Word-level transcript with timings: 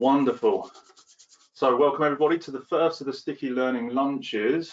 Wonderful. 0.00 0.70
So 1.54 1.76
welcome 1.76 2.04
everybody 2.04 2.38
to 2.38 2.52
the 2.52 2.60
first 2.60 3.00
of 3.00 3.08
the 3.08 3.12
Sticky 3.12 3.50
Learning 3.50 3.88
lunches. 3.88 4.72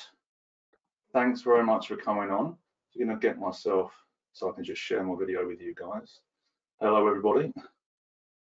Thanks 1.14 1.42
very 1.42 1.64
much 1.64 1.88
for 1.88 1.96
coming 1.96 2.30
on. 2.30 2.56
I'm 2.96 3.08
going 3.08 3.20
to 3.20 3.28
get 3.28 3.40
myself 3.40 3.92
so 4.34 4.52
I 4.52 4.54
can 4.54 4.64
just 4.64 4.80
share 4.80 5.04
my 5.04 5.16
video 5.18 5.48
with 5.48 5.60
you 5.60 5.74
guys. 5.74 6.20
Hello 6.80 7.08
everybody. 7.08 7.52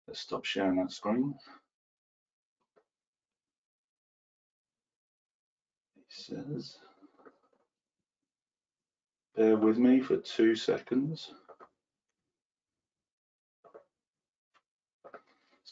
Let's 0.05 0.19
stop 0.19 0.43
sharing 0.43 0.75
that 0.75 0.91
screen. 0.91 1.33
He 5.95 6.03
says, 6.09 6.77
bear 9.37 9.55
with 9.55 9.77
me 9.77 10.01
for 10.01 10.17
two 10.17 10.57
seconds. 10.57 11.31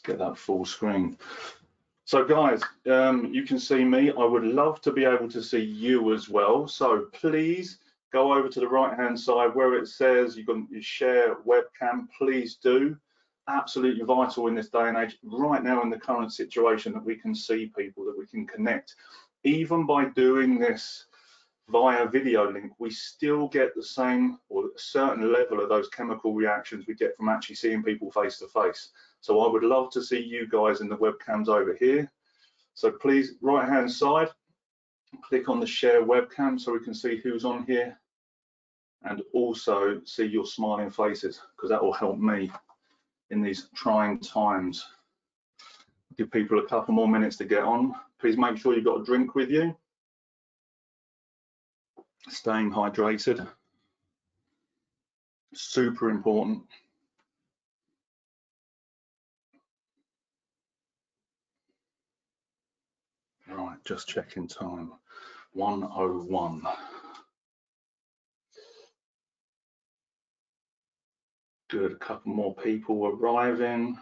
Get 0.04 0.18
that 0.18 0.38
full 0.38 0.64
screen. 0.64 1.16
So 2.06 2.24
guys, 2.24 2.60
um, 2.90 3.32
you 3.32 3.44
can 3.44 3.58
see 3.58 3.82
me. 3.82 4.10
I 4.10 4.24
would 4.24 4.44
love 4.44 4.80
to 4.82 4.92
be 4.92 5.04
able 5.04 5.28
to 5.30 5.42
see 5.42 5.62
you 5.62 6.12
as 6.12 6.28
well. 6.28 6.68
So 6.68 7.06
please 7.12 7.78
go 8.12 8.34
over 8.34 8.48
to 8.48 8.60
the 8.60 8.68
right 8.68 8.96
hand 8.96 9.18
side 9.18 9.54
where 9.54 9.74
it 9.74 9.88
says 9.88 10.36
you 10.36 10.44
can 10.44 10.68
share 10.80 11.36
webcam, 11.46 12.06
please 12.16 12.56
do. 12.62 12.96
Absolutely 13.48 14.04
vital 14.04 14.46
in 14.46 14.54
this 14.54 14.68
day 14.68 14.88
and 14.88 14.96
age, 14.96 15.16
right 15.22 15.62
now 15.62 15.82
in 15.82 15.90
the 15.90 15.98
current 15.98 16.32
situation 16.32 16.92
that 16.92 17.04
we 17.04 17.16
can 17.16 17.34
see 17.34 17.72
people, 17.76 18.04
that 18.04 18.16
we 18.16 18.26
can 18.26 18.46
connect. 18.46 18.94
Even 19.42 19.84
by 19.84 20.04
doing 20.04 20.58
this 20.58 21.06
via 21.68 22.06
video 22.06 22.50
link, 22.50 22.72
we 22.78 22.90
still 22.90 23.48
get 23.48 23.74
the 23.74 23.82
same 23.82 24.38
or 24.48 24.66
a 24.66 24.78
certain 24.78 25.32
level 25.32 25.60
of 25.60 25.68
those 25.68 25.88
chemical 25.88 26.34
reactions 26.34 26.86
we 26.86 26.94
get 26.94 27.16
from 27.16 27.28
actually 27.28 27.56
seeing 27.56 27.82
people 27.82 28.10
face 28.10 28.38
to 28.38 28.46
face. 28.46 28.90
So 29.24 29.40
I 29.40 29.50
would 29.50 29.62
love 29.62 29.90
to 29.92 30.02
see 30.02 30.20
you 30.20 30.46
guys 30.46 30.82
in 30.82 30.88
the 30.90 30.98
webcams 30.98 31.48
over 31.48 31.74
here. 31.80 32.12
So 32.74 32.90
please, 32.90 33.36
right 33.40 33.66
hand 33.66 33.90
side, 33.90 34.28
click 35.22 35.48
on 35.48 35.60
the 35.60 35.66
share 35.66 36.02
webcam 36.04 36.60
so 36.60 36.74
we 36.74 36.84
can 36.84 36.92
see 36.92 37.16
who's 37.16 37.46
on 37.46 37.64
here 37.64 37.98
and 39.04 39.22
also 39.32 40.02
see 40.04 40.26
your 40.26 40.44
smiling 40.44 40.90
faces 40.90 41.40
because 41.56 41.70
that 41.70 41.82
will 41.82 41.94
help 41.94 42.18
me 42.18 42.52
in 43.30 43.40
these 43.40 43.68
trying 43.74 44.20
times. 44.20 44.84
Give 46.18 46.30
people 46.30 46.58
a 46.58 46.68
couple 46.68 46.92
more 46.92 47.08
minutes 47.08 47.38
to 47.38 47.46
get 47.46 47.62
on. 47.62 47.94
Please 48.20 48.36
make 48.36 48.58
sure 48.58 48.74
you've 48.74 48.84
got 48.84 49.00
a 49.00 49.04
drink 49.04 49.34
with 49.34 49.48
you 49.48 49.74
staying 52.28 52.70
hydrated 52.70 53.46
super 55.54 56.10
important 56.10 56.62
right 63.54 63.73
just 63.84 64.08
checking 64.08 64.48
time. 64.48 64.92
101 65.52 66.62
good 71.74 71.92
a 71.92 71.96
couple 71.96 72.32
more 72.32 72.54
people 72.54 73.06
arriving. 73.06 73.98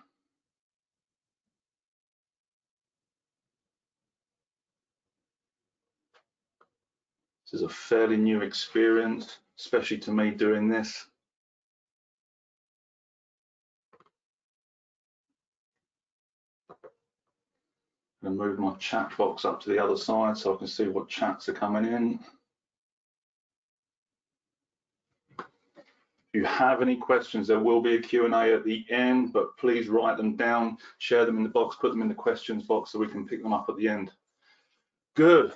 This 7.47 7.61
is 7.61 7.63
a 7.63 7.69
fairly 7.71 8.19
new 8.19 8.43
experience, 8.43 9.39
especially 9.59 9.99
to 9.99 10.13
me 10.13 10.33
doing 10.33 10.69
this. 10.69 11.07
And 18.25 18.39
move 18.39 18.59
my 18.59 18.75
chat 18.77 19.17
box 19.19 19.45
up 19.45 19.61
to 19.63 19.71
the 19.71 19.83
other 19.83 19.97
side 19.97 20.39
so 20.39 20.55
I 20.55 20.57
can 20.57 20.69
see 20.69 20.87
what 20.87 21.09
chats 21.09 21.49
are 21.49 21.53
coming 21.53 21.93
in. 21.93 22.21
If 25.39 26.41
you 26.41 26.45
have 26.45 26.81
any 26.81 26.97
questions, 26.97 27.49
there 27.49 27.59
will 27.59 27.83
be 27.83 27.97
a 27.97 28.01
Q&A 28.01 28.55
at 28.55 28.65
the 28.65 28.87
end, 28.91 29.33
but 29.33 29.57
please 29.59 29.89
write 29.89 30.17
them 30.17 30.37
down, 30.37 30.79
share 30.99 31.27
them 31.27 31.37
in 31.37 31.43
the 31.43 31.49
box, 31.49 31.77
put 31.81 31.91
them 31.91 32.01
in 32.01 32.09
the 32.09 32.15
questions 32.15 32.63
box 32.63 32.93
so 32.93 33.01
we 33.01 33.09
can 33.09 33.27
pick 33.27 33.43
them 33.43 33.53
up 33.53 33.67
at 33.69 33.77
the 33.77 33.89
end. 33.89 34.13
Good. 35.15 35.53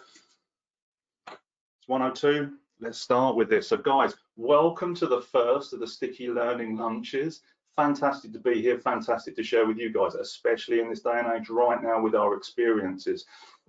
It's 1.28 1.87
102. 1.87 2.53
Let's 2.81 3.00
start 3.00 3.37
with 3.37 3.49
this. 3.49 3.69
So 3.69 3.76
guys, 3.76 4.15
welcome 4.37 4.94
to 4.97 5.06
the 5.06 5.22
first 5.22 5.72
of 5.72 5.81
the 5.81 5.87
Sticky 5.87 6.28
Learning 6.28 6.76
Lunches. 6.76 7.43
Fantastic 7.76 8.32
to 8.32 8.38
be 8.38 8.62
here, 8.62 8.78
fantastic 8.78 9.37
to 9.37 9.42
share 9.42 9.66
with 9.66 9.76
you 9.76 9.92
guys, 9.92 10.14
especially 10.14 10.81
in 10.81 10.88
this 10.88 11.03
day 11.03 11.19
and 11.19 11.31
age 11.38 11.50
right 11.50 11.82
now 11.82 12.00
with 12.00 12.14
our 12.14 12.34
experiences. 12.34 13.26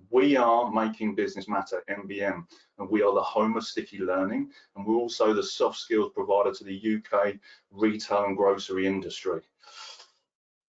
We 0.10 0.38
are 0.38 0.72
making 0.72 1.16
business 1.16 1.50
matter, 1.50 1.84
MBM, 1.90 2.46
and 2.80 2.90
we 2.90 3.02
are 3.02 3.14
the 3.14 3.22
home 3.22 3.58
of 3.58 3.66
sticky 3.66 4.00
learning, 4.00 4.50
and 4.76 4.86
we're 4.86 4.96
also 4.96 5.34
the 5.34 5.44
soft 5.44 5.78
skills 5.78 6.12
provider 6.14 6.54
to 6.54 6.64
the 6.64 6.96
UK 6.96 7.36
retail 7.72 8.26
and 8.26 8.38
grocery 8.38 8.88
industry 8.88 9.42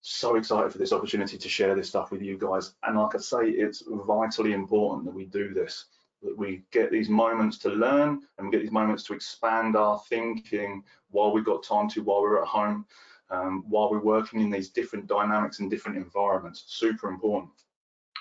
so 0.10 0.38
excited 0.38 0.72
for 0.72 0.78
this 0.78 0.94
opportunity 0.94 1.38
to 1.38 1.50
share 1.50 1.76
this 1.76 1.90
stuff 1.90 2.12
with 2.12 2.22
you 2.22 2.38
guys. 2.38 2.76
And 2.84 2.98
like 2.98 3.14
I 3.14 3.18
say, 3.18 3.50
it's 3.50 3.84
vitally 3.86 4.54
important 4.54 5.04
that 5.06 5.14
we 5.14 5.26
do 5.26 5.54
this 5.54 5.86
that 6.24 6.36
we 6.36 6.64
get 6.72 6.92
these 6.92 7.10
moments 7.10 7.58
to 7.60 7.70
learn 7.70 8.22
and 8.38 8.48
we 8.48 8.52
get 8.52 8.62
these 8.62 8.72
moments 8.72 9.04
to 9.04 9.14
expand 9.14 9.76
our 9.76 10.02
thinking 10.10 10.84
while 11.12 11.32
we've 11.32 11.46
got 11.46 11.62
time 11.62 11.90
to, 11.90 12.02
while 12.02 12.22
we're 12.22 12.42
at 12.42 12.48
home, 12.48 12.86
um, 13.30 13.64
while 13.68 13.90
we're 13.92 14.00
working 14.00 14.42
in 14.42 14.50
these 14.50 14.70
different 14.70 15.08
dynamics 15.08 15.60
and 15.60 15.70
different 15.70 15.98
environments. 15.98 16.64
Super 16.68 17.10
important. 17.10 17.52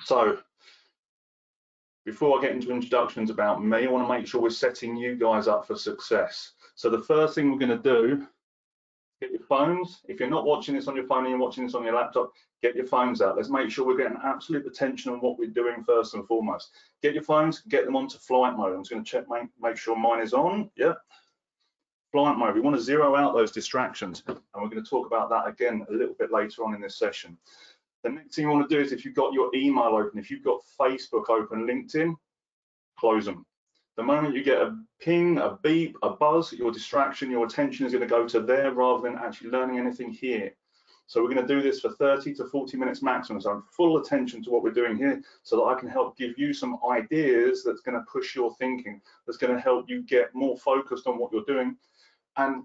So 0.05 0.39
before 2.05 2.39
I 2.39 2.43
get 2.43 2.53
into 2.53 2.71
introductions 2.71 3.31
about 3.31 3.65
me, 3.65 3.85
I 3.85 3.91
want 3.91 4.07
to 4.07 4.15
make 4.15 4.27
sure 4.27 4.41
we're 4.41 4.51
setting 4.51 4.97
you 4.97 5.17
guys 5.17 5.49
up 5.49 5.67
for 5.67 5.77
success. 5.77 6.53
So 6.75 6.91
the 6.91 7.01
first 7.01 7.35
thing 7.35 7.51
we're 7.51 7.59
going 7.59 7.83
to 7.83 7.83
do 7.83 8.27
get 9.21 9.31
your 9.31 9.41
phones. 9.41 10.01
If 10.09 10.21
you're 10.21 10.31
not 10.31 10.45
watching 10.45 10.75
this 10.75 10.89
on 10.89 10.97
your 10.97 11.07
phone 11.07 11.21
and 11.21 11.31
you're 11.31 11.39
watching 11.39 11.65
this 11.65 11.75
on 11.75 11.85
your 11.85 11.95
laptop, 11.95 12.33
get 12.63 12.77
your 12.77 12.87
phones 12.87 13.23
out. 13.23 13.37
Let's 13.37 13.49
make 13.49 13.71
sure 13.71 13.87
we're 13.87 13.97
getting 13.97 14.19
absolute 14.23 14.67
attention 14.67 15.13
on 15.13 15.21
what 15.21 15.39
we're 15.39 15.49
doing 15.49 15.83
first 15.85 16.15
and 16.15 16.27
foremost. 16.27 16.71
Get 17.03 17.15
your 17.15 17.23
phones, 17.23 17.61
get 17.69 17.85
them 17.85 17.97
onto 17.97 18.19
flight 18.19 18.57
mode. 18.57 18.75
I'm 18.75 18.83
just 18.83 18.91
going 18.91 19.05
to 19.05 19.11
check, 19.11 19.25
make, 19.31 19.49
make 19.61 19.77
sure 19.77 19.97
mine 19.97 20.23
is 20.23 20.35
on. 20.35 20.71
Yep. 20.77 20.99
Mode. 22.17 22.55
We 22.55 22.63
want 22.63 22.77
to 22.77 22.83
zero 22.83 23.15
out 23.15 23.35
those 23.35 23.53
distractions, 23.53 24.23
and 24.27 24.39
we're 24.55 24.71
going 24.71 24.83
to 24.83 24.89
talk 24.89 25.07
about 25.07 25.29
that 25.29 25.47
again 25.47 25.85
a 25.91 25.93
little 25.93 26.15
bit 26.19 26.33
later 26.33 26.65
on 26.65 26.75
in 26.75 26.81
this 26.81 26.99
session. 26.99 27.37
The 28.05 28.11
next 28.11 28.35
thing 28.35 28.45
you 28.45 28.51
want 28.51 28.69
to 28.69 28.75
do 28.75 28.81
is 28.81 28.91
if 28.91 29.05
you've 29.05 29.15
got 29.15 29.35
your 29.35 29.55
email 29.55 29.95
open, 29.95 30.19
if 30.19 30.31
you've 30.31 30.43
got 30.43 30.63
Facebook 30.81 31.29
open, 31.29 31.67
LinkedIn, 31.67 32.15
close 32.99 33.27
them. 33.27 33.45
The 33.97 34.03
moment 34.03 34.35
you 34.35 34.43
get 34.43 34.63
a 34.63 34.79
ping, 34.99 35.39
a 35.39 35.59
beep, 35.63 35.97
a 36.03 36.11
buzz, 36.11 36.53
your 36.53 36.73
distraction, 36.73 37.31
your 37.31 37.45
attention 37.45 37.85
is 37.85 37.93
going 37.93 38.03
to 38.03 38.09
go 38.09 38.27
to 38.27 38.41
there 38.41 38.73
rather 38.73 39.03
than 39.03 39.19
actually 39.19 39.51
learning 39.51 39.79
anything 39.79 40.11
here. 40.11 40.53
So 41.09 41.23
we're 41.23 41.35
going 41.35 41.47
to 41.47 41.55
do 41.55 41.63
this 41.63 41.81
for 41.81 41.91
30 41.91 42.35
to 42.35 42.47
40 42.47 42.77
minutes 42.79 43.03
maximum. 43.03 43.41
So 43.41 43.51
I'm 43.51 43.63
full 43.71 43.99
attention 43.99 44.43
to 44.45 44.51
what 44.51 44.63
we're 44.63 44.73
doing 44.73 44.97
here 44.97 45.23
so 45.43 45.57
that 45.57 45.63
I 45.65 45.79
can 45.79 45.89
help 45.89 46.17
give 46.17 46.39
you 46.39 46.53
some 46.53 46.79
ideas 46.91 47.63
that's 47.63 47.81
going 47.81 47.95
to 47.97 48.05
push 48.11 48.35
your 48.35 48.55
thinking, 48.57 49.01
that's 49.27 49.39
going 49.39 49.55
to 49.55 49.61
help 49.61 49.89
you 49.89 50.03
get 50.03 50.35
more 50.35 50.57
focused 50.57 51.07
on 51.07 51.19
what 51.19 51.31
you're 51.33 51.45
doing 51.45 51.77
and 52.37 52.65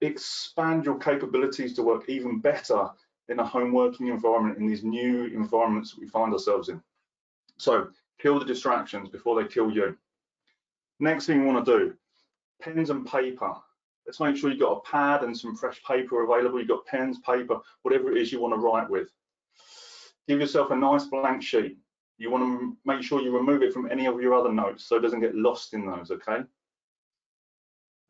expand 0.00 0.84
your 0.84 0.98
capabilities 0.98 1.74
to 1.74 1.82
work 1.82 2.08
even 2.08 2.40
better 2.40 2.88
in 3.28 3.38
a 3.38 3.46
home 3.46 3.72
working 3.72 4.08
environment 4.08 4.58
in 4.58 4.66
these 4.66 4.84
new 4.84 5.26
environments 5.26 5.92
that 5.92 6.00
we 6.00 6.08
find 6.08 6.32
ourselves 6.32 6.68
in. 6.68 6.82
So 7.56 7.88
kill 8.20 8.38
the 8.38 8.44
distractions 8.44 9.08
before 9.08 9.40
they 9.40 9.48
kill 9.48 9.70
you. 9.70 9.96
Next 11.00 11.26
thing 11.26 11.40
you 11.40 11.46
want 11.46 11.64
to 11.64 11.78
do, 11.78 11.94
pens 12.60 12.90
and 12.90 13.06
paper. 13.06 13.54
Let's 14.06 14.20
make 14.20 14.36
sure 14.36 14.50
you've 14.50 14.60
got 14.60 14.78
a 14.78 14.80
pad 14.80 15.22
and 15.22 15.36
some 15.36 15.56
fresh 15.56 15.82
paper 15.84 16.24
available. 16.24 16.58
You've 16.58 16.68
got 16.68 16.86
pens, 16.86 17.18
paper, 17.20 17.60
whatever 17.82 18.10
it 18.10 18.20
is 18.20 18.32
you 18.32 18.40
want 18.40 18.54
to 18.54 18.60
write 18.60 18.90
with. 18.90 19.08
Give 20.26 20.40
yourself 20.40 20.70
a 20.70 20.76
nice 20.76 21.04
blank 21.04 21.42
sheet. 21.42 21.78
You 22.18 22.30
want 22.30 22.60
to 22.60 22.76
make 22.84 23.02
sure 23.02 23.20
you 23.20 23.36
remove 23.36 23.62
it 23.62 23.72
from 23.72 23.90
any 23.90 24.06
of 24.06 24.20
your 24.20 24.34
other 24.34 24.52
notes 24.52 24.84
so 24.84 24.96
it 24.96 25.00
doesn't 25.00 25.20
get 25.20 25.34
lost 25.34 25.74
in 25.74 25.86
those, 25.86 26.10
okay? 26.10 26.42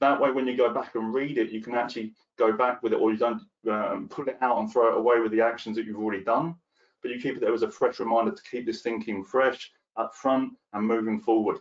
That 0.03 0.21
way, 0.21 0.33
when 0.33 0.49
you 0.49 0.57
go 0.57 0.75
back 0.75 0.97
and 0.97 1.15
read 1.15 1.39
it, 1.39 1.51
you 1.51 1.61
can 1.61 1.77
actually 1.77 2.13
go 2.37 2.53
back 2.53 2.83
with 2.83 2.93
it 2.93 2.97
or 2.97 3.13
you 3.13 3.17
don't 3.17 3.41
um, 3.71 4.09
pull 4.09 4.27
it 4.27 4.37
out 4.41 4.59
and 4.59 4.69
throw 4.69 4.89
it 4.89 4.99
away 4.99 5.21
with 5.21 5.31
the 5.31 5.41
actions 5.41 5.77
that 5.77 5.87
you've 5.87 6.01
already 6.01 6.25
done, 6.25 6.57
but 7.01 7.13
you 7.13 7.21
keep 7.21 7.37
it 7.37 7.41
there 7.41 7.55
as 7.55 7.63
a 7.63 7.71
fresh 7.71 8.01
reminder 8.01 8.33
to 8.33 8.43
keep 8.51 8.67
this 8.67 8.83
thinking 8.83 9.23
fresh 9.23 9.71
up 9.97 10.13
front 10.17 10.55
and 10.73 10.85
moving 10.85 11.21
forward. 11.21 11.59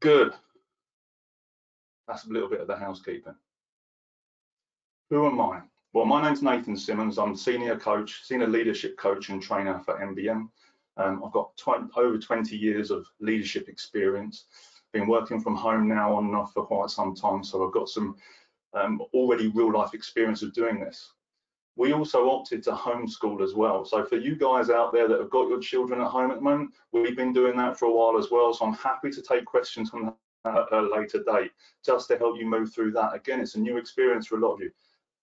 Good. 0.00 0.32
That's 2.08 2.24
a 2.24 2.30
little 2.30 2.48
bit 2.48 2.60
of 2.60 2.66
the 2.66 2.74
housekeeping. 2.74 3.36
Who 5.10 5.24
am 5.26 5.40
I? 5.40 5.60
Well, 5.92 6.06
my 6.06 6.20
name's 6.20 6.42
Nathan 6.42 6.76
Simmons. 6.76 7.16
I'm 7.16 7.36
senior 7.36 7.78
coach, 7.78 8.22
senior 8.24 8.48
leadership 8.48 8.96
coach 8.96 9.28
and 9.28 9.40
trainer 9.40 9.78
for 9.84 10.00
MBM. 10.00 10.48
Um, 10.96 11.22
I've 11.24 11.30
got 11.30 11.56
20, 11.58 11.90
over 11.96 12.18
20 12.18 12.56
years 12.56 12.90
of 12.90 13.06
leadership 13.20 13.68
experience. 13.68 14.46
Been 14.92 15.08
working 15.08 15.40
from 15.40 15.56
home 15.56 15.88
now 15.88 16.14
on 16.14 16.26
and 16.26 16.36
off 16.36 16.52
for 16.52 16.64
quite 16.64 16.90
some 16.90 17.14
time, 17.14 17.42
so 17.42 17.66
I've 17.66 17.72
got 17.72 17.88
some 17.88 18.16
um, 18.74 19.00
already 19.14 19.48
real 19.48 19.72
life 19.72 19.94
experience 19.94 20.42
of 20.42 20.52
doing 20.52 20.80
this. 20.80 21.12
we 21.76 21.92
also 21.92 22.28
opted 22.28 22.62
to 22.62 22.72
homeschool 22.72 23.42
as 23.42 23.54
well. 23.54 23.84
So 23.84 24.04
for 24.04 24.16
you 24.16 24.36
guys 24.36 24.68
out 24.68 24.92
there 24.92 25.08
that 25.08 25.20
have 25.20 25.30
got 25.30 25.48
your 25.48 25.60
children 25.60 26.00
at 26.00 26.08
home 26.08 26.30
at 26.30 26.36
the 26.36 26.42
moment, 26.42 26.72
we've 26.92 27.16
been 27.16 27.32
doing 27.32 27.56
that 27.56 27.78
for 27.78 27.86
a 27.86 27.92
while 27.92 28.18
as 28.18 28.30
well. 28.30 28.52
So 28.52 28.66
I'm 28.66 28.74
happy 28.74 29.10
to 29.10 29.22
take 29.22 29.44
questions 29.46 29.90
on 29.94 30.12
that 30.44 30.54
at 30.54 30.72
a 30.72 30.80
later 30.82 31.22
date, 31.26 31.52
just 31.84 32.08
to 32.08 32.18
help 32.18 32.38
you 32.38 32.46
move 32.46 32.72
through 32.74 32.92
that. 32.92 33.14
Again, 33.14 33.40
it's 33.40 33.54
a 33.54 33.60
new 33.60 33.78
experience 33.78 34.26
for 34.26 34.36
a 34.36 34.40
lot 34.40 34.54
of 34.54 34.60
you. 34.60 34.70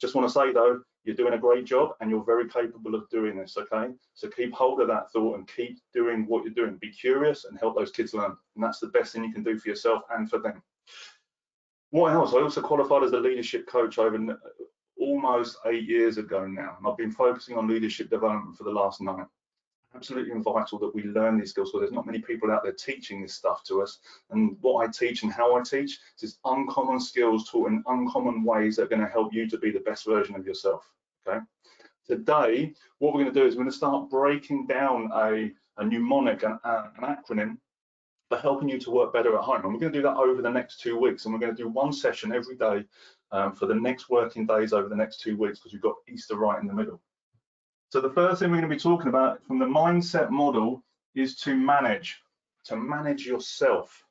Just 0.01 0.15
want 0.15 0.27
to 0.27 0.33
say 0.33 0.51
though, 0.51 0.81
you're 1.09 1.15
doing 1.15 1.33
a 1.33 1.41
great 1.41 1.65
job 1.65 1.93
and 1.99 2.09
you're 2.11 2.23
very 2.23 2.47
capable 2.47 2.93
of 2.93 3.09
doing 3.09 3.35
this, 3.35 3.57
okay? 3.57 3.91
So 4.13 4.29
keep 4.29 4.53
hold 4.53 4.79
of 4.79 4.87
that 4.89 5.11
thought 5.11 5.39
and 5.39 5.47
keep 5.47 5.79
doing 5.91 6.27
what 6.27 6.43
you're 6.43 6.53
doing. 6.53 6.77
Be 6.79 6.91
curious 6.91 7.45
and 7.45 7.57
help 7.57 7.75
those 7.75 7.89
kids 7.89 8.13
learn. 8.13 8.37
And 8.55 8.63
that's 8.63 8.79
the 8.79 8.89
best 8.89 9.11
thing 9.11 9.23
you 9.23 9.33
can 9.33 9.43
do 9.43 9.57
for 9.57 9.69
yourself 9.69 10.03
and 10.11 10.29
for 10.29 10.37
them. 10.37 10.61
What 11.89 12.13
else? 12.13 12.35
I 12.35 12.41
also 12.41 12.61
qualified 12.61 13.03
as 13.03 13.13
a 13.13 13.19
leadership 13.19 13.65
coach 13.65 13.97
over 13.97 14.39
almost 14.99 15.57
eight 15.65 15.89
years 15.89 16.19
ago 16.19 16.45
now, 16.45 16.75
and 16.77 16.87
I've 16.87 16.97
been 16.97 17.11
focusing 17.11 17.57
on 17.57 17.67
leadership 17.67 18.11
development 18.11 18.55
for 18.55 18.65
the 18.65 18.69
last 18.69 19.01
nine. 19.01 19.25
Absolutely 19.95 20.39
vital 20.39 20.77
that 20.77 20.93
we 20.93 21.01
learn 21.05 21.39
these 21.39 21.49
skills. 21.49 21.71
So 21.71 21.79
there's 21.79 21.91
not 21.91 22.05
many 22.05 22.19
people 22.19 22.51
out 22.51 22.61
there 22.61 22.73
teaching 22.73 23.23
this 23.23 23.33
stuff 23.33 23.63
to 23.63 23.81
us. 23.81 23.97
And 24.29 24.55
what 24.61 24.87
I 24.87 24.91
teach 24.91 25.23
and 25.23 25.33
how 25.33 25.55
I 25.55 25.63
teach 25.63 25.97
is 26.21 26.37
uncommon 26.45 26.99
skills 26.99 27.49
taught 27.49 27.69
in 27.69 27.83
uncommon 27.87 28.43
ways 28.43 28.75
that 28.75 28.83
are 28.83 28.87
going 28.87 29.01
to 29.01 29.07
help 29.07 29.33
you 29.33 29.49
to 29.49 29.57
be 29.57 29.71
the 29.71 29.79
best 29.79 30.05
version 30.05 30.35
of 30.35 30.45
yourself. 30.45 30.87
Okay. 31.27 31.39
Today, 32.07 32.73
what 32.97 33.13
we're 33.13 33.21
going 33.21 33.33
to 33.33 33.39
do 33.39 33.45
is 33.45 33.55
we're 33.55 33.63
going 33.63 33.71
to 33.71 33.77
start 33.77 34.09
breaking 34.09 34.65
down 34.67 35.09
a, 35.13 35.51
a 35.77 35.85
mnemonic, 35.85 36.43
an, 36.43 36.59
an 36.63 36.89
acronym 37.03 37.57
for 38.29 38.37
helping 38.37 38.69
you 38.69 38.79
to 38.79 38.91
work 38.91 39.13
better 39.13 39.35
at 39.35 39.43
home. 39.43 39.63
And 39.63 39.73
we're 39.73 39.79
going 39.79 39.91
to 39.91 39.99
do 39.99 40.03
that 40.03 40.15
over 40.15 40.41
the 40.41 40.49
next 40.49 40.81
two 40.81 40.97
weeks. 40.97 41.25
And 41.25 41.33
we're 41.33 41.39
going 41.39 41.55
to 41.55 41.63
do 41.63 41.69
one 41.69 41.91
session 41.91 42.31
every 42.31 42.55
day 42.55 42.85
um, 43.31 43.55
for 43.55 43.65
the 43.65 43.75
next 43.75 44.09
working 44.09 44.45
days 44.45 44.73
over 44.73 44.87
the 44.87 44.95
next 44.95 45.21
two 45.21 45.37
weeks 45.37 45.59
because 45.59 45.73
you've 45.73 45.81
got 45.81 45.95
Easter 46.07 46.35
right 46.35 46.61
in 46.61 46.67
the 46.67 46.73
middle. 46.73 47.01
So 47.89 48.01
the 48.01 48.11
first 48.11 48.39
thing 48.39 48.51
we're 48.51 48.57
going 48.57 48.69
to 48.69 48.75
be 48.75 48.79
talking 48.79 49.09
about 49.09 49.43
from 49.45 49.57
the 49.57 49.65
mindset 49.65 50.29
model 50.29 50.83
is 51.15 51.35
to 51.37 51.55
manage, 51.55 52.19
to 52.65 52.75
manage 52.75 53.25
yourself. 53.25 54.05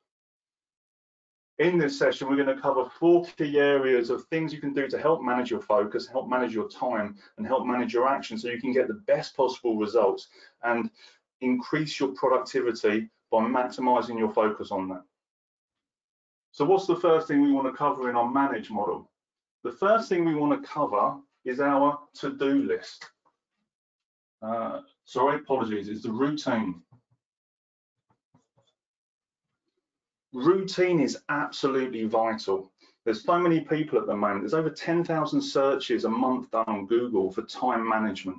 In 1.59 1.77
this 1.77 1.99
session, 1.99 2.29
we're 2.29 2.41
going 2.41 2.55
to 2.55 2.61
cover 2.61 2.85
four 2.85 3.25
key 3.37 3.59
areas 3.59 4.09
of 4.09 4.23
things 4.25 4.53
you 4.53 4.61
can 4.61 4.73
do 4.73 4.87
to 4.87 4.97
help 4.97 5.21
manage 5.21 5.51
your 5.51 5.59
focus, 5.59 6.07
help 6.07 6.29
manage 6.29 6.53
your 6.53 6.69
time, 6.69 7.17
and 7.37 7.45
help 7.45 7.65
manage 7.65 7.93
your 7.93 8.07
action 8.07 8.37
so 8.37 8.47
you 8.47 8.61
can 8.61 8.71
get 8.71 8.87
the 8.87 8.93
best 8.93 9.35
possible 9.35 9.75
results 9.75 10.29
and 10.63 10.89
increase 11.41 11.99
your 11.99 12.09
productivity 12.09 13.09
by 13.29 13.39
maximizing 13.39 14.17
your 14.17 14.31
focus 14.31 14.71
on 14.71 14.87
that. 14.87 15.03
So 16.51 16.63
what's 16.63 16.87
the 16.87 16.95
first 16.95 17.27
thing 17.27 17.41
we 17.41 17.51
want 17.51 17.67
to 17.67 17.77
cover 17.77 18.09
in 18.09 18.15
our 18.15 18.31
manage 18.31 18.69
model? 18.69 19.11
The 19.65 19.73
first 19.73 20.07
thing 20.07 20.23
we 20.23 20.35
want 20.35 20.61
to 20.61 20.67
cover 20.67 21.17
is 21.43 21.59
our 21.59 21.99
to-do 22.15 22.63
list. 22.63 23.05
Uh, 24.41 24.79
sorry, 25.03 25.35
apologies, 25.35 25.89
it's 25.89 26.03
the 26.03 26.11
routine. 26.11 26.81
Routine 30.33 30.99
is 30.99 31.17
absolutely 31.29 32.05
vital. 32.05 32.71
There's 33.03 33.23
so 33.23 33.39
many 33.39 33.61
people 33.61 33.97
at 33.97 34.05
the 34.05 34.15
moment. 34.15 34.41
There's 34.41 34.53
over 34.53 34.69
10,000 34.69 35.41
searches 35.41 36.05
a 36.05 36.09
month 36.09 36.51
done 36.51 36.65
on 36.67 36.85
Google 36.85 37.31
for 37.31 37.41
time 37.43 37.87
management. 37.87 38.37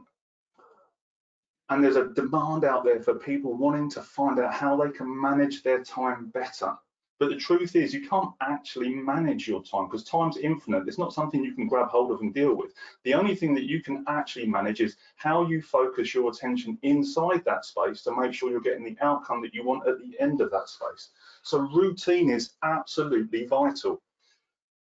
And 1.69 1.83
there's 1.83 1.97
a 1.97 2.09
demand 2.09 2.65
out 2.65 2.85
there 2.85 3.01
for 3.01 3.15
people 3.15 3.57
wanting 3.57 3.91
to 3.91 4.03
find 4.03 4.39
out 4.39 4.53
how 4.53 4.77
they 4.77 4.91
can 4.91 5.21
manage 5.21 5.63
their 5.63 5.83
time 5.83 6.27
better. 6.29 6.77
But 7.21 7.29
the 7.29 7.37
truth 7.37 7.77
is, 7.77 7.93
you 7.93 8.09
can't 8.09 8.33
actually 8.41 8.95
manage 8.95 9.47
your 9.47 9.63
time 9.63 9.85
because 9.85 10.05
time's 10.05 10.39
infinite. 10.39 10.89
It's 10.89 10.97
not 10.97 11.13
something 11.13 11.45
you 11.45 11.53
can 11.53 11.69
grab 11.69 11.89
hold 11.89 12.11
of 12.11 12.23
and 12.23 12.33
deal 12.33 12.55
with. 12.55 12.73
The 13.05 13.13
only 13.13 13.35
thing 13.35 13.55
that 13.57 13.69
you 13.69 13.83
can 13.83 14.05
actually 14.09 14.47
manage 14.47 14.81
is 14.81 14.97
how 15.17 15.47
you 15.47 15.61
focus 15.61 16.15
your 16.15 16.31
attention 16.31 16.79
inside 16.81 17.45
that 17.45 17.67
space 17.67 18.03
to 18.05 18.19
make 18.19 18.33
sure 18.33 18.51
you're 18.51 18.63
getting 18.63 18.85
the 18.85 18.97
outcome 19.03 19.43
that 19.43 19.53
you 19.53 19.63
want 19.63 19.87
at 19.87 19.99
the 19.99 20.19
end 20.19 20.41
of 20.41 20.51
that 20.53 20.71
space. 20.71 21.11
So 21.43 21.59
routine 21.59 22.31
is 22.31 22.55
absolutely 22.63 23.45
vital. 23.45 24.01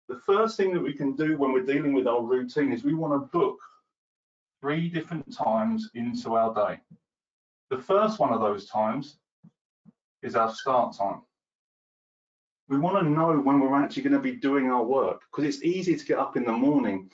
The 0.10 0.20
first 0.20 0.58
thing 0.58 0.74
that 0.74 0.84
we 0.84 0.92
can 0.92 1.16
do 1.16 1.38
when 1.38 1.54
we're 1.54 1.64
dealing 1.66 1.94
with 1.94 2.06
our 2.06 2.22
routine 2.22 2.74
is 2.74 2.84
we 2.84 2.96
want 2.96 3.14
to 3.14 3.30
book 3.38 3.60
three 4.60 4.90
different 4.90 5.34
times 5.34 5.90
into 5.94 6.36
our 6.36 6.54
day. 6.54 6.82
The 7.70 7.82
first 7.82 8.20
one 8.20 8.34
of 8.34 8.42
those 8.42 8.68
times 8.68 9.20
is 10.22 10.36
our 10.36 10.54
start 10.54 10.98
time. 10.98 11.22
We 12.68 12.78
want 12.78 12.98
to 12.98 13.10
know 13.10 13.38
when 13.38 13.60
we're 13.60 13.76
actually 13.76 14.04
going 14.04 14.14
to 14.14 14.20
be 14.20 14.36
doing 14.36 14.72
our 14.72 14.84
work 14.84 15.22
because 15.32 15.46
it's 15.46 15.64
easy 15.64 15.96
to 15.96 16.06
get 16.06 16.18
up 16.18 16.36
in 16.36 16.46
the 16.46 16.52
morning 16.52 17.10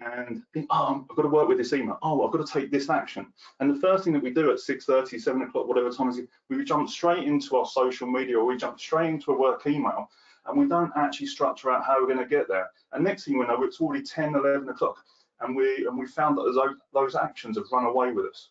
and 0.00 0.42
think, 0.52 0.66
oh, 0.70 1.04
I've 1.08 1.16
got 1.16 1.22
to 1.22 1.28
work 1.28 1.48
with 1.48 1.58
this 1.58 1.72
email. 1.72 1.98
Oh, 2.02 2.26
I've 2.26 2.32
got 2.32 2.46
to 2.46 2.52
take 2.52 2.70
this 2.70 2.90
action. 2.90 3.32
And 3.60 3.74
the 3.74 3.80
first 3.80 4.04
thing 4.04 4.12
that 4.14 4.22
we 4.22 4.30
do 4.30 4.50
at 4.50 4.58
6.30, 4.58 5.20
7 5.20 5.42
o'clock, 5.42 5.68
whatever 5.68 5.90
time 5.90 6.08
is, 6.08 6.20
we 6.48 6.64
jump 6.64 6.88
straight 6.88 7.24
into 7.24 7.56
our 7.56 7.66
social 7.66 8.06
media 8.06 8.38
or 8.38 8.44
we 8.44 8.56
jump 8.56 8.80
straight 8.80 9.10
into 9.10 9.32
a 9.32 9.38
work 9.38 9.66
email 9.66 10.08
and 10.46 10.58
we 10.58 10.66
don't 10.66 10.92
actually 10.96 11.26
structure 11.26 11.70
out 11.70 11.84
how 11.84 12.00
we're 12.00 12.12
going 12.12 12.18
to 12.18 12.26
get 12.26 12.48
there. 12.48 12.70
And 12.92 13.04
next 13.04 13.24
thing 13.24 13.38
we 13.38 13.46
know, 13.46 13.62
it's 13.62 13.80
already 13.80 14.02
10, 14.02 14.34
11 14.34 14.68
o'clock 14.68 15.04
and 15.40 15.54
we 15.54 15.86
and 15.86 15.98
we 15.98 16.06
found 16.06 16.38
that 16.38 16.42
those, 16.42 16.76
those 16.92 17.14
actions 17.14 17.56
have 17.56 17.66
run 17.72 17.84
away 17.84 18.12
with 18.12 18.26
us. 18.26 18.50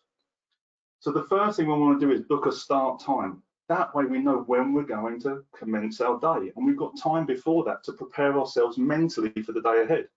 So 1.00 1.10
the 1.10 1.24
first 1.24 1.56
thing 1.56 1.66
we 1.66 1.74
want 1.74 2.00
to 2.00 2.06
do 2.06 2.12
is 2.12 2.22
book 2.22 2.46
a 2.46 2.52
start 2.52 3.00
time. 3.00 3.42
That 3.68 3.94
way 3.94 4.04
we 4.04 4.18
know 4.18 4.44
when 4.46 4.74
we're 4.74 4.82
going 4.82 5.20
to 5.22 5.42
commence 5.56 6.00
our 6.00 6.20
day 6.20 6.52
and 6.54 6.66
we've 6.66 6.76
got 6.76 6.98
time 6.98 7.24
before 7.24 7.64
that 7.64 7.82
to 7.84 7.92
prepare 7.92 8.38
ourselves 8.38 8.76
mentally 8.76 9.30
for 9.42 9.52
the 9.52 9.62
day 9.62 9.82
ahead. 9.82 10.08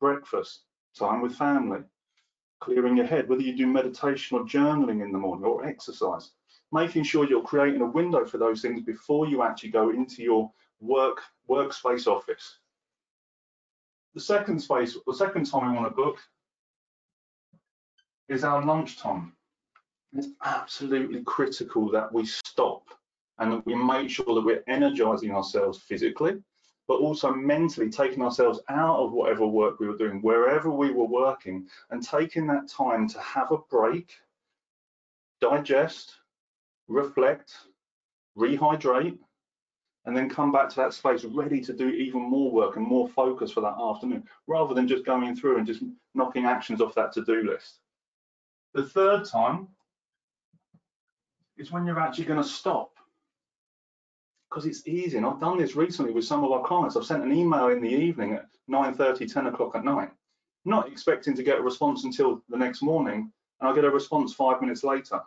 Breakfast, 0.00 0.62
time 0.98 1.20
with 1.20 1.36
family, 1.36 1.80
clearing 2.60 2.96
your 2.96 3.06
head, 3.06 3.28
whether 3.28 3.42
you 3.42 3.56
do 3.56 3.66
meditation 3.66 4.38
or 4.38 4.44
journaling 4.44 5.04
in 5.04 5.12
the 5.12 5.18
morning 5.18 5.44
or 5.44 5.64
exercise, 5.64 6.32
making 6.72 7.04
sure 7.04 7.28
you're 7.28 7.42
creating 7.42 7.80
a 7.80 7.86
window 7.86 8.24
for 8.24 8.38
those 8.38 8.60
things 8.60 8.82
before 8.82 9.26
you 9.26 9.42
actually 9.42 9.70
go 9.70 9.90
into 9.90 10.22
your 10.22 10.50
work 10.80 11.20
workspace 11.48 12.08
office. 12.08 12.58
The 14.14 14.20
second 14.20 14.60
space, 14.60 14.96
the 15.06 15.14
second 15.14 15.44
time 15.44 15.70
we 15.70 15.78
want 15.78 15.88
to 15.88 15.94
book 15.94 16.18
is 18.28 18.42
our 18.42 18.64
lunch 18.64 18.98
time. 18.98 19.32
It's 20.12 20.28
absolutely 20.44 21.22
critical 21.22 21.90
that 21.92 22.12
we 22.12 22.26
stop 22.26 22.84
and 23.38 23.52
that 23.52 23.64
we 23.64 23.74
make 23.74 24.10
sure 24.10 24.34
that 24.34 24.44
we're 24.44 24.64
energizing 24.66 25.30
ourselves 25.30 25.78
physically, 25.78 26.42
but 26.88 26.98
also 26.98 27.32
mentally 27.32 27.88
taking 27.88 28.22
ourselves 28.22 28.60
out 28.68 28.98
of 28.98 29.12
whatever 29.12 29.46
work 29.46 29.78
we 29.78 29.88
were 29.88 29.96
doing, 29.96 30.20
wherever 30.20 30.70
we 30.70 30.90
were 30.90 31.06
working, 31.06 31.66
and 31.90 32.02
taking 32.02 32.46
that 32.48 32.68
time 32.68 33.08
to 33.08 33.20
have 33.20 33.52
a 33.52 33.58
break, 33.70 34.12
digest, 35.40 36.16
reflect, 36.88 37.54
rehydrate, 38.36 39.18
and 40.06 40.16
then 40.16 40.28
come 40.28 40.50
back 40.50 40.68
to 40.68 40.76
that 40.76 40.92
space 40.92 41.24
ready 41.24 41.60
to 41.60 41.72
do 41.72 41.88
even 41.88 42.20
more 42.20 42.50
work 42.50 42.76
and 42.76 42.86
more 42.86 43.08
focus 43.08 43.52
for 43.52 43.60
that 43.60 43.76
afternoon, 43.80 44.24
rather 44.48 44.74
than 44.74 44.88
just 44.88 45.04
going 45.04 45.36
through 45.36 45.58
and 45.58 45.66
just 45.66 45.84
knocking 46.14 46.46
actions 46.46 46.80
off 46.80 46.94
that 46.94 47.12
to-do 47.12 47.42
list. 47.44 47.78
The 48.74 48.84
third 48.84 49.24
time 49.24 49.68
is 51.60 51.70
when 51.70 51.86
you're 51.86 52.00
actually 52.00 52.24
going 52.24 52.42
to 52.42 52.48
stop. 52.48 52.92
Because 54.48 54.66
it's 54.66 54.88
easy, 54.88 55.16
and 55.16 55.26
I've 55.26 55.38
done 55.38 55.58
this 55.58 55.76
recently 55.76 56.12
with 56.12 56.24
some 56.24 56.42
of 56.42 56.50
our 56.50 56.64
clients. 56.64 56.96
I've 56.96 57.04
sent 57.04 57.22
an 57.22 57.32
email 57.32 57.68
in 57.68 57.80
the 57.80 57.88
evening 57.88 58.32
at 58.32 58.46
9.30, 58.68 59.32
10 59.32 59.46
o'clock 59.46 59.76
at 59.76 59.84
night, 59.84 60.10
not 60.64 60.88
expecting 60.88 61.36
to 61.36 61.42
get 61.44 61.58
a 61.58 61.62
response 61.62 62.02
until 62.02 62.42
the 62.48 62.56
next 62.56 62.82
morning, 62.82 63.30
and 63.60 63.70
I 63.70 63.74
get 63.74 63.84
a 63.84 63.90
response 63.90 64.34
five 64.34 64.60
minutes 64.60 64.82
later. 64.82 65.20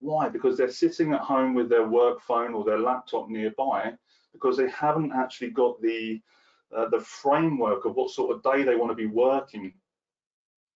Why? 0.00 0.28
Because 0.28 0.58
they're 0.58 0.70
sitting 0.70 1.12
at 1.12 1.20
home 1.20 1.54
with 1.54 1.70
their 1.70 1.88
work 1.88 2.20
phone 2.20 2.52
or 2.52 2.64
their 2.64 2.78
laptop 2.78 3.30
nearby 3.30 3.94
because 4.32 4.56
they 4.56 4.68
haven't 4.68 5.12
actually 5.12 5.50
got 5.50 5.80
the 5.80 6.20
uh, 6.76 6.86
the 6.90 7.00
framework 7.00 7.86
of 7.86 7.94
what 7.96 8.10
sort 8.10 8.30
of 8.30 8.42
day 8.42 8.62
they 8.62 8.76
want 8.76 8.90
to 8.90 8.94
be 8.94 9.06
working. 9.06 9.72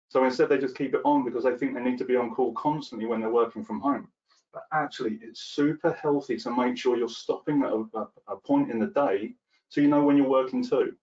So 0.07 0.23
instead, 0.23 0.47
they 0.47 0.57
just 0.57 0.77
keep 0.77 0.93
it 0.93 1.01
on 1.03 1.25
because 1.25 1.43
they 1.43 1.55
think 1.55 1.73
they 1.73 1.83
need 1.83 1.97
to 1.97 2.05
be 2.05 2.15
on 2.15 2.33
call 2.33 2.53
constantly 2.53 3.05
when 3.05 3.19
they're 3.19 3.29
working 3.29 3.63
from 3.63 3.81
home. 3.81 4.07
But 4.53 4.63
actually, 4.73 5.19
it's 5.21 5.41
super 5.41 5.91
healthy 5.93 6.37
to 6.37 6.55
make 6.55 6.77
sure 6.77 6.97
you're 6.97 7.09
stopping 7.09 7.63
at 7.63 7.71
a, 7.71 8.07
a, 8.27 8.35
point 8.35 8.69
in 8.69 8.79
the 8.79 8.87
day 8.87 9.33
so 9.69 9.79
you 9.79 9.87
know 9.87 10.03
when 10.03 10.17
you're 10.17 10.27
working 10.27 10.63
too. 10.63 10.93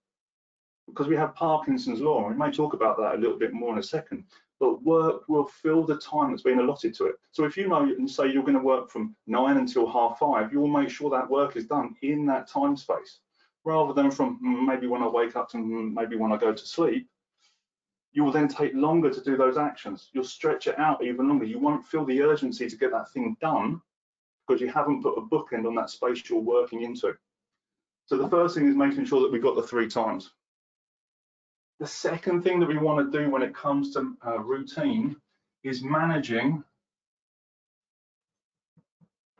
Because 0.87 1.07
we 1.07 1.17
have 1.17 1.35
Parkinson's 1.35 2.00
law, 2.00 2.26
and 2.26 2.38
we 2.38 2.47
may 2.47 2.52
talk 2.52 2.75
about 2.75 2.99
that 2.99 3.14
a 3.14 3.19
little 3.19 3.38
bit 3.38 3.52
more 3.52 3.73
in 3.73 3.78
a 3.78 3.83
second 3.83 4.25
but 4.61 4.83
work 4.83 5.28
will 5.28 5.45
fill 5.45 5.85
the 5.85 5.99
time 5.99 6.31
that's 6.31 6.43
been 6.43 6.59
allotted 6.59 6.95
to 6.95 7.07
it. 7.07 7.17
So 7.31 7.45
if 7.45 7.57
you 7.57 7.69
know 7.69 7.83
and 7.83 8.11
say 8.11 8.31
you're 8.31 8.43
going 8.43 8.59
to 8.59 8.64
work 8.64 8.90
from 8.90 9.14
nine 9.26 9.57
until 9.57 9.88
half 9.88 10.19
five, 10.19 10.52
you 10.52 10.61
will 10.61 10.69
make 10.69 10.90
sure 10.90 11.11
that 11.11 11.31
work 11.31 11.57
is 11.57 11.67
done 11.67 11.95
in 12.02 12.26
that 12.26 12.49
time 12.49 12.76
space, 12.76 13.21
rather 13.64 13.93
than 13.93 14.11
from 14.11 14.40
mm, 14.45 14.67
maybe 14.67 14.87
when 14.87 15.02
I 15.02 15.09
wake 15.09 15.37
up 15.37 15.49
to 15.50 15.59
mm, 15.59 15.93
maybe 15.93 16.17
when 16.17 16.33
I 16.33 16.37
go 16.37 16.52
to 16.52 16.67
sleep. 16.67 17.09
You 18.18 18.25
will 18.25 18.32
then 18.32 18.48
take 18.48 18.75
longer 18.75 19.10
to 19.10 19.20
do 19.20 19.37
those 19.37 19.56
actions. 19.56 20.10
You'll 20.12 20.25
stretch 20.25 20.66
it 20.66 20.76
out 20.76 21.04
even 21.04 21.28
longer. 21.28 21.44
You 21.44 21.60
won't 21.60 21.87
feel 21.87 22.04
the 22.04 22.20
urgency 22.20 22.68
to 22.68 22.76
get 22.76 22.90
that 22.90 23.12
thing 23.12 23.37
done 23.40 23.80
because 24.44 24.60
you 24.60 24.66
haven't 24.66 25.04
put 25.04 25.16
a 25.16 25.20
bookend 25.20 25.68
on 25.68 25.76
that 25.76 25.88
space 25.88 26.28
you're 26.28 26.40
working 26.40 26.82
into. 26.82 27.16
So 28.06 28.16
the 28.16 28.28
first 28.28 28.56
thing 28.56 28.66
is 28.66 28.75
making 28.75 29.04
sure 29.04 29.20
that 29.20 29.30
we've 29.30 29.40
got 29.40 29.54
the 29.54 29.62
three 29.62 29.87
times. 29.87 30.32
The 31.78 31.87
second 31.87 32.42
thing 32.42 32.58
that 32.58 32.68
we 32.68 32.76
want 32.76 33.12
to 33.12 33.16
do 33.16 33.30
when 33.30 33.42
it 33.42 33.54
comes 33.54 33.94
to 33.94 34.16
uh, 34.26 34.40
routine 34.40 35.14
is 35.62 35.84
managing 35.84 36.64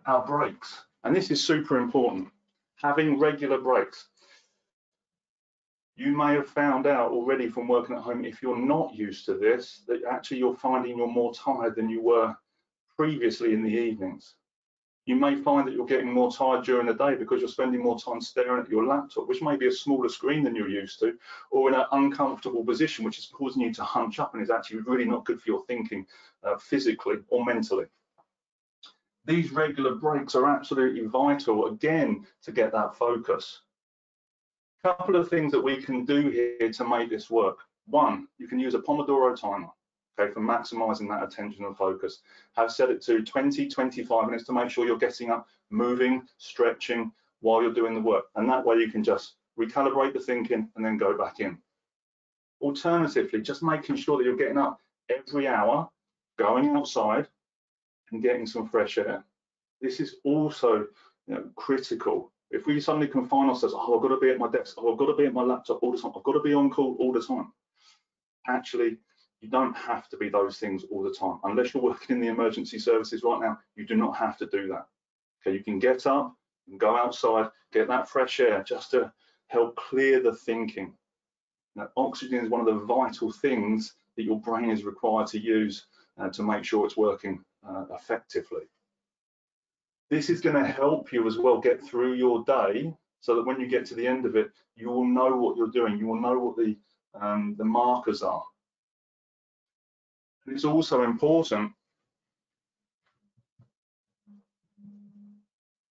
our 0.07 0.25
breaks. 0.25 0.83
And 1.03 1.17
this 1.17 1.33
is 1.33 1.43
super 1.43 1.81
important, 1.81 2.29
having 2.77 3.19
regular 3.19 3.59
breaks. 3.59 4.07
You 5.99 6.17
may 6.17 6.35
have 6.35 6.49
found 6.49 6.87
out 6.87 7.11
already 7.11 7.49
from 7.49 7.69
working 7.69 7.97
at 7.97 8.03
home, 8.03 8.25
if 8.25 8.41
you're 8.41 8.57
not 8.57 8.95
used 8.95 9.27
to 9.27 9.35
this, 9.35 9.83
that 9.89 10.05
actually 10.09 10.39
you're 10.39 10.55
finding 10.57 10.97
you're 10.97 11.09
more 11.09 11.35
tired 11.35 11.75
than 11.75 11.91
you 11.91 12.01
were 12.01 12.35
previously 12.97 13.53
in 13.53 13.63
the 13.63 13.71
evenings 13.71 14.37
you 15.09 15.17
may 15.17 15.35
find 15.35 15.67
that 15.67 15.73
you're 15.73 15.87
getting 15.87 16.13
more 16.13 16.31
tired 16.31 16.67
during 16.67 16.87
the 16.87 16.93
day 16.93 17.15
because 17.15 17.41
you're 17.41 17.49
spending 17.49 17.83
more 17.83 17.99
time 17.99 18.21
staring 18.21 18.63
at 18.63 18.69
your 18.69 18.85
laptop, 18.85 19.27
which 19.27 19.41
may 19.41 19.57
be 19.57 19.67
a 19.67 19.73
smaller 19.73 20.11
screen 20.11 20.45
than 20.45 20.55
you're 20.55 20.69
used 20.69 21.01
to, 21.01 21.17
or 21.51 21.71
in 21.71 21.75
an 21.75 21.87
uncomfortable 21.93 22.63
position, 22.63 23.07
which 23.07 23.19
is 23.19 23.25
causing 23.33 23.63
you 23.63 23.73
to 23.73 23.83
hunch 23.83 24.19
up 24.19 24.35
and 24.35 24.43
is 24.43 24.51
actually 24.51 24.81
really 24.81 25.07
not 25.07 25.25
good 25.25 25.41
for 25.41 25.49
your 25.49 25.65
thinking 25.65 26.05
uh, 26.45 26.59
physically 26.59 27.17
or 27.31 27.43
mentally. 27.43 27.87
These 29.25 29.51
regular 29.51 29.95
breaks 29.95 30.35
are 30.35 30.47
absolutely 30.47 31.07
vital, 31.07 31.69
again, 31.69 32.27
to 32.43 32.53
get 32.53 32.71
that 32.73 32.95
focus. 32.95 33.63
Couple 34.83 35.17
of 35.17 35.29
things 35.29 35.53
that 35.53 35.61
we 35.61 35.83
can 35.83 36.05
do 36.05 36.29
here 36.29 36.71
to 36.73 36.89
make 36.89 37.11
this 37.11 37.31
work. 37.31 37.59
One, 37.87 38.29
you 38.39 38.47
can 38.47 38.61
use 38.61 38.75
a 38.75 38.79
Pomodoro 38.79 39.39
timer 39.39 39.69
okay, 40.19 40.33
for 40.33 40.41
maximizing 40.41 41.09
that 41.09 41.23
attention 41.23 41.65
and 41.65 41.77
focus. 41.77 42.21
Have 42.57 42.73
set 42.73 42.91
it 42.91 43.03
to 43.03 43.23
20, 43.23 43.69
25 43.69 44.27
minutes 44.27 44.45
to 44.45 44.53
make 44.53 44.71
sure 44.71 44.87
you're 44.87 44.99
getting 44.99 45.31
up, 45.31 45.49
moving, 45.71 46.23
stretching 46.39 47.13
while 47.41 47.63
you're 47.63 47.73
doing 47.73 47.95
the 47.95 48.01
work. 48.01 48.25
And 48.37 48.49
that 48.49 48.65
way 48.65 48.77
you 48.77 48.91
can 48.91 49.05
just 49.05 49.35
recalibrate 49.59 50.13
the 50.13 50.21
thinking 50.21 50.69
and 50.77 50.85
then 50.85 50.97
go 50.97 51.17
back 51.17 51.41
in. 51.41 51.59
Alternatively, 52.61 53.41
just 53.41 53.63
making 53.63 53.97
sure 53.97 54.19
that 54.19 54.25
you're 54.25 54.37
getting 54.37 54.59
up 54.59 54.81
every 55.09 55.47
hour, 55.47 55.89
going 56.39 56.69
outside 56.77 57.29
and 58.11 58.23
getting 58.23 58.47
some 58.47 58.69
fresh 58.69 58.99
air. 58.99 59.25
This 59.81 60.01
is 60.01 60.17
also 60.25 60.87
you 61.27 61.35
know, 61.35 61.45
critical. 61.55 62.33
If 62.51 62.67
we 62.67 62.81
suddenly 62.81 63.09
confine 63.09 63.49
ourselves, 63.49 63.75
oh, 63.77 63.97
I've 63.97 64.03
got 64.03 64.09
to 64.09 64.21
be 64.21 64.31
at 64.31 64.39
my 64.39 64.49
desk, 64.49 64.77
oh, 64.79 64.93
I've 64.93 64.99
got 64.99 65.07
to 65.07 65.17
be 65.17 65.27
at 65.27 65.35
my 65.35 65.43
laptop 65.43 65.83
all 65.83 65.93
the 65.93 65.99
time, 65.99 66.13
I've 66.17 66.23
got 66.23 66.33
to 66.33 66.41
be 66.41 66.55
on 66.55 66.71
call 66.71 66.97
all 66.99 67.13
the 67.13 67.23
time. 67.23 67.53
Actually, 68.49 68.97
you 69.41 69.49
don't 69.49 69.77
have 69.77 70.09
to 70.09 70.17
be 70.17 70.29
those 70.29 70.59
things 70.59 70.85
all 70.91 71.03
the 71.03 71.15
time. 71.15 71.39
Unless 71.45 71.75
you're 71.75 71.83
working 71.83 72.17
in 72.17 72.23
the 72.23 72.29
emergency 72.29 72.79
services 72.79 73.23
right 73.23 73.41
now, 73.41 73.59
you 73.77 73.87
do 73.87 73.95
not 73.95 74.17
have 74.17 74.37
to 74.39 74.47
do 74.47 74.67
that. 74.69 74.87
Okay, 75.41 75.57
you 75.57 75.63
can 75.63 75.79
get 75.79 76.07
up 76.07 76.35
and 76.69 76.81
go 76.81 76.97
outside, 76.97 77.51
get 77.73 77.87
that 77.89 78.09
fresh 78.09 78.41
air 78.41 78.63
just 78.63 78.91
to 78.93 79.13
help 79.49 79.77
clear 79.77 80.21
the 80.21 80.35
thinking. 80.35 80.95
Now, 81.77 81.89
oxygen 81.97 82.45
is 82.45 82.51
one 82.51 82.61
of 82.61 82.67
the 82.67 82.85
vital 82.85 83.31
things 83.31 83.95
that 84.17 84.25
your 84.25 84.41
brain 84.41 84.71
is 84.71 84.85
required 84.85 85.29
to 85.29 85.39
use 85.39 85.87
uh, 86.19 86.29
to 86.31 86.43
make 86.43 86.65
sure 86.65 86.85
it's 86.85 86.97
working 86.97 87.45
uh, 87.67 87.85
effectively. 87.93 88.63
This 90.11 90.31
is 90.31 90.41
going 90.41 90.57
to 90.63 90.71
help 90.71 91.13
you 91.13 91.27
as 91.27 91.39
well 91.39 91.61
get 91.61 91.83
through 91.83 92.15
your 92.15 92.45
day 92.45 92.95
so 93.21 93.35
that 93.35 93.45
when 93.47 93.61
you 93.61 93.67
get 93.67 93.85
to 93.87 93.95
the 93.95 94.07
end 94.07 94.25
of 94.25 94.37
it, 94.37 94.51
you 94.75 94.89
will 94.89 95.05
know 95.05 95.37
what 95.37 95.57
you're 95.57 95.69
doing. 95.69 95.99
You 95.99 96.07
will 96.07 96.21
know 96.21 96.39
what 96.39 96.57
the, 96.57 96.77
um, 97.21 97.55
the 97.59 97.65
markers 97.65 98.23
are. 98.23 98.43
And 100.47 100.55
It's 100.55 100.65
also 100.65 101.03
important 101.03 101.73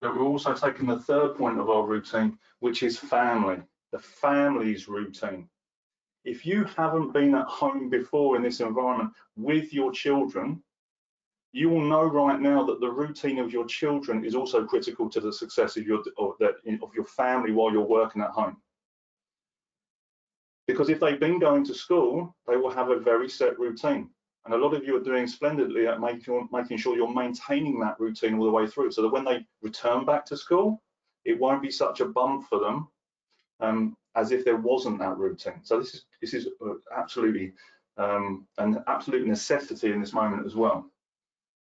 that 0.01 0.15
we're 0.15 0.23
also 0.23 0.53
taking 0.53 0.87
the 0.87 0.99
third 0.99 1.35
point 1.35 1.59
of 1.59 1.69
our 1.69 1.85
routine, 1.85 2.37
which 2.59 2.81
is 2.81 2.97
family, 2.97 3.57
the 3.91 3.99
family's 3.99 4.87
routine. 4.87 5.47
If 6.23 6.45
you 6.45 6.65
haven't 6.75 7.13
been 7.13 7.35
at 7.35 7.45
home 7.47 7.89
before 7.89 8.35
in 8.35 8.41
this 8.41 8.59
environment 8.59 9.11
with 9.35 9.73
your 9.73 9.91
children, 9.91 10.61
you 11.53 11.69
will 11.69 11.81
know 11.81 12.03
right 12.03 12.39
now 12.39 12.63
that 12.65 12.79
the 12.79 12.89
routine 12.89 13.39
of 13.39 13.51
your 13.51 13.65
children 13.65 14.25
is 14.25 14.35
also 14.35 14.65
critical 14.65 15.09
to 15.09 15.19
the 15.19 15.31
success 15.31 15.77
of 15.77 15.85
your 15.85 16.03
the, 16.39 16.53
of 16.81 16.93
your 16.93 17.05
family 17.05 17.51
while 17.51 17.71
you're 17.71 17.81
working 17.81 18.21
at 18.21 18.31
home. 18.31 18.57
Because 20.67 20.89
if 20.89 20.99
they've 20.99 21.19
been 21.19 21.39
going 21.39 21.63
to 21.65 21.73
school, 21.73 22.35
they 22.47 22.57
will 22.57 22.71
have 22.71 22.89
a 22.89 22.99
very 22.99 23.29
set 23.29 23.57
routine. 23.57 24.09
And 24.45 24.53
a 24.53 24.57
lot 24.57 24.73
of 24.73 24.83
you 24.85 24.95
are 24.95 25.03
doing 25.03 25.27
splendidly 25.27 25.87
at 25.87 25.99
making, 25.99 26.47
making 26.51 26.77
sure 26.77 26.95
you're 26.95 27.13
maintaining 27.13 27.79
that 27.79 27.99
routine 27.99 28.37
all 28.37 28.45
the 28.45 28.51
way 28.51 28.67
through 28.67 28.91
so 28.91 29.01
that 29.01 29.09
when 29.09 29.25
they 29.25 29.45
return 29.61 30.05
back 30.05 30.25
to 30.25 30.37
school, 30.37 30.81
it 31.25 31.39
won't 31.39 31.61
be 31.61 31.71
such 31.71 31.99
a 31.99 32.05
bump 32.05 32.47
for 32.47 32.59
them 32.59 32.87
um, 33.59 33.97
as 34.15 34.31
if 34.31 34.45
there 34.45 34.57
wasn't 34.57 34.99
that 34.99 35.17
routine. 35.17 35.59
So 35.63 35.79
this 35.79 35.93
is, 35.93 36.05
this 36.21 36.33
is 36.33 36.47
uh, 36.65 36.73
absolutely 36.95 37.53
um, 37.97 38.47
an 38.57 38.83
absolute 38.87 39.27
necessity 39.27 39.91
in 39.91 39.99
this 39.99 40.13
moment 40.13 40.45
as 40.45 40.55
well. 40.55 40.89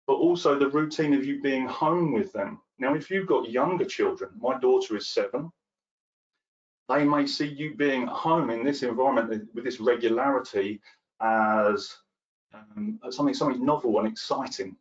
But 0.07 0.13
also 0.13 0.57
the 0.57 0.69
routine 0.69 1.13
of 1.13 1.25
you 1.25 1.41
being 1.41 1.67
home 1.67 2.13
with 2.13 2.31
them. 2.31 2.61
Now, 2.77 2.93
if 2.93 3.09
you've 3.09 3.27
got 3.27 3.49
younger 3.49 3.85
children, 3.85 4.31
my 4.39 4.59
daughter 4.59 4.95
is 4.95 5.07
seven, 5.07 5.51
they 6.87 7.03
may 7.03 7.25
see 7.25 7.47
you 7.47 7.75
being 7.75 8.05
home 8.05 8.49
in 8.49 8.63
this 8.63 8.83
environment 8.83 9.47
with 9.53 9.63
this 9.63 9.79
regularity 9.79 10.81
as 11.21 11.95
um, 12.53 12.99
something 13.09 13.33
something 13.33 13.65
novel 13.65 13.97
and 13.99 14.07
exciting. 14.07 14.75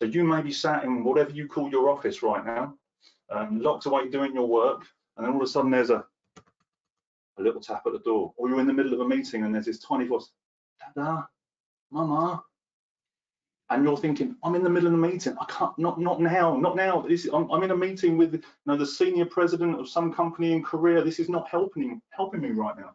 So 0.00 0.06
you 0.06 0.24
may 0.24 0.42
be 0.42 0.52
sat 0.52 0.84
in 0.84 1.04
whatever 1.04 1.30
you 1.30 1.46
call 1.46 1.70
your 1.70 1.88
office 1.88 2.22
right 2.22 2.44
now, 2.44 2.74
um, 3.30 3.60
locked 3.60 3.86
away 3.86 4.08
doing 4.08 4.34
your 4.34 4.48
work, 4.48 4.84
and 5.16 5.24
then 5.24 5.32
all 5.32 5.40
of 5.40 5.46
a 5.46 5.50
sudden 5.50 5.70
there's 5.70 5.90
a, 5.90 6.04
a 7.38 7.42
little 7.42 7.60
tap 7.60 7.82
at 7.86 7.92
the 7.92 8.00
door, 8.00 8.34
or 8.36 8.48
you're 8.48 8.60
in 8.60 8.66
the 8.66 8.72
middle 8.72 8.92
of 8.92 9.00
a 9.00 9.08
meeting 9.08 9.44
and 9.44 9.54
there's 9.54 9.66
this 9.66 9.78
tiny 9.78 10.06
voice, 10.06 10.28
Dada, 10.96 11.28
Mama, 11.92 12.42
and 13.72 13.84
you're 13.84 13.96
thinking, 13.96 14.36
I'm 14.44 14.54
in 14.54 14.62
the 14.62 14.70
middle 14.70 14.86
of 14.86 14.92
the 14.92 15.08
meeting. 15.08 15.34
I 15.40 15.44
can't, 15.46 15.76
not 15.78 15.98
not 15.98 16.20
now, 16.20 16.56
not 16.56 16.76
now. 16.76 17.00
This, 17.00 17.26
I'm, 17.32 17.50
I'm 17.50 17.62
in 17.62 17.70
a 17.70 17.76
meeting 17.76 18.18
with 18.18 18.34
you 18.34 18.42
know, 18.66 18.76
the 18.76 18.86
senior 18.86 19.24
president 19.24 19.80
of 19.80 19.88
some 19.88 20.12
company 20.12 20.52
in 20.52 20.62
Korea. 20.62 21.02
This 21.02 21.18
is 21.18 21.28
not 21.28 21.48
helping 21.48 22.00
helping 22.10 22.40
me 22.40 22.50
right 22.50 22.76
now. 22.76 22.94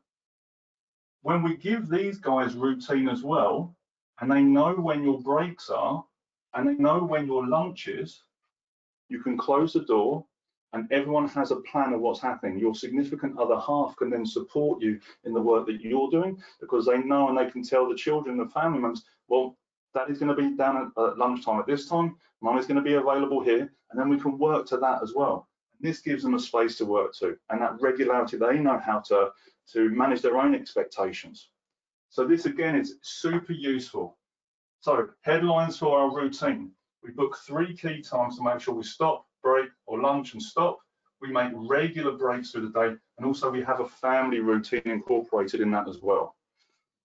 When 1.24 1.42
we 1.42 1.58
give 1.58 1.90
these 1.90 2.20
guys 2.20 2.54
routine 2.54 3.10
as 3.10 3.24
well, 3.24 3.76
and 4.22 4.32
they 4.32 4.42
know 4.42 4.74
when 4.76 5.04
your 5.04 5.20
breaks 5.20 5.70
are 5.70 6.04
and 6.54 6.68
they 6.68 6.76
know 6.76 7.00
when 7.00 7.28
your 7.28 7.48
lunch 7.48 7.88
is, 7.88 8.24
you 9.10 9.22
can 9.22 9.38
close 9.38 9.74
the 9.74 9.82
door 9.82 10.26
and 10.74 10.92
everyone 10.92 11.28
has 11.30 11.52
a 11.52 11.58
plan 11.58 11.94
of 11.94 12.02
what's 12.02 12.20
happening. 12.20 12.60
Your 12.60 12.76
significant 12.76 13.38
other 13.40 13.60
half 13.60 13.96
can 13.96 14.10
then 14.10 14.26
support 14.26 14.82
you 14.82 15.00
in 15.24 15.34
the 15.34 15.42
work 15.42 15.66
that 15.68 15.82
you're 15.82 16.10
doing 16.10 16.42
because 16.60 16.86
they 16.86 17.00
know 17.00 17.30
and 17.30 17.38
they 17.38 17.50
can 17.50 17.64
tell 17.64 17.88
the 17.88 17.96
children, 17.96 18.38
the 18.38 18.48
family 18.48 18.80
members, 18.80 19.04
well, 19.28 19.56
daddy's 19.94 20.20
going 20.20 20.36
to 20.36 20.42
be 20.42 20.56
down 20.56 20.78
at, 20.78 21.04
at 21.04 21.18
lunchtime 21.18 21.60
at 21.60 21.68
this 21.68 21.88
time, 21.88 22.16
mum 22.42 22.58
is 22.58 22.66
going 22.66 22.78
to 22.78 22.82
be 22.82 22.94
available 22.94 23.42
here, 23.44 23.72
and 23.92 24.00
then 24.00 24.10
we 24.10 24.20
can 24.20 24.38
work 24.38 24.66
to 24.68 24.78
that 24.78 25.02
as 25.02 25.14
well. 25.16 25.48
And 25.80 25.90
this 25.90 26.02
gives 26.02 26.24
them 26.24 26.36
a 26.36 26.40
space 26.40 26.78
to 26.78 26.86
work 26.86 27.14
to 27.20 27.38
and 27.50 27.62
that 27.62 27.80
regularity, 27.80 28.38
they 28.38 28.60
know 28.60 28.80
how 28.80 29.00
to, 29.08 29.32
to 29.74 29.90
manage 29.90 30.22
their 30.22 30.38
own 30.38 30.56
expectations. 30.56 31.50
So 32.10 32.26
this 32.26 32.46
again 32.46 32.76
is 32.76 32.96
super 33.02 33.54
useful. 33.54 34.18
So 34.80 35.10
headlines 35.22 35.78
for 35.78 35.98
our 35.98 36.16
routine. 36.16 36.72
We 37.04 37.12
book 37.12 37.38
three 37.46 37.76
key 37.76 38.02
times 38.02 38.38
to 38.38 38.44
make 38.44 38.60
sure 38.60 38.74
we 38.74 38.84
stop, 38.84 39.26
break, 39.44 39.70
or 39.86 40.02
lunch 40.02 40.34
and 40.34 40.42
stop. 40.42 40.80
We 41.22 41.32
make 41.32 41.52
regular 41.54 42.12
breaks 42.12 42.52
through 42.52 42.70
the 42.70 42.80
day, 42.80 42.96
and 43.18 43.26
also 43.26 43.50
we 43.50 43.64
have 43.64 43.80
a 43.80 43.88
family 43.88 44.40
routine 44.40 44.82
incorporated 44.86 45.62
in 45.62 45.72
that 45.72 45.88
as 45.88 46.00
well. 46.02 46.36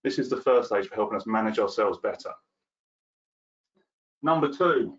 This 0.05 0.19
is 0.19 0.29
the 0.29 0.41
first 0.41 0.69
stage 0.69 0.89
for 0.89 0.97
helping 0.97 1.17
us 1.17 1.27
manage 1.27 1.59
ourselves 1.59 1.99
better. 2.03 2.33
Number 4.23 4.49
two 4.49 4.99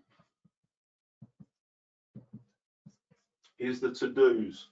is 3.58 3.80
the 3.80 3.92
to-dos. 3.92 4.68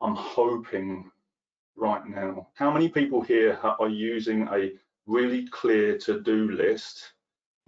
I'm 0.00 0.16
hoping 0.16 1.10
right 1.76 2.06
now. 2.06 2.48
How 2.54 2.70
many 2.70 2.88
people 2.88 3.20
here 3.20 3.58
are 3.62 3.88
using 3.88 4.48
a 4.48 4.72
really 5.06 5.46
clear 5.48 5.96
to-do 5.98 6.50
list? 6.50 7.12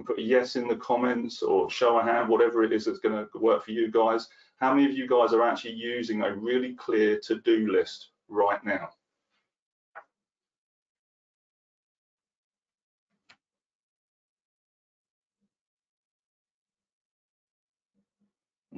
put 0.05 0.19
a 0.19 0.23
yes 0.23 0.57
in 0.57 0.69
the 0.69 0.77
comments 0.77 1.43
or 1.43 1.71
show 1.71 1.99
a 1.99 2.03
hand, 2.03 2.29
whatever 2.29 2.63
it 2.63 2.73
is 2.73 2.85
that's 2.85 3.01
going 3.01 3.15
to 3.15 3.39
work 3.39 3.65
for 3.65 3.73
you 3.73 3.91
guys. 3.91 4.29
How 4.61 4.73
many 4.73 4.87
of 4.87 4.97
you 4.97 5.09
guys 5.09 5.33
are 5.33 5.43
actually 5.43 5.75
using 5.75 6.23
a 6.23 6.35
really 6.35 6.75
clear 6.75 7.19
to-do 7.21 7.71
list 7.71 8.11
right 8.29 8.63
now? 8.65 8.91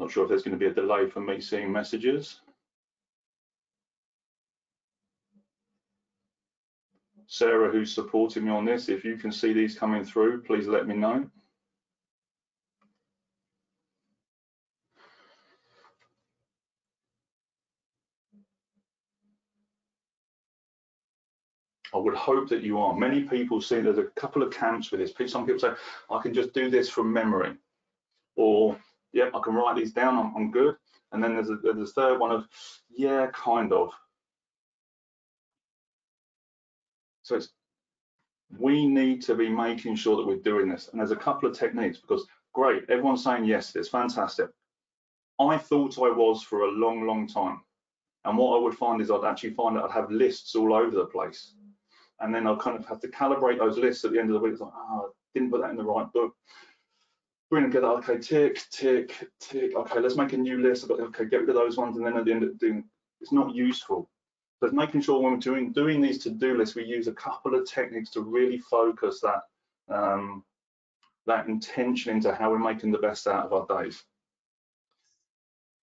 I'm 0.00 0.06
not 0.06 0.12
sure 0.12 0.22
if 0.22 0.30
there's 0.30 0.42
going 0.42 0.58
to 0.58 0.64
be 0.64 0.70
a 0.70 0.72
delay 0.72 1.10
for 1.10 1.20
me 1.20 1.42
seeing 1.42 1.70
messages. 1.70 2.40
Sarah, 7.26 7.70
who's 7.70 7.94
supporting 7.94 8.46
me 8.46 8.50
on 8.50 8.64
this, 8.64 8.88
if 8.88 9.04
you 9.04 9.18
can 9.18 9.30
see 9.30 9.52
these 9.52 9.78
coming 9.78 10.02
through, 10.02 10.40
please 10.44 10.66
let 10.66 10.88
me 10.88 10.96
know. 10.96 11.28
I 21.92 21.98
would 21.98 22.14
hope 22.14 22.48
that 22.48 22.62
you 22.62 22.78
are. 22.78 22.96
Many 22.96 23.24
people 23.24 23.60
see 23.60 23.82
there's 23.82 23.98
a 23.98 24.04
couple 24.16 24.42
of 24.42 24.50
camps 24.50 24.90
with 24.90 25.00
this. 25.00 25.30
Some 25.30 25.44
people 25.44 25.60
say, 25.60 25.72
I 26.10 26.22
can 26.22 26.32
just 26.32 26.54
do 26.54 26.70
this 26.70 26.88
from 26.88 27.12
memory. 27.12 27.54
Or, 28.36 28.78
yeah, 29.12 29.30
I 29.34 29.40
can 29.42 29.54
write 29.54 29.76
these 29.76 29.92
down, 29.92 30.16
I'm, 30.16 30.36
I'm 30.36 30.50
good. 30.50 30.76
And 31.12 31.22
then 31.22 31.34
there's 31.34 31.50
a, 31.50 31.56
there's 31.56 31.90
a 31.90 31.92
third 31.92 32.20
one 32.20 32.30
of, 32.30 32.46
yeah, 32.90 33.26
kind 33.32 33.72
of. 33.72 33.90
So 37.22 37.36
it's, 37.36 37.50
we 38.58 38.86
need 38.86 39.22
to 39.22 39.34
be 39.34 39.48
making 39.48 39.96
sure 39.96 40.16
that 40.16 40.26
we're 40.26 40.36
doing 40.36 40.68
this. 40.68 40.88
And 40.88 41.00
there's 41.00 41.10
a 41.10 41.16
couple 41.16 41.48
of 41.48 41.56
techniques 41.56 41.98
because 41.98 42.26
great, 42.52 42.84
everyone's 42.88 43.24
saying 43.24 43.44
yes, 43.44 43.74
it's 43.76 43.88
fantastic. 43.88 44.48
I 45.38 45.56
thought 45.56 45.98
I 45.98 46.10
was 46.10 46.42
for 46.42 46.62
a 46.62 46.70
long, 46.70 47.06
long 47.06 47.26
time. 47.26 47.60
And 48.24 48.36
what 48.36 48.56
I 48.56 48.62
would 48.62 48.74
find 48.74 49.00
is 49.00 49.10
I'd 49.10 49.24
actually 49.24 49.54
find 49.54 49.76
that 49.76 49.84
I'd 49.84 49.92
have 49.92 50.10
lists 50.10 50.54
all 50.54 50.74
over 50.74 50.90
the 50.90 51.06
place 51.06 51.54
and 52.20 52.34
then 52.34 52.46
I'll 52.46 52.56
kind 52.56 52.78
of 52.78 52.86
have 52.86 53.00
to 53.00 53.08
calibrate 53.08 53.58
those 53.58 53.78
lists 53.78 54.04
at 54.04 54.12
the 54.12 54.20
end 54.20 54.30
of 54.30 54.34
the 54.34 54.40
week. 54.40 54.52
It's 54.52 54.60
like, 54.60 54.72
oh, 54.74 55.06
I 55.06 55.10
didn't 55.34 55.50
put 55.50 55.62
that 55.62 55.70
in 55.70 55.76
the 55.76 55.84
right 55.84 56.10
book. 56.12 56.34
Bring 57.50 57.64
together, 57.64 57.88
okay, 57.88 58.18
tick, 58.18 58.62
tick, 58.70 59.28
tick. 59.40 59.74
Okay, 59.74 59.98
let's 59.98 60.16
make 60.16 60.32
a 60.32 60.36
new 60.36 60.62
list. 60.62 60.84
I've 60.84 60.90
got, 60.90 61.00
okay, 61.00 61.24
get 61.24 61.40
rid 61.40 61.48
of 61.48 61.56
those 61.56 61.76
ones, 61.76 61.96
and 61.96 62.06
then 62.06 62.16
at 62.16 62.24
the 62.24 62.32
end 62.32 62.44
of 62.44 62.56
doing, 62.58 62.84
it's 63.20 63.32
not 63.32 63.54
useful. 63.54 64.08
So 64.60 64.66
it's 64.66 64.74
making 64.74 65.00
sure 65.00 65.20
when 65.20 65.32
we're 65.32 65.38
doing 65.38 65.72
doing 65.72 66.00
these 66.00 66.22
to-do 66.22 66.56
lists, 66.56 66.76
we 66.76 66.84
use 66.84 67.08
a 67.08 67.12
couple 67.12 67.54
of 67.54 67.68
techniques 67.68 68.10
to 68.10 68.20
really 68.20 68.58
focus 68.58 69.20
that 69.20 69.40
um, 69.88 70.44
that 71.26 71.48
intention 71.48 72.16
into 72.16 72.32
how 72.32 72.50
we're 72.50 72.58
making 72.58 72.92
the 72.92 72.98
best 72.98 73.26
out 73.26 73.46
of 73.46 73.52
our 73.52 73.82
days. 73.82 74.04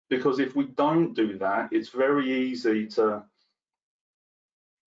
Because 0.10 0.40
if 0.40 0.56
we 0.56 0.66
don't 0.66 1.14
do 1.14 1.38
that, 1.38 1.70
it's 1.72 1.90
very 1.90 2.32
easy 2.32 2.88
to 2.88 3.24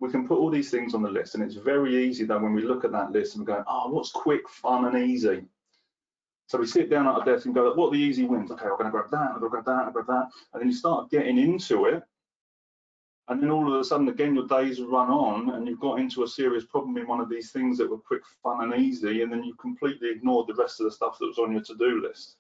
we 0.01 0.11
can 0.11 0.27
put 0.27 0.39
all 0.39 0.51
these 0.51 0.71
things 0.71 0.93
on 0.93 1.03
the 1.03 1.11
list 1.11 1.35
and 1.35 1.43
it's 1.43 1.55
very 1.55 2.05
easy 2.05 2.25
then 2.25 2.43
when 2.43 2.53
we 2.53 2.63
look 2.63 2.85
at 2.85 2.93
that 2.93 3.13
list 3.13 3.37
and 3.37 3.47
go, 3.47 3.65
oh, 3.67 3.91
what's 3.91 4.11
quick, 4.11 4.49
fun 4.49 4.85
and 4.85 4.99
easy? 5.09 5.45
So 6.47 6.59
we 6.59 6.67
sit 6.67 6.91
down 6.91 7.07
at 7.07 7.15
our 7.15 7.25
desk 7.25 7.47
and 7.47 7.55
go, 7.55 7.73
what 7.75 7.89
are 7.89 7.93
the 7.93 7.99
easy 7.99 8.25
wins? 8.25 8.51
Okay, 8.51 8.67
I'm 8.67 8.77
gonna 8.77 8.91
grab 8.91 9.11
that, 9.11 9.31
I'm 9.33 9.39
gonna 9.39 9.49
grab 9.49 9.65
that, 9.65 9.79
gonna 9.79 9.93
grab 9.93 10.07
that. 10.07 10.29
And 10.53 10.61
then 10.61 10.69
you 10.69 10.75
start 10.75 11.11
getting 11.11 11.39
into 11.39 11.87
it. 11.87 12.03
And 13.29 13.43
then 13.43 13.51
all 13.51 13.73
of 13.73 13.81
a 13.81 13.85
sudden, 13.85 14.09
again, 14.09 14.35
your 14.35 14.47
days 14.47 14.81
run 14.83 15.11
on 15.11 15.55
and 15.55 15.67
you've 15.67 15.81
got 15.81 15.99
into 15.99 16.25
a 16.25 16.29
serious 16.29 16.67
problem 16.67 16.99
in 16.99 17.07
one 17.07 17.21
of 17.21 17.31
these 17.31 17.53
things 17.53 17.79
that 17.79 17.91
were 17.91 17.99
quick, 17.99 18.23
fun 18.43 18.63
and 18.63 18.83
easy. 18.83 19.23
And 19.23 19.33
then 19.33 19.43
you 19.43 19.55
completely 19.55 20.11
ignored 20.11 20.47
the 20.47 20.55
rest 20.55 20.81
of 20.81 20.85
the 20.85 20.93
stuff 20.93 21.17
that 21.19 21.27
was 21.27 21.39
on 21.39 21.53
your 21.53 21.63
to-do 21.63 22.03
list. 22.03 22.37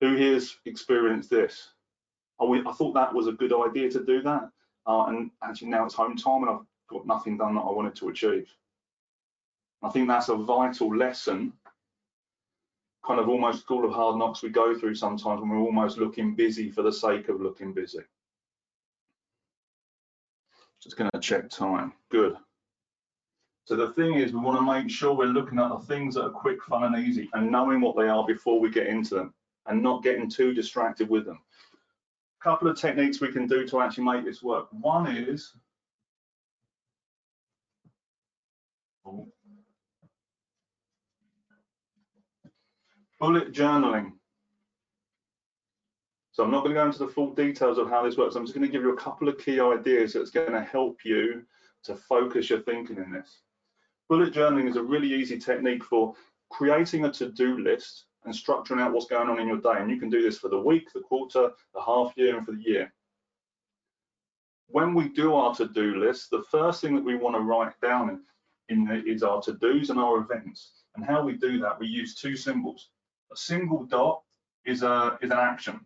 Who 0.00 0.16
here's 0.16 0.58
experienced 0.64 1.30
this? 1.30 1.70
I 2.40 2.72
thought 2.72 2.94
that 2.94 3.14
was 3.14 3.28
a 3.28 3.32
good 3.32 3.52
idea 3.52 3.88
to 3.92 4.04
do 4.04 4.22
that 4.22 4.50
uh, 4.86 5.06
and 5.06 5.30
actually 5.42 5.68
now 5.68 5.84
it's 5.84 5.94
home 5.94 6.16
time 6.16 6.42
and 6.42 6.50
I've 6.50 6.66
got 6.88 7.06
nothing 7.06 7.36
done 7.36 7.54
that 7.54 7.62
I 7.62 7.70
wanted 7.70 7.96
to 7.96 8.08
achieve. 8.08 8.48
I 9.82 9.90
think 9.90 10.08
that's 10.08 10.28
a 10.28 10.36
vital 10.36 10.94
lesson, 10.96 11.52
kind 13.06 13.20
of 13.20 13.28
almost 13.28 13.60
school 13.60 13.84
of 13.84 13.92
hard 13.92 14.16
knocks 14.16 14.42
we 14.42 14.48
go 14.48 14.76
through 14.76 14.94
sometimes 14.94 15.40
when 15.40 15.50
we're 15.50 15.58
almost 15.58 15.98
looking 15.98 16.34
busy 16.34 16.70
for 16.70 16.82
the 16.82 16.92
sake 16.92 17.28
of 17.28 17.40
looking 17.40 17.72
busy. 17.72 18.00
Just 20.82 20.96
going 20.96 21.10
to 21.12 21.20
check 21.20 21.48
time. 21.48 21.92
Good. 22.10 22.36
So 23.64 23.74
the 23.74 23.92
thing 23.92 24.14
is, 24.14 24.32
we 24.32 24.38
want 24.38 24.58
to 24.58 24.64
make 24.64 24.90
sure 24.90 25.12
we're 25.12 25.26
looking 25.26 25.58
at 25.58 25.70
the 25.70 25.78
things 25.78 26.14
that 26.14 26.24
are 26.24 26.30
quick, 26.30 26.62
fun, 26.62 26.84
and 26.84 27.06
easy, 27.06 27.28
and 27.32 27.50
knowing 27.50 27.80
what 27.80 27.96
they 27.96 28.08
are 28.08 28.24
before 28.24 28.60
we 28.60 28.70
get 28.70 28.86
into 28.86 29.16
them, 29.16 29.34
and 29.66 29.82
not 29.82 30.04
getting 30.04 30.30
too 30.30 30.54
distracted 30.54 31.08
with 31.08 31.24
them 31.26 31.40
A 32.40 32.44
couple 32.44 32.68
of 32.68 32.78
techniques 32.78 33.20
we 33.20 33.32
can 33.32 33.48
do 33.48 33.66
to 33.66 33.80
actually 33.80 34.04
make 34.04 34.24
this 34.24 34.42
work. 34.42 34.68
One 34.70 35.08
is 35.08 35.52
oh, 39.04 39.26
bullet 43.18 43.52
journaling. 43.52 44.12
So 46.32 46.44
I'm 46.44 46.50
not 46.50 46.64
going 46.64 46.74
to 46.74 46.80
go 46.80 46.86
into 46.86 46.98
the 46.98 47.08
full 47.08 47.32
details 47.32 47.78
of 47.78 47.88
how 47.88 48.02
this 48.02 48.18
works. 48.18 48.34
I'm 48.34 48.44
just 48.44 48.54
going 48.54 48.66
to 48.66 48.72
give 48.72 48.82
you 48.82 48.92
a 48.92 49.00
couple 49.00 49.28
of 49.28 49.38
key 49.38 49.58
ideas 49.58 50.12
that's 50.12 50.30
going 50.30 50.52
to 50.52 50.62
help 50.62 50.98
you 51.04 51.42
to 51.84 51.96
focus 51.96 52.50
your 52.50 52.60
thinking 52.60 52.98
in 52.98 53.10
this. 53.10 53.40
Bullet 54.08 54.34
journaling 54.34 54.68
is 54.68 54.76
a 54.76 54.82
really 54.82 55.12
easy 55.12 55.38
technique 55.38 55.82
for 55.82 56.14
creating 56.50 57.06
a 57.06 57.12
to-do 57.12 57.58
list 57.58 58.04
and 58.24 58.34
structuring 58.34 58.80
out 58.80 58.92
what's 58.92 59.06
going 59.06 59.30
on 59.30 59.40
in 59.40 59.48
your 59.48 59.60
day. 59.60 59.76
And 59.78 59.90
you 59.90 59.98
can 59.98 60.10
do 60.10 60.20
this 60.20 60.38
for 60.38 60.48
the 60.48 60.60
week, 60.60 60.92
the 60.92 61.00
quarter, 61.00 61.50
the 61.74 61.80
half 61.80 62.12
year, 62.16 62.36
and 62.36 62.44
for 62.44 62.52
the 62.52 62.62
year. 62.62 62.92
When 64.68 64.94
we 64.94 65.08
do 65.08 65.34
our 65.34 65.54
to-do 65.54 65.96
list, 65.96 66.30
the 66.30 66.44
first 66.50 66.82
thing 66.82 66.94
that 66.96 67.04
we 67.04 67.14
want 67.14 67.36
to 67.36 67.40
write 67.40 67.80
down 67.80 68.20
in, 68.68 68.88
in 68.88 69.04
is 69.06 69.22
our 69.22 69.40
to-dos 69.40 69.90
and 69.90 69.98
our 69.98 70.18
events. 70.18 70.72
And 70.96 71.04
how 71.04 71.24
we 71.24 71.34
do 71.34 71.58
that, 71.60 71.78
we 71.78 71.86
use 71.86 72.14
two 72.14 72.36
symbols. 72.36 72.90
A 73.32 73.36
single 73.36 73.84
dot 73.84 74.22
is, 74.64 74.82
a, 74.82 75.18
is 75.20 75.30
an 75.30 75.38
action. 75.38 75.80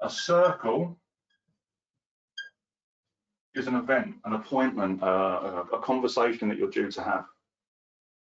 A 0.00 0.10
circle 0.10 0.96
is 3.54 3.66
an 3.66 3.74
event, 3.74 4.14
an 4.24 4.34
appointment, 4.34 5.02
uh, 5.02 5.64
a, 5.72 5.76
a 5.76 5.80
conversation 5.80 6.48
that 6.48 6.58
you're 6.58 6.70
due 6.70 6.90
to 6.90 7.02
have. 7.02 7.24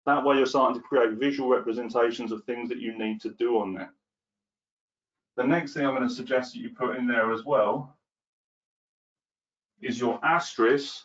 That 0.06 0.24
way 0.24 0.36
you're 0.36 0.46
starting 0.46 0.80
to 0.80 0.86
create 0.86 1.18
visual 1.18 1.50
representations 1.50 2.32
of 2.32 2.42
things 2.44 2.70
that 2.70 2.78
you 2.78 2.96
need 2.96 3.20
to 3.20 3.30
do 3.30 3.58
on 3.58 3.74
there. 3.74 3.92
The 5.36 5.44
next 5.44 5.74
thing 5.74 5.84
I'm 5.84 5.94
going 5.94 6.08
to 6.08 6.14
suggest 6.14 6.54
that 6.54 6.60
you 6.60 6.70
put 6.70 6.96
in 6.96 7.06
there 7.06 7.32
as 7.32 7.44
well 7.44 7.96
is 9.80 10.00
your 10.00 10.18
asterisk 10.24 11.04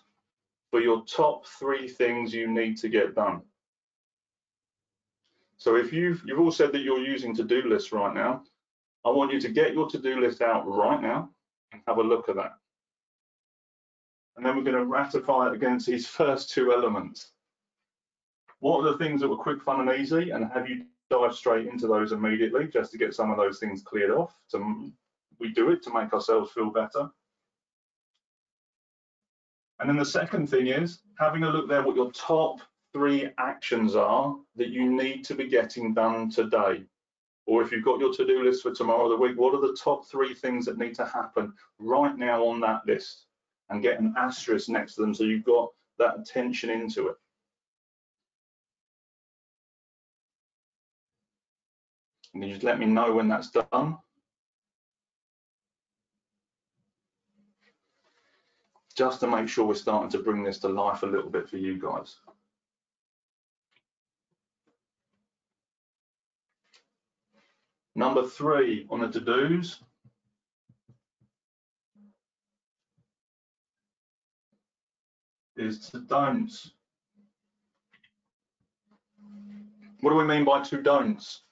for 0.72 0.80
your 0.80 1.04
top 1.06 1.46
three 1.46 1.88
things 1.88 2.34
you 2.34 2.48
need 2.48 2.78
to 2.78 2.90
get 2.90 3.14
done. 3.14 3.42
So 5.64 5.78
if 5.78 5.94
you've 5.94 6.22
you've 6.26 6.42
all 6.42 6.52
said 6.52 6.74
that 6.74 6.82
you're 6.82 7.00
using 7.00 7.34
to-do 7.34 7.62
lists 7.62 7.94
right 7.94 8.14
now, 8.14 8.44
I 9.06 9.10
want 9.12 9.32
you 9.32 9.40
to 9.40 9.48
get 9.48 9.74
your 9.74 9.90
to-do 9.90 10.20
list 10.20 10.42
out 10.42 10.68
right 10.68 11.02
now 11.02 11.30
and 11.72 11.82
have 11.88 12.00
a 12.00 12.04
look 12.04 12.28
at 12.28 12.36
that. 12.36 12.56
And 14.36 14.46
then 14.46 14.58
we're 14.58 14.64
going 14.64 14.76
to 14.76 14.84
ratify 14.84 15.48
it 15.48 15.54
against 15.54 15.86
these 15.86 16.06
first 16.20 16.50
two 16.50 16.74
elements. 16.74 17.32
What 18.60 18.82
are 18.82 18.92
the 18.92 18.98
things 18.98 19.22
that 19.22 19.30
were 19.30 19.38
quick, 19.38 19.62
fun, 19.62 19.88
and 19.88 20.02
easy? 20.02 20.32
And 20.32 20.52
have 20.52 20.68
you 20.68 20.84
dive 21.10 21.34
straight 21.34 21.68
into 21.68 21.88
those 21.88 22.12
immediately 22.12 22.68
just 22.68 22.92
to 22.92 22.98
get 22.98 23.16
some 23.16 23.32
of 23.32 23.38
those 23.38 23.60
things 23.60 23.84
cleared 23.84 24.12
off? 24.12 24.36
So 24.48 24.92
we 25.40 25.54
do 25.54 25.72
it 25.72 25.82
to 25.84 25.94
make 25.94 26.12
ourselves 26.12 26.52
feel 26.52 26.72
better. 26.72 27.10
And 29.80 29.88
then 29.88 29.96
the 29.96 30.04
second 30.04 30.48
thing 30.48 30.68
is 30.68 31.00
having 31.18 31.44
a 31.44 31.50
look 31.50 31.70
there 31.70 31.84
what 31.84 31.96
your 31.96 32.12
top 32.12 32.60
three 32.94 33.30
actions 33.40 33.96
are 33.96 34.38
that 34.56 34.70
you 34.70 34.90
need 34.90 35.26
to 35.26 35.36
be 35.36 35.48
getting 35.48 35.94
done 35.94 36.30
today. 36.30 36.84
Or 37.46 37.62
if 37.62 37.72
you've 37.72 37.84
got 37.84 38.00
your 38.00 38.14
to-do 38.14 38.44
list 38.44 38.64
for 38.64 38.74
tomorrow 38.74 39.08
or 39.08 39.10
the 39.10 39.18
week, 39.18 39.38
what 39.38 39.54
are 39.54 39.60
the 39.60 39.76
top 39.76 40.08
three 40.08 40.34
things 40.34 40.66
that 40.66 40.78
need 40.78 40.96
to 40.96 41.06
happen 41.06 41.52
right 41.80 42.16
now 42.16 42.46
on 42.46 42.62
that 42.62 42.86
list? 42.88 43.26
And 43.70 43.82
get 43.82 44.00
an 44.00 44.14
asterisk 44.18 44.70
next 44.70 44.96
to 44.96 45.02
them 45.02 45.14
so 45.14 45.24
you've 45.24 45.44
got 45.44 45.72
that 45.98 46.20
attention 46.20 46.70
into 46.70 47.08
it. 47.08 47.16
And 52.34 52.44
you 52.44 52.50
just 52.52 52.64
let 52.64 52.80
me 52.80 52.86
know 52.86 53.14
when 53.14 53.28
that's 53.28 53.52
done? 53.52 53.98
Just 58.96 59.20
to 59.22 59.28
make 59.28 59.48
sure 59.48 59.66
we're 59.66 59.76
starting 59.76 60.10
to 60.12 60.20
bring 60.20 60.44
this 60.44 60.60
to 60.60 60.68
life 60.68 61.04
a 61.04 61.08
little 61.08 61.30
bit 61.30 61.50
for 61.50 61.58
you 61.58 61.80
guys. 61.80 62.18
Number 67.96 68.26
three 68.26 68.88
on 68.90 69.02
the 69.02 69.10
to-dos. 69.10 69.80
is 75.56 75.88
to 75.92 76.00
don'ts. 76.00 76.72
What 80.02 80.10
do 80.10 80.16
we 80.16 80.24
mean 80.24 80.44
by 80.44 80.64
to 80.64 80.82
don'ts? 80.82 81.44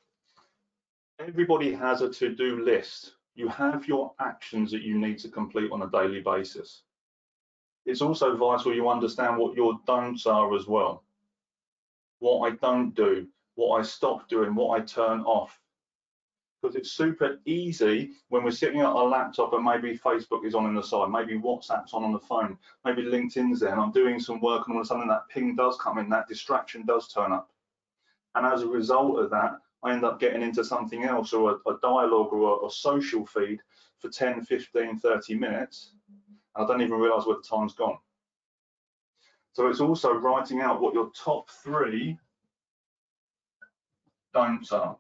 everybody 1.28 1.74
has 1.74 2.02
a 2.02 2.10
to-do 2.10 2.64
list. 2.64 3.14
You 3.36 3.48
have 3.50 3.88
your 3.88 4.14
actions 4.20 4.72
that 4.72 4.82
you 4.82 4.98
need 4.98 5.20
to 5.20 5.30
complete 5.30 5.72
on 5.72 5.84
a 5.84 5.90
daily 5.90 6.22
basis. 6.22 6.84
It's 7.86 8.02
also 8.02 8.36
vital 8.36 8.74
you 8.74 8.90
understand 8.90 9.38
what 9.38 9.56
your 9.56 9.80
don'ts 9.88 10.26
are 10.26 10.56
as 10.56 10.68
well. 10.68 11.04
What 12.20 12.52
I 12.52 12.56
don't 12.56 12.94
do, 12.94 13.28
what 13.56 13.80
I 13.80 13.84
stop 13.84 14.28
doing, 14.30 14.54
what 14.54 14.80
I 14.80 14.84
turn 14.84 15.22
off. 15.22 15.60
Because 16.62 16.76
it's 16.76 16.92
super 16.92 17.40
easy 17.46 18.12
when 18.30 18.44
we're 18.44 18.52
sitting 18.52 18.82
at 18.82 18.86
our 18.86 19.08
laptop 19.08 19.54
and 19.54 19.64
maybe 19.64 19.98
Facebook 19.98 20.46
is 20.46 20.54
on 20.54 20.68
in 20.68 20.76
the 20.76 20.84
side, 20.84 21.10
maybe 21.10 21.40
WhatsApp's 21.40 21.94
on 21.94 22.04
on 22.04 22.12
the 22.12 22.20
phone, 22.20 22.58
maybe 22.86 23.04
LinkedIn's 23.04 23.62
there, 23.62 23.72
and 23.72 23.82
I'm 23.82 23.92
doing 23.92 24.20
some 24.20 24.40
work 24.42 24.68
and 24.68 24.76
all 24.76 24.82
of 24.82 24.86
a 24.86 24.88
sudden 24.88 25.08
that 25.08 25.28
ping 25.30 25.56
does 25.56 25.78
come 25.78 25.98
in, 25.98 26.10
that 26.10 26.28
distraction 26.28 26.86
does 26.86 27.08
turn 27.08 27.32
up. 27.32 27.50
And 28.36 28.46
as 28.46 28.62
a 28.62 28.68
result 28.68 29.20
of 29.20 29.32
that, 29.32 29.58
I 29.84 29.94
end 29.94 30.04
up 30.04 30.20
getting 30.20 30.44
into 30.44 30.64
something 30.64 31.04
else 31.04 31.34
or 31.34 31.52
a, 31.52 31.70
a 31.70 31.78
dialogue 31.82 32.32
or 32.32 32.64
a, 32.64 32.68
a, 32.68 32.72
social 32.72 33.26
feed 33.26 33.60
for 33.98 34.10
10, 34.10 34.46
15, 34.46 35.00
30 35.00 35.36
minutes. 35.36 35.94
And 36.56 36.64
I 36.64 36.68
don't 36.68 36.82
even 36.82 37.00
realize 37.00 37.26
where 37.26 37.38
the 37.38 37.42
time's 37.42 37.74
gone. 37.74 37.98
So 39.54 39.68
it's 39.68 39.82
also 39.82 40.14
writing 40.14 40.62
out 40.62 40.82
what 40.82 40.94
your 40.94 41.12
top 41.12 41.50
three 41.50 42.18
don'ts 44.34 44.72
are. 44.72 44.98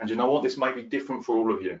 And 0.00 0.08
you 0.08 0.16
know 0.16 0.30
what? 0.30 0.42
This 0.42 0.56
may 0.56 0.72
be 0.72 0.82
different 0.82 1.24
for 1.24 1.36
all 1.36 1.52
of 1.52 1.62
you. 1.62 1.78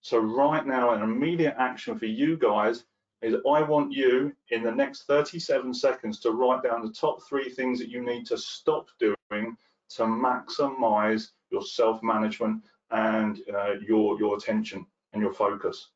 So 0.00 0.18
right 0.18 0.66
now, 0.66 0.90
an 0.90 1.02
immediate 1.02 1.54
action 1.58 1.98
for 1.98 2.06
you 2.06 2.36
guys 2.36 2.84
is 3.22 3.34
I 3.34 3.62
want 3.62 3.92
you 3.92 4.32
in 4.50 4.62
the 4.62 4.70
next 4.70 5.04
37 5.04 5.72
seconds 5.72 6.20
to 6.20 6.32
write 6.32 6.62
down 6.62 6.84
the 6.84 6.92
top 6.92 7.22
three 7.28 7.48
things 7.48 7.78
that 7.78 7.88
you 7.88 8.04
need 8.04 8.26
to 8.26 8.36
stop 8.36 8.88
doing 8.98 9.56
to 9.88 10.02
maximize 10.02 11.30
your 11.50 11.62
self-management 11.62 12.62
and 12.90 13.40
uh, 13.54 13.74
your, 13.86 14.18
your 14.18 14.36
attention 14.36 14.86
and 15.12 15.22
your 15.22 15.32
focus. 15.32 15.90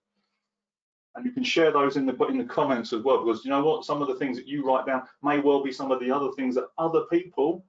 And 1.16 1.24
you 1.24 1.32
can 1.32 1.44
share 1.44 1.72
those 1.72 1.96
in 1.96 2.06
the 2.06 2.16
in 2.26 2.38
the 2.38 2.44
comments 2.44 2.92
as 2.92 3.02
well, 3.02 3.24
because 3.24 3.44
you 3.44 3.50
know 3.50 3.64
what? 3.64 3.84
Some 3.84 4.00
of 4.00 4.06
the 4.06 4.14
things 4.14 4.36
that 4.36 4.46
you 4.46 4.64
write 4.64 4.86
down 4.86 5.02
may 5.24 5.40
well 5.40 5.62
be 5.62 5.72
some 5.72 5.90
of 5.90 5.98
the 5.98 6.10
other 6.10 6.30
things 6.32 6.54
that 6.54 6.68
other 6.78 7.02
people 7.10 7.64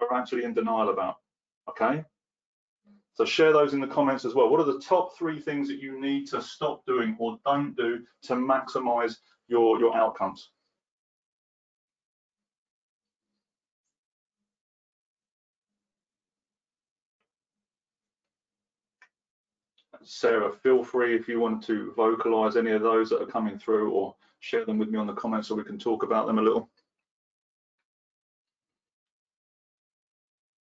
are 0.00 0.14
actually 0.14 0.44
in 0.44 0.54
denial 0.54 0.90
about. 0.90 1.16
Okay. 1.68 2.04
So 3.16 3.24
share 3.24 3.50
those 3.50 3.72
in 3.72 3.80
the 3.80 3.86
comments 3.86 4.26
as 4.26 4.34
well. 4.34 4.50
What 4.50 4.60
are 4.60 4.70
the 4.70 4.78
top 4.78 5.16
three 5.16 5.40
things 5.40 5.68
that 5.68 5.80
you 5.80 5.98
need 5.98 6.26
to 6.28 6.42
stop 6.42 6.84
doing 6.84 7.16
or 7.18 7.38
don't 7.46 7.74
do 7.74 8.00
to 8.24 8.34
maximize 8.34 9.16
your, 9.48 9.80
your 9.80 9.96
outcomes? 9.96 10.50
Sarah, 20.02 20.52
feel 20.52 20.84
free 20.84 21.16
if 21.16 21.26
you 21.26 21.40
want 21.40 21.64
to 21.64 21.94
vocalize 21.96 22.56
any 22.56 22.72
of 22.72 22.82
those 22.82 23.08
that 23.08 23.22
are 23.22 23.26
coming 23.26 23.58
through 23.58 23.92
or 23.92 24.14
share 24.40 24.66
them 24.66 24.76
with 24.76 24.90
me 24.90 24.98
on 24.98 25.06
the 25.06 25.14
comments 25.14 25.48
so 25.48 25.54
we 25.54 25.64
can 25.64 25.78
talk 25.78 26.02
about 26.02 26.26
them 26.26 26.38
a 26.38 26.42
little. 26.42 26.68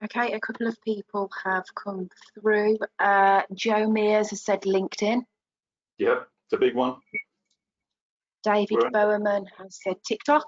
Okay, 0.06 0.34
a 0.34 0.40
couple 0.40 0.68
of 0.68 0.80
people 0.84 1.30
have 1.44 1.64
come 1.74 2.10
through. 2.34 2.78
Uh, 3.00 3.42
Joe 3.56 3.90
Mears 3.90 4.30
has 4.30 4.44
said 4.44 4.62
LinkedIn. 4.62 5.22
Yep, 5.98 6.28
it's 6.46 6.54
a 6.54 6.58
big 6.58 6.76
one. 6.76 6.98
David 8.44 8.84
right. 8.84 8.94
Bowerman 8.94 9.48
has 9.58 9.80
said 9.84 9.96
TikTok. 10.08 10.46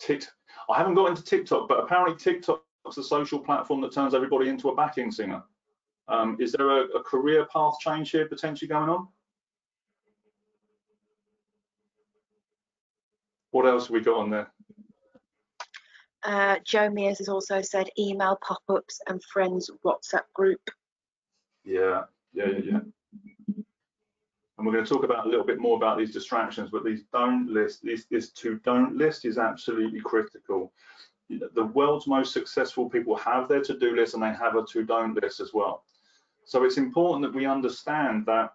Tick. 0.00 0.24
I 0.70 0.78
haven't 0.78 0.94
got 0.94 1.10
into 1.10 1.22
TikTok, 1.22 1.68
but 1.68 1.80
apparently 1.80 2.16
TikTok's 2.16 2.62
a 2.96 3.02
social 3.02 3.38
platform 3.38 3.82
that 3.82 3.92
turns 3.92 4.14
everybody 4.14 4.48
into 4.48 4.70
a 4.70 4.74
backing 4.74 5.10
singer. 5.10 5.42
Um, 6.08 6.38
is 6.40 6.52
there 6.52 6.70
a, 6.70 6.84
a 6.96 7.02
career 7.02 7.46
path 7.52 7.74
change 7.80 8.10
here 8.10 8.26
potentially 8.26 8.68
going 8.68 8.88
on? 8.88 9.08
What 13.50 13.66
else 13.66 13.88
have 13.88 13.90
we 13.90 14.00
got 14.00 14.16
on 14.18 14.30
there? 14.30 14.50
Uh, 16.28 16.58
Joe 16.62 16.90
Mears 16.90 17.16
has 17.20 17.30
also 17.30 17.62
said 17.62 17.88
email 17.98 18.38
pop-ups 18.42 19.00
and 19.08 19.24
friends 19.24 19.70
WhatsApp 19.82 20.24
group. 20.34 20.60
Yeah, 21.64 22.02
yeah, 22.34 22.48
yeah, 22.48 22.58
yeah. 22.64 22.80
And 23.56 24.66
we're 24.66 24.74
going 24.74 24.84
to 24.84 24.92
talk 24.92 25.04
about 25.04 25.24
a 25.24 25.28
little 25.30 25.46
bit 25.46 25.58
more 25.58 25.78
about 25.78 25.96
these 25.96 26.12
distractions, 26.12 26.68
but 26.70 26.84
these 26.84 27.04
don't 27.14 27.48
list, 27.48 27.82
this, 27.82 28.04
this 28.10 28.30
to 28.32 28.58
don't 28.58 28.94
list 28.94 29.24
is 29.24 29.38
absolutely 29.38 30.00
critical. 30.00 30.70
The 31.30 31.64
world's 31.64 32.06
most 32.06 32.34
successful 32.34 32.90
people 32.90 33.16
have 33.16 33.48
their 33.48 33.62
to-do 33.62 33.96
list 33.96 34.12
and 34.12 34.22
they 34.22 34.34
have 34.34 34.54
a 34.54 34.66
to-don't 34.66 35.14
list 35.22 35.40
as 35.40 35.54
well. 35.54 35.84
So 36.44 36.64
it's 36.64 36.76
important 36.76 37.22
that 37.22 37.34
we 37.34 37.46
understand 37.46 38.26
that 38.26 38.52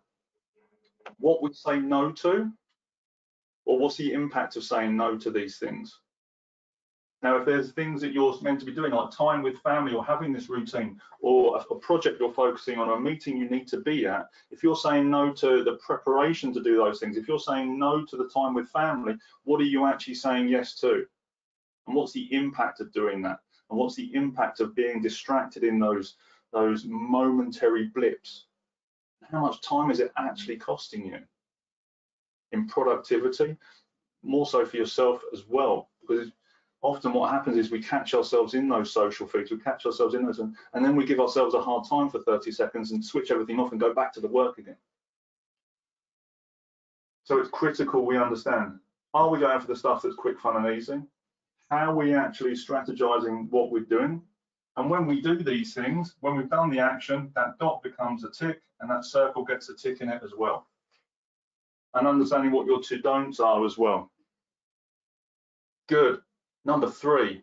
what 1.18 1.42
we 1.42 1.52
say 1.54 1.80
no 1.80 2.12
to, 2.12 2.52
or 3.66 3.80
what's 3.80 3.98
the 3.98 4.14
impact 4.14 4.58
of 4.58 4.64
saying 4.64 4.96
no 4.96 5.18
to 5.18 5.32
these 5.32 5.58
things. 5.58 6.02
Now, 7.24 7.38
if 7.38 7.46
there's 7.46 7.72
things 7.72 8.02
that 8.02 8.12
you're 8.12 8.38
meant 8.42 8.60
to 8.60 8.66
be 8.66 8.74
doing, 8.74 8.92
like 8.92 9.10
time 9.10 9.42
with 9.42 9.58
family 9.60 9.94
or 9.94 10.04
having 10.04 10.34
this 10.34 10.50
routine, 10.50 11.00
or 11.22 11.56
a, 11.56 11.74
a, 11.74 11.80
project 11.80 12.20
you're 12.20 12.34
focusing 12.34 12.78
on, 12.78 12.90
or 12.90 12.98
a 12.98 13.00
meeting 13.00 13.38
you 13.38 13.50
need 13.50 13.66
to 13.70 13.78
be 13.78 14.06
at, 14.06 14.28
if 14.52 14.62
you're 14.62 14.76
saying 14.76 15.10
no 15.10 15.32
to 15.32 15.64
the 15.64 15.78
preparation 15.78 16.54
to 16.54 16.62
do 16.62 16.76
those 16.76 17.00
things, 17.00 17.16
if 17.16 17.26
you're 17.26 17.40
saying 17.40 17.80
no 17.80 18.04
to 18.06 18.18
the 18.18 18.28
time 18.28 18.54
with 18.54 18.68
family, 18.68 19.16
what 19.46 19.62
are 19.62 19.66
you 19.66 19.86
actually 19.86 20.16
saying 20.16 20.50
yes 20.50 20.76
to? 20.82 21.06
And 21.88 21.96
what's 21.96 22.12
the 22.12 22.28
impact 22.34 22.82
of 22.82 22.92
doing 22.92 23.22
that? 23.22 23.40
And 23.70 23.80
what's 23.80 23.96
the 23.96 24.14
impact 24.14 24.60
of 24.60 24.76
being 24.76 25.02
distracted 25.02 25.64
in 25.64 25.80
those, 25.80 26.16
those 26.52 26.84
momentary 26.86 27.86
blips? 27.86 28.48
How 29.32 29.40
much 29.40 29.62
time 29.62 29.92
is 29.92 30.02
it 30.02 30.12
actually 30.18 30.58
costing 30.58 31.06
you 31.06 31.20
in 32.52 32.68
productivity? 32.68 33.56
More 34.24 34.46
so 34.46 34.66
for 34.66 34.76
yourself 34.76 35.22
as 35.32 35.44
well, 35.48 35.90
because 36.02 36.30
often 36.84 37.14
what 37.14 37.32
happens 37.32 37.58
is 37.58 37.72
we 37.72 37.82
catch 37.82 38.14
ourselves 38.14 38.54
in 38.54 38.68
those 38.68 38.94
social 38.94 39.26
feeds, 39.26 39.50
we 39.50 39.58
catch 39.58 39.86
ourselves 39.86 40.14
in 40.14 40.26
those, 40.26 40.40
and, 40.40 40.56
and 40.74 40.86
then 40.86 40.96
we 40.96 41.06
give 41.06 41.20
ourselves 41.20 41.56
a 41.56 41.62
hard 41.62 41.88
time 41.90 42.10
for 42.10 42.20
30 42.20 42.52
seconds 42.52 42.92
and 42.92 43.04
switch 43.04 43.32
everything 43.32 43.60
off 43.60 43.72
and 43.72 43.80
go 43.80 43.94
back 43.94 44.14
to 44.14 44.20
the 44.20 44.28
work 44.28 44.58
again. 44.58 44.76
So 47.24 47.40
it's 47.40 47.50
critical 47.50 48.06
we 48.06 48.18
understand, 48.18 48.80
are 49.14 49.30
we 49.30 49.40
going 49.40 49.62
for 49.62 49.68
the 49.68 49.76
stuff 49.76 50.02
that's 50.02 50.16
quick, 50.16 50.40
fun 50.40 50.58
and 50.58 50.76
easy? 50.76 51.02
How 51.70 51.92
are 51.92 51.96
we 51.96 52.14
actually 52.14 52.52
strategizing 52.52 53.50
what 53.50 53.72
we're 53.72 53.82
doing? 53.82 54.22
And 54.76 54.90
when 54.90 55.06
we 55.06 55.22
do 55.22 55.42
these 55.42 55.74
things, 55.74 56.16
when 56.20 56.36
we've 56.36 56.50
done 56.50 56.70
the 56.70 56.80
action, 56.80 57.32
that 57.36 57.58
dot 57.60 57.82
becomes 57.82 58.26
a 58.26 58.30
tick 58.30 58.62
and 58.82 58.90
that 58.90 59.06
circle 59.06 59.46
gets 59.46 59.70
a 59.70 59.76
tick 59.76 60.02
in 60.02 60.10
it 60.10 60.22
as 60.24 60.32
well. 60.38 60.68
And 61.94 62.08
understanding 62.08 62.52
what 62.52 62.66
your 62.66 62.82
to 62.82 63.00
don'ts 63.00 63.40
are 63.40 63.64
as 63.66 63.78
well. 63.78 64.12
Good. 65.88 66.20
Number 66.66 66.90
three, 66.90 67.42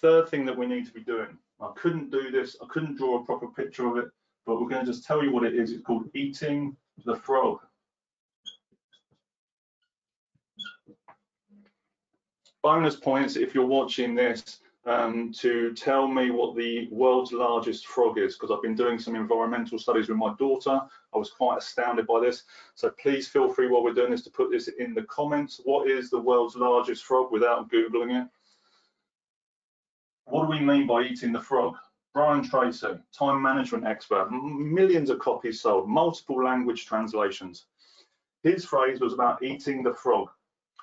third 0.00 0.28
thing 0.28 0.44
that 0.46 0.56
we 0.56 0.66
need 0.66 0.86
to 0.86 0.92
be 0.92 1.00
doing. 1.00 1.38
I 1.60 1.70
couldn't 1.76 2.10
do 2.10 2.30
this, 2.30 2.56
I 2.62 2.66
couldn't 2.68 2.98
draw 2.98 3.20
a 3.20 3.24
proper 3.24 3.46
picture 3.48 3.86
of 3.86 3.96
it, 3.96 4.10
but 4.44 4.60
we're 4.60 4.68
going 4.68 4.84
to 4.84 4.92
just 4.92 5.06
tell 5.06 5.22
you 5.22 5.30
what 5.30 5.44
it 5.44 5.54
is. 5.54 5.72
It's 5.72 5.84
called 5.84 6.08
eating 6.14 6.76
the 7.04 7.16
frog. 7.16 7.60
Bonus 12.62 12.96
points 12.96 13.36
if 13.36 13.54
you're 13.54 13.64
watching 13.64 14.14
this 14.14 14.58
um, 14.86 15.32
to 15.32 15.74
tell 15.74 16.06
me 16.06 16.30
what 16.30 16.56
the 16.56 16.88
world's 16.90 17.32
largest 17.32 17.86
frog 17.86 18.18
is, 18.18 18.34
because 18.34 18.50
I've 18.50 18.62
been 18.62 18.76
doing 18.76 18.98
some 18.98 19.16
environmental 19.16 19.78
studies 19.78 20.08
with 20.08 20.16
my 20.16 20.32
daughter. 20.38 20.80
I 21.14 21.18
was 21.18 21.30
quite 21.30 21.58
astounded 21.58 22.06
by 22.06 22.20
this. 22.20 22.44
So 22.76 22.90
please 22.90 23.26
feel 23.26 23.52
free 23.52 23.68
while 23.68 23.82
we're 23.82 23.92
doing 23.92 24.12
this 24.12 24.22
to 24.24 24.30
put 24.30 24.50
this 24.50 24.68
in 24.68 24.94
the 24.94 25.02
comments. 25.02 25.60
What 25.64 25.90
is 25.90 26.08
the 26.08 26.20
world's 26.20 26.54
largest 26.54 27.04
frog 27.04 27.32
without 27.32 27.70
Googling 27.70 28.22
it? 28.22 28.28
What 30.26 30.44
do 30.44 30.50
we 30.50 30.60
mean 30.60 30.86
by 30.86 31.02
eating 31.02 31.32
the 31.32 31.40
frog? 31.40 31.74
Brian 32.14 32.42
Tracy, 32.42 32.94
time 33.12 33.42
management 33.42 33.84
expert, 33.84 34.30
millions 34.30 35.10
of 35.10 35.18
copies 35.18 35.60
sold, 35.60 35.88
multiple 35.88 36.42
language 36.42 36.86
translations. 36.86 37.66
His 38.42 38.64
phrase 38.64 39.00
was 39.00 39.12
about 39.12 39.42
eating 39.42 39.82
the 39.82 39.92
frog. 39.92 40.28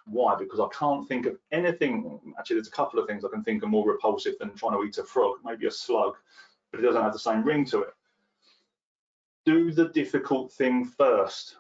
Why? 0.06 0.36
Because 0.36 0.60
I 0.60 0.68
can't 0.78 1.08
think 1.08 1.26
of 1.26 1.38
anything. 1.52 2.20
Actually, 2.38 2.58
there's 2.58 2.68
a 2.68 2.72
couple 2.72 3.00
of 3.00 3.08
things 3.08 3.24
I 3.24 3.30
can 3.30 3.44
think 3.44 3.64
are 3.64 3.68
more 3.68 3.88
repulsive 3.88 4.36
than 4.40 4.54
trying 4.56 4.74
to 4.74 4.84
eat 4.84 4.98
a 4.98 5.04
frog, 5.04 5.38
maybe 5.44 5.68
a 5.68 5.72
slug, 5.72 6.16
but 6.72 6.80
it 6.80 6.84
doesn't 6.84 7.02
have 7.02 7.14
the 7.14 7.20
same 7.20 7.44
ring 7.44 7.66
to 7.66 7.82
it. 7.82 7.94
Do 9.46 9.72
the 9.72 9.90
difficult 9.90 10.52
thing 10.52 10.86
first. 10.86 11.58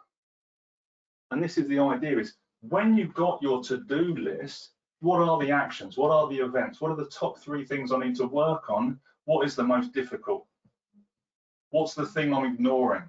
And 1.31 1.41
this 1.41 1.57
is 1.57 1.67
the 1.67 1.79
idea 1.79 2.19
is 2.19 2.35
when 2.61 2.95
you've 2.95 3.13
got 3.13 3.41
your 3.41 3.63
to-do 3.63 4.15
list, 4.15 4.71
what 4.99 5.19
are 5.19 5.39
the 5.39 5.51
actions? 5.51 5.97
What 5.97 6.11
are 6.11 6.29
the 6.29 6.39
events? 6.39 6.79
What 6.79 6.91
are 6.91 6.95
the 6.95 7.09
top 7.09 7.39
three 7.39 7.65
things 7.65 7.91
I 7.91 7.97
need 7.97 8.15
to 8.17 8.25
work 8.27 8.69
on? 8.69 8.99
What 9.25 9.45
is 9.45 9.55
the 9.55 9.63
most 9.63 9.93
difficult? 9.93 10.45
What's 11.71 11.93
the 11.93 12.05
thing 12.05 12.33
I'm 12.33 12.45
ignoring? 12.45 13.03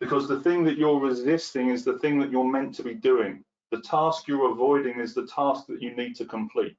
Because 0.00 0.28
the 0.28 0.40
thing 0.40 0.64
that 0.64 0.78
you're 0.78 1.00
resisting 1.00 1.70
is 1.70 1.84
the 1.84 1.98
thing 1.98 2.18
that 2.20 2.30
you're 2.30 2.44
meant 2.44 2.74
to 2.76 2.82
be 2.82 2.94
doing. 2.94 3.44
The 3.70 3.80
task 3.80 4.28
you're 4.28 4.50
avoiding 4.50 5.00
is 5.00 5.14
the 5.14 5.26
task 5.26 5.66
that 5.66 5.82
you 5.82 5.94
need 5.94 6.14
to 6.16 6.24
complete. 6.24 6.76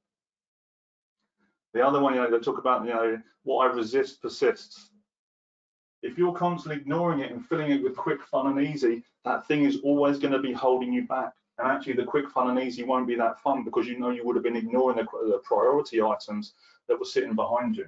The 1.73 1.85
other 1.85 1.99
one, 1.99 2.15
you 2.15 2.21
know, 2.21 2.31
they 2.31 2.39
talk 2.39 2.57
about, 2.57 2.85
you 2.85 2.93
know, 2.93 3.21
what 3.43 3.69
I 3.69 3.73
resist 3.73 4.21
persists. 4.21 4.89
If 6.01 6.17
you're 6.17 6.33
constantly 6.33 6.81
ignoring 6.81 7.19
it 7.19 7.31
and 7.31 7.45
filling 7.45 7.71
it 7.71 7.83
with 7.83 7.95
quick, 7.95 8.23
fun, 8.23 8.47
and 8.47 8.65
easy, 8.65 9.03
that 9.25 9.45
thing 9.47 9.65
is 9.65 9.79
always 9.83 10.17
going 10.17 10.33
to 10.33 10.39
be 10.39 10.53
holding 10.53 10.93
you 10.93 11.05
back. 11.05 11.33
And 11.57 11.67
actually, 11.67 11.93
the 11.93 12.05
quick, 12.05 12.29
fun, 12.29 12.49
and 12.49 12.59
easy 12.59 12.83
won't 12.83 13.05
be 13.05 13.15
that 13.15 13.39
fun 13.41 13.65
because 13.65 13.85
you 13.85 13.99
know 13.99 14.09
you 14.09 14.25
would 14.25 14.37
have 14.37 14.43
been 14.43 14.55
ignoring 14.55 14.95
the, 14.95 15.03
the 15.03 15.41
priority 15.43 16.01
items 16.01 16.53
that 16.87 16.97
were 16.97 17.05
sitting 17.05 17.35
behind 17.35 17.75
you. 17.75 17.85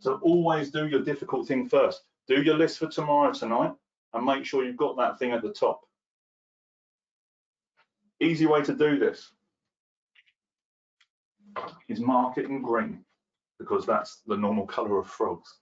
So 0.00 0.20
always 0.22 0.70
do 0.70 0.86
your 0.86 1.02
difficult 1.02 1.48
thing 1.48 1.66
first. 1.66 2.02
Do 2.28 2.42
your 2.42 2.58
list 2.58 2.78
for 2.78 2.88
tomorrow 2.88 3.32
tonight 3.32 3.72
and 4.14 4.24
make 4.24 4.44
sure 4.44 4.64
you've 4.64 4.76
got 4.76 4.96
that 4.96 5.18
thing 5.18 5.32
at 5.32 5.42
the 5.42 5.52
top. 5.52 5.80
Easy 8.20 8.46
way 8.46 8.62
to 8.62 8.74
do 8.74 8.98
this 8.98 9.30
is 11.88 12.00
mark 12.00 12.38
it 12.38 12.46
in 12.46 12.62
green 12.62 13.04
because 13.58 13.84
that's 13.86 14.22
the 14.26 14.36
normal 14.36 14.66
color 14.66 14.98
of 14.98 15.06
frogs. 15.06 15.58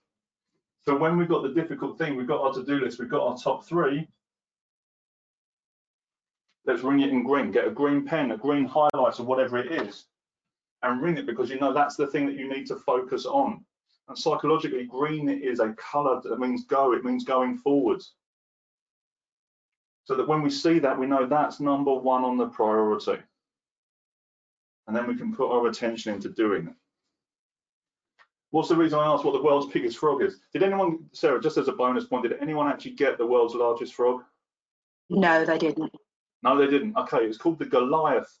So 0.81 0.95
when 0.95 1.17
we've 1.17 1.29
got 1.29 1.43
the 1.43 1.49
difficult 1.49 1.97
thing, 1.97 2.15
we've 2.15 2.27
got 2.27 2.41
our 2.41 2.53
to-do 2.53 2.79
list, 2.79 2.99
we've 2.99 3.09
got 3.09 3.27
our 3.27 3.37
top 3.37 3.65
three, 3.65 4.07
Let's 6.65 6.81
ring 6.81 7.01
it 7.01 7.09
in 7.09 7.23
green. 7.23 7.51
Get 7.51 7.67
a 7.67 7.71
green 7.71 8.05
pen, 8.05 8.31
a 8.31 8.37
green 8.37 8.67
highlighter, 8.67 9.19
whatever 9.19 9.57
it 9.57 9.71
is, 9.71 10.05
and 10.81 11.01
ring 11.01 11.17
it 11.17 11.25
because 11.25 11.49
you 11.49 11.59
know 11.59 11.73
that's 11.73 11.97
the 11.97 12.07
thing 12.07 12.25
that 12.25 12.37
you 12.37 12.47
need 12.47 12.67
to 12.67 12.77
focus 12.77 13.25
on. 13.25 13.65
And 14.07 14.17
psychologically, 14.17 14.85
green 14.85 15.27
is 15.29 15.59
a 15.59 15.73
color 15.73 16.21
that 16.23 16.39
means 16.39 16.65
go, 16.65 16.93
it 16.93 17.03
means 17.03 17.25
going 17.25 17.57
forwards. 17.57 18.13
So 20.05 20.15
that 20.15 20.27
when 20.27 20.41
we 20.41 20.49
see 20.49 20.79
that, 20.79 20.97
we 20.97 21.07
know 21.07 21.25
that's 21.25 21.59
number 21.59 21.93
one 21.93 22.23
on 22.23 22.37
the 22.37 22.47
priority. 22.47 23.21
And 24.87 24.95
then 24.95 25.07
we 25.07 25.15
can 25.15 25.33
put 25.33 25.51
our 25.51 25.67
attention 25.67 26.13
into 26.13 26.29
doing 26.29 26.67
it. 26.67 26.73
What's 28.51 28.69
the 28.69 28.75
reason 28.75 28.99
I 28.99 29.05
asked 29.05 29.25
what 29.25 29.33
the 29.33 29.41
world's 29.41 29.73
biggest 29.73 29.97
frog 29.97 30.21
is? 30.21 30.39
Did 30.51 30.61
anyone, 30.61 30.99
Sarah, 31.13 31.41
just 31.41 31.57
as 31.57 31.69
a 31.69 31.71
bonus 31.71 32.05
point, 32.05 32.23
did 32.23 32.37
anyone 32.39 32.67
actually 32.67 32.91
get 32.91 33.17
the 33.17 33.25
world's 33.25 33.55
largest 33.55 33.95
frog? 33.95 34.21
No, 35.09 35.43
they 35.43 35.57
didn't. 35.57 35.91
No, 36.43 36.57
they 36.57 36.67
didn't. 36.67 36.95
Okay, 36.97 37.25
it's 37.25 37.37
called 37.37 37.57
the 37.57 37.65
Goliath 37.65 38.37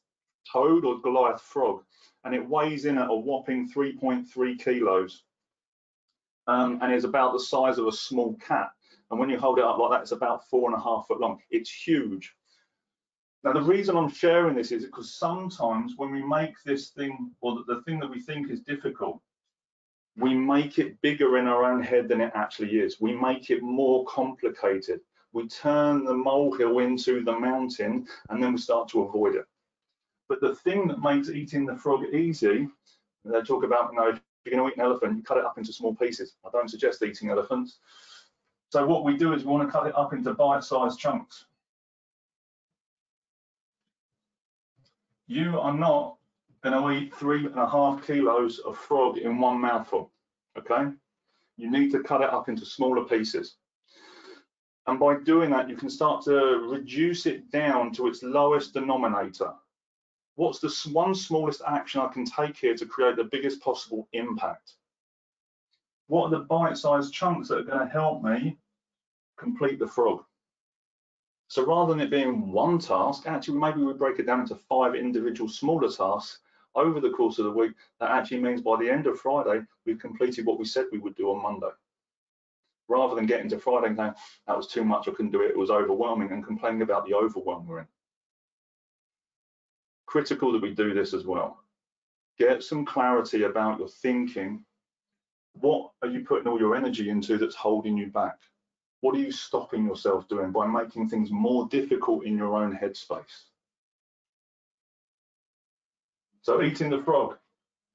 toad 0.51 0.85
or 0.85 0.99
Goliath 0.99 1.41
frog, 1.41 1.83
and 2.25 2.35
it 2.35 2.47
weighs 2.47 2.85
in 2.85 2.97
at 2.97 3.09
a 3.09 3.15
whopping 3.15 3.71
3.3 3.71 4.59
kilos, 4.59 5.23
um, 6.47 6.79
and 6.81 6.93
is 6.93 7.05
about 7.05 7.33
the 7.33 7.39
size 7.39 7.77
of 7.77 7.87
a 7.87 7.91
small 7.91 8.35
cat. 8.35 8.69
And 9.13 9.19
when 9.19 9.29
you 9.29 9.39
hold 9.39 9.59
it 9.59 9.65
up 9.65 9.77
like 9.77 9.91
that, 9.91 10.01
it's 10.01 10.11
about 10.11 10.49
four 10.49 10.69
and 10.69 10.77
a 10.77 10.83
half 10.83 11.07
foot 11.07 11.19
long. 11.19 11.39
It's 11.49 11.71
huge. 11.71 12.33
Now, 13.43 13.53
the 13.53 13.61
reason 13.61 13.95
I'm 13.95 14.09
sharing 14.09 14.55
this 14.55 14.71
is 14.71 14.85
because 14.85 15.15
sometimes 15.15 15.93
when 15.97 16.11
we 16.11 16.23
make 16.23 16.55
this 16.65 16.89
thing, 16.89 17.31
or 17.41 17.63
the 17.67 17.81
thing 17.83 17.99
that 17.99 18.09
we 18.09 18.19
think 18.19 18.49
is 18.49 18.61
difficult, 18.61 19.21
we 20.17 20.33
make 20.33 20.79
it 20.79 21.01
bigger 21.01 21.37
in 21.37 21.47
our 21.47 21.63
own 21.63 21.81
head 21.81 22.07
than 22.07 22.21
it 22.21 22.31
actually 22.35 22.79
is. 22.79 23.01
We 23.01 23.13
make 23.15 23.49
it 23.49 23.61
more 23.63 24.05
complicated 24.05 24.99
we 25.33 25.47
turn 25.47 26.05
the 26.05 26.13
molehill 26.13 26.79
into 26.79 27.23
the 27.23 27.37
mountain 27.37 28.07
and 28.29 28.41
then 28.41 28.53
we 28.53 28.59
start 28.59 28.87
to 28.89 29.01
avoid 29.01 29.35
it. 29.35 29.45
But 30.29 30.39
the 30.39 30.55
thing 30.55 30.87
that 30.87 31.01
makes 31.01 31.29
eating 31.29 31.65
the 31.65 31.75
frog 31.75 32.05
easy, 32.13 32.69
they 33.25 33.41
talk 33.41 33.63
about, 33.63 33.91
you 33.91 33.99
know, 33.99 34.09
if 34.09 34.19
you're 34.45 34.55
going 34.55 34.69
to 34.69 34.73
eat 34.73 34.79
an 34.79 34.85
elephant, 34.85 35.17
you 35.17 35.23
cut 35.23 35.37
it 35.37 35.45
up 35.45 35.57
into 35.57 35.73
small 35.73 35.95
pieces. 35.95 36.35
I 36.45 36.49
don't 36.51 36.69
suggest 36.69 37.03
eating 37.03 37.29
elephants. 37.29 37.79
So 38.73 38.83
what 38.87 39.03
we 39.03 39.15
do 39.17 39.33
is 39.33 39.45
we 39.45 39.51
want 39.51 39.67
to 39.67 39.71
cut 39.71 39.85
it 39.85 39.95
up 39.95 40.13
into 40.13 40.33
bite-sized 40.33 40.97
chunks. 40.97 41.45
You 45.27 45.59
are 45.59 45.77
not 45.77 46.17
going 46.63 46.81
to 46.81 46.89
eat 46.89 47.13
three 47.13 47.45
and 47.45 47.59
a 47.59 47.69
half 47.69 48.03
kilos 48.03 48.57
of 48.57 48.75
frog 48.75 49.19
in 49.19 49.37
one 49.37 49.61
mouthful, 49.61 50.11
okay? 50.57 50.89
You 51.55 51.69
need 51.69 51.91
to 51.91 52.01
cut 52.01 52.21
it 52.21 52.31
up 52.31 52.49
into 52.49 52.65
smaller 52.65 53.05
pieces. 53.05 53.57
And 54.87 54.99
by 54.99 55.17
doing 55.19 55.51
that, 55.51 55.69
you 55.69 55.75
can 55.75 55.91
start 55.91 56.23
to 56.23 56.67
reduce 56.67 57.27
it 57.27 57.51
down 57.51 57.91
to 57.91 58.07
its 58.07 58.23
lowest 58.23 58.73
denominator. 58.73 59.53
What's 60.33 60.57
the 60.57 60.89
one 60.91 61.13
smallest 61.13 61.61
action 61.67 62.01
I 62.01 62.07
can 62.07 62.25
take 62.25 62.57
here 62.57 62.75
to 62.77 62.87
create 62.87 63.17
the 63.17 63.25
biggest 63.25 63.61
possible 63.61 64.07
impact? 64.13 64.73
What 66.07 66.23
are 66.23 66.31
the 66.31 66.45
bite-sized 66.45 67.13
chunks 67.13 67.49
that 67.49 67.59
are 67.59 67.63
going 67.63 67.87
to 67.87 67.93
help 67.93 68.23
me 68.23 68.57
complete 69.43 69.79
the 69.79 69.87
frog? 69.87 70.23
So 71.47 71.65
rather 71.65 71.93
than 71.93 72.01
it 72.01 72.09
being 72.09 72.51
one 72.51 72.79
task, 72.79 73.27
actually 73.27 73.59
maybe 73.59 73.81
we 73.81 73.93
break 73.93 74.17
it 74.19 74.25
down 74.25 74.41
into 74.41 74.55
five 74.55 74.95
individual 74.95 75.49
smaller 75.49 75.89
tasks 75.91 76.39
over 76.75 76.99
the 76.99 77.11
course 77.11 77.37
of 77.37 77.45
the 77.45 77.51
week. 77.51 77.73
That 77.99 78.11
actually 78.11 78.39
means 78.39 78.61
by 78.61 78.77
the 78.79 78.89
end 78.89 79.05
of 79.05 79.19
Friday, 79.19 79.61
we've 79.85 79.99
completed 79.99 80.45
what 80.45 80.57
we 80.57 80.65
said 80.65 80.85
we 80.91 80.99
would 80.99 81.15
do 81.15 81.29
on 81.29 81.43
Monday 81.43 81.69
rather 82.87 83.15
than 83.15 83.25
getting 83.25 83.49
to 83.49 83.59
Friday 83.59 83.87
and 83.87 83.97
saying 83.97 84.13
that 84.47 84.57
was 84.57 84.67
too 84.67 84.83
much, 84.83 85.07
I 85.07 85.11
couldn't 85.11 85.31
do 85.31 85.41
it, 85.41 85.51
it 85.51 85.57
was 85.57 85.71
overwhelming, 85.71 86.31
and 86.31 86.45
complaining 86.45 86.81
about 86.81 87.05
the 87.07 87.13
overwhelm 87.13 87.67
we're 87.67 87.79
in. 87.79 87.87
Critical 90.05 90.51
that 90.51 90.61
we 90.61 90.73
do 90.73 90.93
this 90.93 91.13
as 91.13 91.25
well. 91.25 91.59
Get 92.37 92.63
some 92.63 92.85
clarity 92.85 93.43
about 93.43 93.79
your 93.79 93.87
thinking. 93.87 94.63
What 95.53 95.91
are 96.01 96.09
you 96.09 96.21
putting 96.21 96.47
all 96.47 96.59
your 96.59 96.75
energy 96.75 97.09
into 97.09 97.37
that's 97.37 97.55
holding 97.55 97.97
you 97.97 98.07
back? 98.07 98.37
What 99.03 99.15
are 99.15 99.19
you 99.19 99.31
stopping 99.31 99.85
yourself 99.85 100.27
doing 100.29 100.51
by 100.51 100.65
making 100.65 101.09
things 101.09 101.29
more 101.29 101.67
difficult 101.67 102.25
in 102.25 102.37
your 102.37 102.55
own 102.55 102.77
headspace? 102.81 103.49
So 106.41 106.61
eating 106.61 106.89
the 106.89 107.03
frog, 107.03 107.37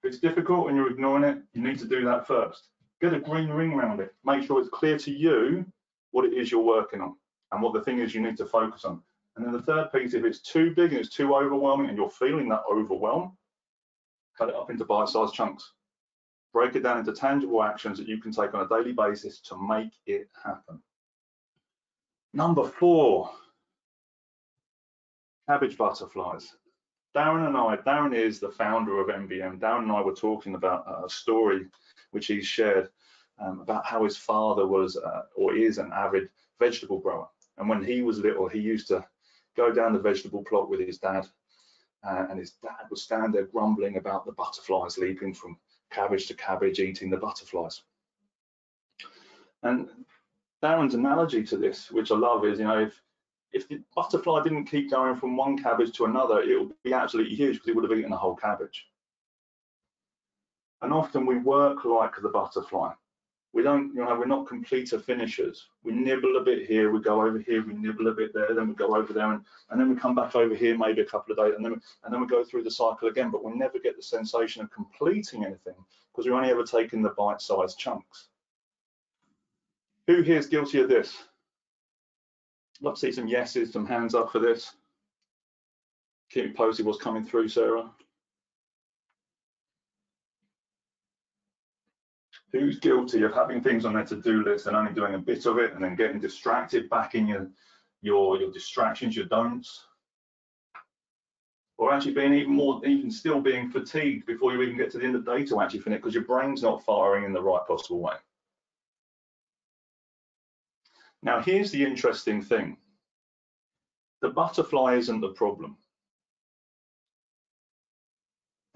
if 0.03 0.09
it's 0.09 0.21
difficult 0.21 0.69
and 0.69 0.77
you're 0.77 0.91
ignoring 0.91 1.25
it, 1.25 1.39
you 1.55 1.63
need 1.63 1.79
to 1.79 1.87
do 1.87 2.05
that 2.05 2.27
first 2.27 2.69
get 3.01 3.15
a 3.15 3.21
green 3.21 3.49
ring 3.49 3.73
around 3.73 4.01
it. 4.01 4.15
Make 4.25 4.47
sure 4.47 4.61
it's 4.61 4.69
clear 4.71 4.99
to 4.99 5.11
you 5.11 5.65
what 6.11 6.25
it 6.25 6.33
is 6.33 6.51
you're 6.51 6.61
working 6.61 7.01
on 7.01 7.15
and 7.53 7.63
what 7.63 7.73
the 7.73 7.83
thing 7.83 7.99
is 7.99 8.15
you 8.15 8.21
need 8.21 8.37
to 8.39 8.47
focus 8.47 8.85
on. 8.85 9.03
And 9.37 9.45
then 9.45 9.53
the 9.53 9.63
third 9.63 9.93
piece, 9.93 10.15
if 10.15 10.25
it's 10.25 10.41
too 10.41 10.75
big 10.75 10.93
and 10.93 11.01
it's 11.01 11.15
too 11.15 11.35
overwhelming 11.35 11.89
and 11.89 11.97
you're 11.97 12.11
feeling 12.11 12.49
that 12.49 12.63
overwhelm, 12.71 13.37
cut 14.37 14.49
it 14.49 14.55
up 14.57 14.71
into 14.71 14.85
bite-sized 14.85 15.35
chunks. 15.35 15.73
Break 16.53 16.75
it 16.75 16.83
down 16.83 16.99
into 16.99 17.13
tangible 17.13 17.63
actions 17.63 17.99
that 17.99 18.09
you 18.09 18.21
can 18.21 18.33
take 18.33 18.55
on 18.55 18.65
a 18.65 18.69
daily 18.69 18.93
basis 18.93 19.41
to 19.43 19.57
make 19.57 19.93
it 20.07 20.29
happen. 20.43 20.83
Number 22.35 22.69
four, 22.69 23.31
cabbage 25.49 25.77
butterflies. 25.77 26.55
Darren 27.17 27.47
and 27.47 27.57
I, 27.57 27.77
Darren 27.79 28.15
is 28.15 28.39
the 28.39 28.51
founder 28.51 29.01
of 29.01 29.09
MBM. 29.09 29.59
Darren 29.59 29.85
and 29.85 29.93
I 29.93 30.03
were 30.03 30.15
talking 30.15 30.55
about 30.55 30.85
a 31.05 31.09
story 31.09 31.67
which 32.11 32.27
he 32.27 32.43
shared 32.43 32.91
um, 33.41 33.61
about 33.61 33.87
how 33.87 34.05
his 34.05 34.17
father 34.17 34.67
was 34.67 34.97
uh, 34.97 35.23
or 35.35 35.55
is 35.55 35.79
an 35.79 35.91
avid 35.93 36.29
vegetable 36.59 36.99
grower. 36.99 37.29
And 37.57 37.69
when 37.69 37.83
he 37.83 38.03
was 38.03 38.19
little, 38.19 38.47
he 38.47 38.61
used 38.61 38.89
to 38.89 39.05
go 39.57 39.73
down 39.73 39.93
the 39.93 39.99
vegetable 39.99 40.45
plot 40.45 40.69
with 40.69 40.81
his 40.81 40.99
dad, 40.99 41.27
uh, 42.07 42.27
and 42.29 42.39
his 42.39 42.53
dad 42.63 42.87
would 42.91 42.99
stand 42.99 43.35
there 43.35 43.47
grumbling 43.47 43.97
about 43.97 44.27
the 44.27 44.33
butterflies 44.33 44.99
leaping 44.99 45.35
from 45.35 45.59
cabbage 45.91 46.27
to 46.27 46.35
cabbage, 46.35 46.79
eating 46.79 47.11
the 47.11 47.17
butterflies. 47.17 47.83
And 49.63 49.89
Darren's 50.63 50.95
analogy 50.95 51.45
to 51.45 51.57
this, 51.57 51.91
which 51.91 52.11
I 52.11 52.17
love, 52.17 52.45
is 52.45 52.59
you 52.59 52.65
know 52.65 52.81
if 52.81 53.01
if 53.53 53.69
the 53.69 53.81
butterfly 53.95 54.43
didn't 54.43 54.67
keep 54.67 54.91
going 54.91 55.17
from 55.17 55.37
one 55.37 55.57
cabbage 55.57 55.93
to 55.97 56.05
another, 56.05 56.41
it 56.41 56.59
would 56.59 56.73
be 56.83 56.93
absolutely 56.93 57.35
huge 57.35 57.55
because 57.55 57.69
it 57.69 57.77
would 57.77 57.89
have 57.89 57.99
eaten 57.99 58.11
the 58.11 58.17
whole 58.17 58.37
cabbage. 58.37 58.87
And 60.83 60.93
often 60.93 61.27
we 61.27 61.39
work 61.39 61.85
like 61.85 62.15
the 62.21 62.29
butterfly. 62.29 62.93
We 63.55 63.63
don't, 63.63 63.95
you 63.95 64.05
know, 64.05 64.15
we're 64.15 64.27
not 64.27 64.47
completer 64.47 64.99
finishers. 64.99 65.69
We 65.83 65.93
nibble 65.93 66.37
a 66.37 66.43
bit 66.43 66.67
here, 66.67 66.93
we 66.93 67.01
go 67.01 67.23
over 67.23 67.39
here, 67.39 67.67
we 67.67 67.73
nibble 67.73 68.09
a 68.09 68.13
bit 68.13 68.35
there, 68.35 68.55
then 68.55 68.69
we 68.69 68.75
go 68.75 68.95
over 68.95 69.13
there, 69.13 69.33
and, 69.33 69.43
and 69.71 69.81
then 69.81 69.89
we 69.89 69.97
come 69.97 70.15
back 70.15 70.37
over 70.37 70.55
here 70.55 70.77
maybe 70.77 71.01
a 71.01 71.07
couple 71.07 71.33
of 71.33 71.39
days, 71.39 71.55
and 71.57 71.65
then 71.65 71.73
we, 71.73 71.79
and 72.05 72.13
then 72.13 72.21
we 72.21 72.27
go 72.27 72.45
through 72.45 72.65
the 72.65 72.71
cycle 72.71 73.09
again. 73.09 73.31
But 73.31 73.43
we 73.43 73.53
never 73.55 73.79
get 73.79 73.97
the 73.97 74.03
sensation 74.03 74.63
of 74.63 74.71
completing 74.71 75.47
anything 75.47 75.75
because 76.13 76.27
we're 76.27 76.37
only 76.37 76.51
ever 76.51 76.65
taking 76.65 77.01
the 77.01 77.11
bite-sized 77.11 77.79
chunks. 77.79 78.28
Who 80.09 80.23
here 80.23 80.39
is 80.39 80.47
guilty 80.47 80.81
of 80.81 80.89
this? 80.89 81.17
Love 82.81 82.95
to 82.95 83.01
see 83.01 83.13
some 83.13 83.29
yeses, 83.29 83.73
some 83.73 83.87
hands 83.87 84.15
up 84.15 84.33
for 84.33 84.39
this. 84.39 84.73
Keep 86.31 86.47
me 86.47 86.53
posted 86.55 86.87
what's 86.87 86.99
coming 86.99 87.25
through, 87.25 87.49
Sarah. 87.49 87.91
who's 92.51 92.79
guilty 92.81 93.23
of 93.23 93.35
having 93.35 93.61
things 93.61 93.85
on 93.85 93.93
their 93.93 94.05
to-do 94.07 94.43
list 94.43 94.67
and 94.67 94.75
only 94.75 94.93
doing 94.95 95.15
a 95.15 95.19
bit 95.19 95.45
of 95.45 95.59
it 95.59 95.75
and 95.75 95.85
then 95.85 95.95
getting 95.95 96.19
distracted 96.19 96.89
back 96.89 97.15
in 97.15 97.27
your 97.27 97.47
your 98.01 98.39
your 98.39 98.51
distractions 98.51 99.15
your 99.15 99.27
don'ts 99.27 99.85
or 101.77 101.93
actually 101.93 102.15
being 102.15 102.33
even 102.33 102.55
more 102.55 102.81
even 102.87 103.11
still 103.11 103.43
being 103.43 103.71
fatigued 103.71 104.25
before 104.27 104.55
you 104.55 104.63
even 104.63 104.79
get 104.79 104.91
to 104.91 104.97
the 104.97 105.05
end 105.05 105.15
of 105.15 105.27
the 105.27 105.37
day 105.37 105.45
to 105.45 105.61
actually 105.61 105.81
finish 105.81 105.99
because 105.99 106.15
your 106.15 106.25
brain's 106.25 106.63
not 106.63 106.83
firing 106.85 107.25
in 107.25 107.35
the 107.35 107.43
right 107.43 107.67
possible 107.67 108.01
way 108.01 108.15
now 111.23 111.41
here's 111.41 111.71
the 111.71 111.85
interesting 111.85 112.43
thing 112.43 112.77
the 114.23 114.29
butterfly 114.29 114.95
isn't 114.95 115.21
the 115.21 115.33
problem 115.33 115.77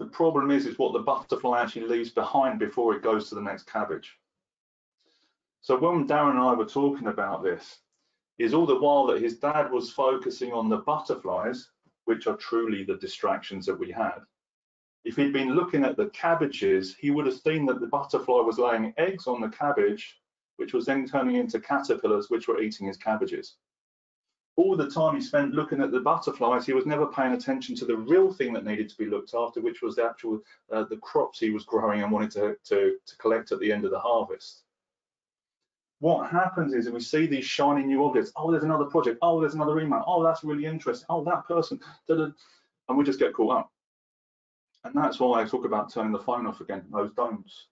the 0.03 0.09
problem 0.09 0.51
is, 0.51 0.65
is 0.65 0.77
what 0.77 0.91
the 0.93 0.99
butterfly 0.99 1.61
actually 1.61 1.87
leaves 1.87 2.09
behind 2.09 2.59
before 2.59 2.93
it 2.93 3.03
goes 3.03 3.29
to 3.29 3.35
the 3.35 3.41
next 3.41 3.71
cabbage. 3.71 4.17
So 5.61 5.77
when 5.79 6.07
Darren 6.07 6.31
and 6.31 6.39
I 6.39 6.53
were 6.53 6.65
talking 6.65 7.07
about 7.07 7.41
this, 7.41 7.79
is 8.37 8.53
all 8.53 8.65
the 8.65 8.79
while 8.79 9.05
that 9.07 9.21
his 9.21 9.39
dad 9.39 9.71
was 9.71 9.91
focusing 9.91 10.51
on 10.51 10.67
the 10.67 10.79
butterflies, 10.79 11.69
which 12.03 12.27
are 12.27 12.35
truly 12.35 12.83
the 12.83 12.97
distractions 12.97 13.65
that 13.65 13.79
we 13.79 13.91
had. 13.91 14.19
If 15.05 15.15
he'd 15.15 15.31
been 15.31 15.55
looking 15.55 15.85
at 15.85 15.95
the 15.95 16.09
cabbages, 16.09 16.95
he 16.95 17.11
would 17.11 17.25
have 17.25 17.39
seen 17.39 17.65
that 17.67 17.79
the 17.79 17.87
butterfly 17.87 18.41
was 18.41 18.57
laying 18.59 18.93
eggs 18.97 19.27
on 19.27 19.39
the 19.39 19.49
cabbage, 19.49 20.19
which 20.57 20.73
was 20.73 20.85
then 20.85 21.07
turning 21.07 21.35
into 21.35 21.59
caterpillars, 21.59 22.29
which 22.29 22.47
were 22.47 22.61
eating 22.61 22.87
his 22.87 22.97
cabbages 22.97 23.55
all 24.55 24.75
the 24.75 24.89
time 24.89 25.15
he 25.15 25.21
spent 25.21 25.53
looking 25.53 25.81
at 25.81 25.91
the 25.91 25.99
butterflies, 25.99 26.65
he 26.65 26.73
was 26.73 26.85
never 26.85 27.07
paying 27.07 27.33
attention 27.33 27.75
to 27.75 27.85
the 27.85 27.97
real 27.97 28.31
thing 28.31 28.53
that 28.53 28.65
needed 28.65 28.87
to 28.89 28.97
be 28.97 29.05
looked 29.05 29.33
after, 29.33 29.61
which 29.61 29.81
was 29.81 29.95
the 29.95 30.03
actual 30.03 30.39
uh, 30.71 30.83
the 30.83 30.97
crops 30.97 31.39
he 31.39 31.49
was 31.49 31.65
growing 31.65 32.03
and 32.03 32.11
wanted 32.11 32.31
to, 32.31 32.55
to, 32.63 32.97
to 33.05 33.17
collect 33.17 33.51
at 33.51 33.59
the 33.59 33.71
end 33.71 33.83
of 33.83 33.91
the 33.91 33.99
harvest. 33.99 34.63
what 35.99 36.29
happens 36.29 36.73
is 36.73 36.89
we 36.89 36.99
see 36.99 37.25
these 37.25 37.45
shiny 37.45 37.83
new 37.83 38.05
objects. 38.05 38.31
Oh, 38.35 38.51
there's 38.51 38.63
another 38.63 38.85
project. 38.85 39.17
Oh, 39.21 39.39
there's 39.39 39.55
another 39.55 39.79
email. 39.79 40.03
Oh, 40.05 40.23
that's 40.23 40.43
really 40.43 40.65
interesting. 40.65 41.07
Oh, 41.09 41.23
that 41.23 41.47
person. 41.47 41.79
Da 42.07 42.15
-da. 42.15 42.33
And 42.87 42.97
we 42.97 43.03
just 43.03 43.19
get 43.19 43.33
caught 43.33 43.57
up. 43.59 43.71
And 44.83 44.93
that's 44.93 45.19
why 45.19 45.41
I 45.41 45.45
talk 45.45 45.65
about 45.65 45.93
turning 45.93 46.11
the 46.13 46.25
phone 46.27 46.45
off 46.45 46.61
again, 46.61 46.85
those 46.91 47.13
don'ts. 47.13 47.67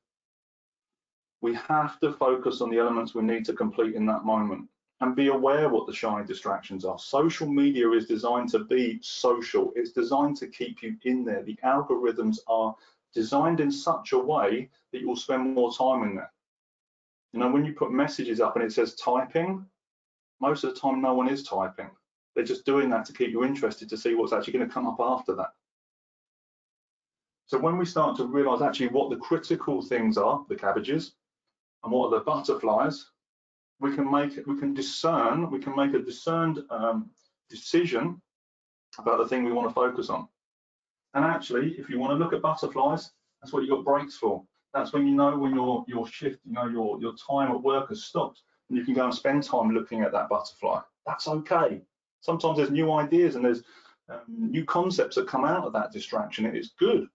We 1.41 1.55
have 1.55 1.99
to 1.99 2.13
focus 2.13 2.61
on 2.61 2.69
the 2.69 2.77
elements 2.77 3.15
we 3.15 3.23
need 3.23 3.45
to 3.45 3.53
complete 3.53 3.95
in 3.95 4.05
that 4.05 4.25
moment 4.25 4.67
and 5.01 5.15
be 5.15 5.27
aware 5.29 5.67
what 5.67 5.87
the 5.87 5.93
shiny 5.93 6.25
distractions 6.25 6.85
are. 6.85 6.99
Social 6.99 7.47
media 7.47 7.89
is 7.91 8.05
designed 8.05 8.49
to 8.49 8.59
be 8.59 8.99
social. 9.01 9.73
It's 9.75 9.91
designed 9.91 10.37
to 10.37 10.47
keep 10.47 10.83
you 10.83 10.95
in 11.03 11.25
there. 11.25 11.41
The 11.41 11.57
algorithms 11.65 12.37
are 12.47 12.75
designed 13.13 13.59
in 13.59 13.71
such 13.71 14.11
a 14.11 14.19
way 14.19 14.69
that 14.91 15.01
you'll 15.01 15.15
spend 15.15 15.55
more 15.55 15.73
time 15.73 16.03
in 16.03 16.15
there. 16.15 16.31
You 17.33 17.39
know, 17.39 17.49
when 17.49 17.65
you 17.65 17.73
put 17.73 17.91
messages 17.91 18.39
up 18.39 18.55
and 18.55 18.63
it 18.63 18.71
says 18.71 18.93
typing, 18.95 19.65
most 20.39 20.63
of 20.63 20.73
the 20.73 20.79
time 20.79 21.01
no 21.01 21.15
one 21.15 21.29
is 21.29 21.43
typing. 21.43 21.89
They're 22.35 22.43
just 22.43 22.65
doing 22.65 22.89
that 22.91 23.05
to 23.05 23.13
keep 23.13 23.31
you 23.31 23.43
interested 23.43 23.89
to 23.89 23.97
see 23.97 24.13
what's 24.13 24.33
actually 24.33 24.53
going 24.53 24.67
to 24.67 24.73
come 24.73 24.87
up 24.87 24.99
after 24.99 25.33
that. 25.35 25.53
So 27.47 27.57
when 27.57 27.77
we 27.77 27.85
start 27.85 28.15
to 28.17 28.25
realize 28.25 28.61
actually 28.61 28.89
what 28.89 29.09
the 29.09 29.17
critical 29.17 29.81
things 29.81 30.17
are, 30.17 30.45
the 30.47 30.55
cabbages, 30.55 31.13
and 31.83 31.91
what 31.91 32.07
are 32.07 32.19
the 32.19 32.25
butterflies, 32.25 33.07
we 33.79 33.95
can 33.95 34.09
make 34.09 34.45
we 34.45 34.59
can 34.59 34.73
discern, 34.73 35.49
we 35.49 35.59
can 35.59 35.75
make 35.75 35.93
a 35.93 35.99
discerned 35.99 36.63
um, 36.69 37.09
decision 37.49 38.21
about 38.99 39.17
the 39.17 39.27
thing 39.27 39.43
we 39.43 39.51
want 39.51 39.67
to 39.67 39.73
focus 39.73 40.09
on. 40.09 40.27
And 41.13 41.25
actually, 41.25 41.71
if 41.77 41.89
you 41.89 41.99
want 41.99 42.11
to 42.11 42.23
look 42.23 42.33
at 42.33 42.41
butterflies, 42.41 43.11
that's 43.41 43.51
what 43.51 43.63
you 43.63 43.69
got 43.69 43.83
breaks 43.83 44.15
for. 44.15 44.43
That's 44.73 44.93
when 44.93 45.07
you 45.07 45.13
know 45.13 45.37
when 45.37 45.53
your 45.53 45.83
your 45.87 46.07
shift, 46.07 46.39
you 46.45 46.53
know 46.53 46.67
your 46.67 46.99
your 47.01 47.13
time 47.15 47.51
at 47.51 47.61
work 47.61 47.89
has 47.89 48.03
stopped, 48.03 48.41
and 48.69 48.77
you 48.77 48.85
can 48.85 48.93
go 48.93 49.05
and 49.05 49.13
spend 49.13 49.43
time 49.43 49.71
looking 49.71 50.01
at 50.01 50.11
that 50.11 50.29
butterfly. 50.29 50.81
That's 51.05 51.27
okay. 51.27 51.81
Sometimes 52.21 52.57
there's 52.57 52.69
new 52.69 52.91
ideas 52.91 53.35
and 53.35 53.43
there's 53.43 53.63
um, 54.07 54.21
new 54.27 54.63
concepts 54.63 55.15
that 55.15 55.27
come 55.27 55.43
out 55.43 55.65
of 55.65 55.73
that 55.73 55.91
distraction. 55.91 56.45
It 56.45 56.55
is 56.55 56.73
good 56.77 57.07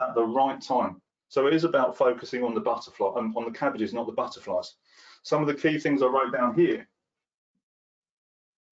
at 0.00 0.14
the 0.14 0.24
right 0.24 0.60
time. 0.60 1.00
So 1.30 1.46
it 1.46 1.54
is 1.54 1.62
about 1.62 1.96
focusing 1.96 2.42
on 2.42 2.54
the 2.54 2.60
butterfly, 2.60 3.12
um, 3.16 3.36
on 3.36 3.44
the 3.44 3.56
cabbages, 3.56 3.94
not 3.94 4.06
the 4.06 4.12
butterflies. 4.12 4.74
Some 5.22 5.40
of 5.40 5.46
the 5.46 5.54
key 5.54 5.78
things 5.78 6.02
I 6.02 6.06
wrote 6.06 6.32
down 6.32 6.56
here. 6.56 6.88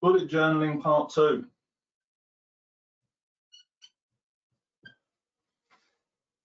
Bullet 0.01 0.29
journaling 0.29 0.81
part 0.81 1.09
two. 1.09 1.45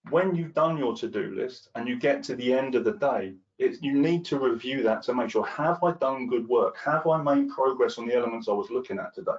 When 0.09 0.35
you've 0.35 0.53
done 0.53 0.77
your 0.77 0.95
to-do 0.95 1.35
list 1.35 1.67
and 1.75 1.85
you 1.85 1.99
get 1.99 2.23
to 2.23 2.35
the 2.35 2.53
end 2.53 2.75
of 2.75 2.85
the 2.85 2.93
day, 2.93 3.33
it's, 3.59 3.81
you 3.81 3.91
need 3.91 4.23
to 4.25 4.39
review 4.39 4.83
that 4.83 5.03
to 5.03 5.13
make 5.13 5.31
sure, 5.31 5.45
have 5.45 5.83
I 5.83 5.91
done 5.93 6.27
good 6.27 6.47
work? 6.47 6.77
Have 6.77 7.05
I 7.07 7.21
made 7.21 7.49
progress 7.49 7.97
on 7.97 8.07
the 8.07 8.15
elements 8.15 8.47
I 8.47 8.53
was 8.53 8.69
looking 8.69 8.99
at 8.99 9.13
today? 9.13 9.31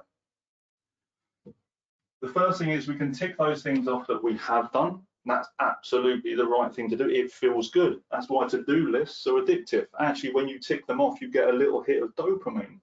The 2.21 2.29
first 2.29 2.59
thing 2.59 2.69
is 2.69 2.87
we 2.87 2.95
can 2.95 3.13
tick 3.13 3.35
those 3.39 3.63
things 3.63 3.87
off 3.87 4.05
that 4.07 4.23
we 4.23 4.37
have 4.37 4.71
done 4.71 5.01
that's 5.29 5.49
absolutely 5.59 6.35
the 6.35 6.45
right 6.45 6.73
thing 6.73 6.89
to 6.89 6.95
do. 6.95 7.09
It 7.09 7.31
feels 7.31 7.69
good. 7.69 8.01
That's 8.11 8.29
why 8.29 8.47
to-do 8.47 8.91
lists 8.91 9.25
are 9.27 9.41
addictive. 9.41 9.87
Actually, 9.99 10.33
when 10.33 10.47
you 10.47 10.59
tick 10.59 10.85
them 10.85 11.01
off, 11.01 11.21
you 11.21 11.31
get 11.31 11.49
a 11.49 11.53
little 11.53 11.81
hit 11.81 12.03
of 12.03 12.15
dopamine, 12.15 12.79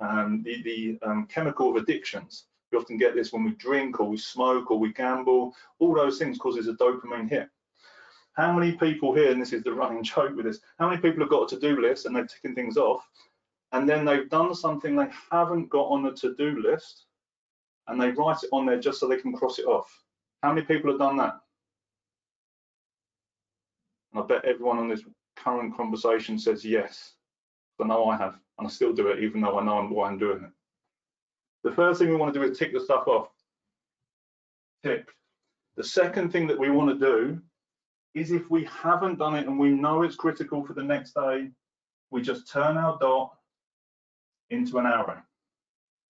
um, 0.00 0.42
the, 0.42 0.62
the 0.62 0.98
um, 1.02 1.26
chemical 1.26 1.70
of 1.70 1.76
addictions. 1.76 2.44
We 2.72 2.78
often 2.78 2.96
get 2.96 3.14
this 3.14 3.32
when 3.32 3.44
we 3.44 3.52
drink 3.52 4.00
or 4.00 4.08
we 4.08 4.16
smoke 4.16 4.70
or 4.70 4.78
we 4.78 4.92
gamble. 4.92 5.54
All 5.78 5.94
those 5.94 6.18
things 6.18 6.38
causes 6.38 6.68
a 6.68 6.74
dopamine 6.74 7.28
hit. 7.28 7.48
How 8.32 8.52
many 8.52 8.72
people 8.72 9.14
here, 9.14 9.30
and 9.30 9.40
this 9.40 9.52
is 9.52 9.62
the 9.62 9.72
running 9.72 10.02
joke 10.04 10.34
with 10.34 10.46
this, 10.46 10.60
how 10.78 10.88
many 10.88 11.00
people 11.00 11.20
have 11.20 11.30
got 11.30 11.52
a 11.52 11.54
to-do 11.54 11.80
list 11.80 12.06
and 12.06 12.16
they're 12.16 12.26
ticking 12.26 12.54
things 12.54 12.76
off, 12.76 13.08
and 13.72 13.88
then 13.88 14.04
they've 14.04 14.28
done 14.28 14.54
something 14.54 14.96
they 14.96 15.08
haven't 15.30 15.68
got 15.68 15.86
on 15.86 16.02
the 16.02 16.12
to-do 16.12 16.60
list, 16.60 17.06
and 17.88 18.00
they 18.00 18.10
write 18.10 18.42
it 18.42 18.48
on 18.52 18.66
there 18.66 18.80
just 18.80 18.98
so 18.98 19.06
they 19.06 19.18
can 19.18 19.32
cross 19.32 19.58
it 19.58 19.66
off? 19.66 20.02
How 20.42 20.52
many 20.52 20.66
people 20.66 20.90
have 20.90 20.98
done 20.98 21.16
that? 21.18 21.40
And 24.14 24.22
I 24.22 24.26
bet 24.26 24.44
everyone 24.44 24.78
on 24.78 24.88
this 24.88 25.02
current 25.36 25.76
conversation 25.76 26.38
says 26.38 26.64
yes. 26.64 27.14
I 27.80 27.86
know 27.86 28.06
I 28.06 28.16
have, 28.16 28.38
and 28.58 28.66
I 28.66 28.70
still 28.70 28.92
do 28.92 29.08
it 29.08 29.22
even 29.22 29.40
though 29.40 29.58
I 29.58 29.64
know 29.64 29.82
why 29.88 30.08
I'm 30.08 30.18
doing 30.18 30.44
it. 30.44 30.50
The 31.64 31.72
first 31.72 31.98
thing 31.98 32.08
we 32.08 32.16
want 32.16 32.32
to 32.32 32.40
do 32.40 32.46
is 32.46 32.56
tick 32.56 32.72
the 32.72 32.80
stuff 32.80 33.08
off. 33.08 33.28
Tick. 34.84 35.08
The 35.76 35.82
second 35.82 36.30
thing 36.30 36.46
that 36.46 36.58
we 36.58 36.70
want 36.70 36.98
to 36.98 37.04
do 37.04 37.40
is 38.14 38.30
if 38.30 38.48
we 38.48 38.64
haven't 38.66 39.18
done 39.18 39.34
it 39.34 39.48
and 39.48 39.58
we 39.58 39.70
know 39.70 40.02
it's 40.02 40.14
critical 40.14 40.64
for 40.64 40.72
the 40.72 40.82
next 40.84 41.14
day, 41.14 41.50
we 42.10 42.22
just 42.22 42.48
turn 42.48 42.76
our 42.76 42.96
dot 43.00 43.32
into 44.50 44.78
an 44.78 44.86
arrow. 44.86 45.20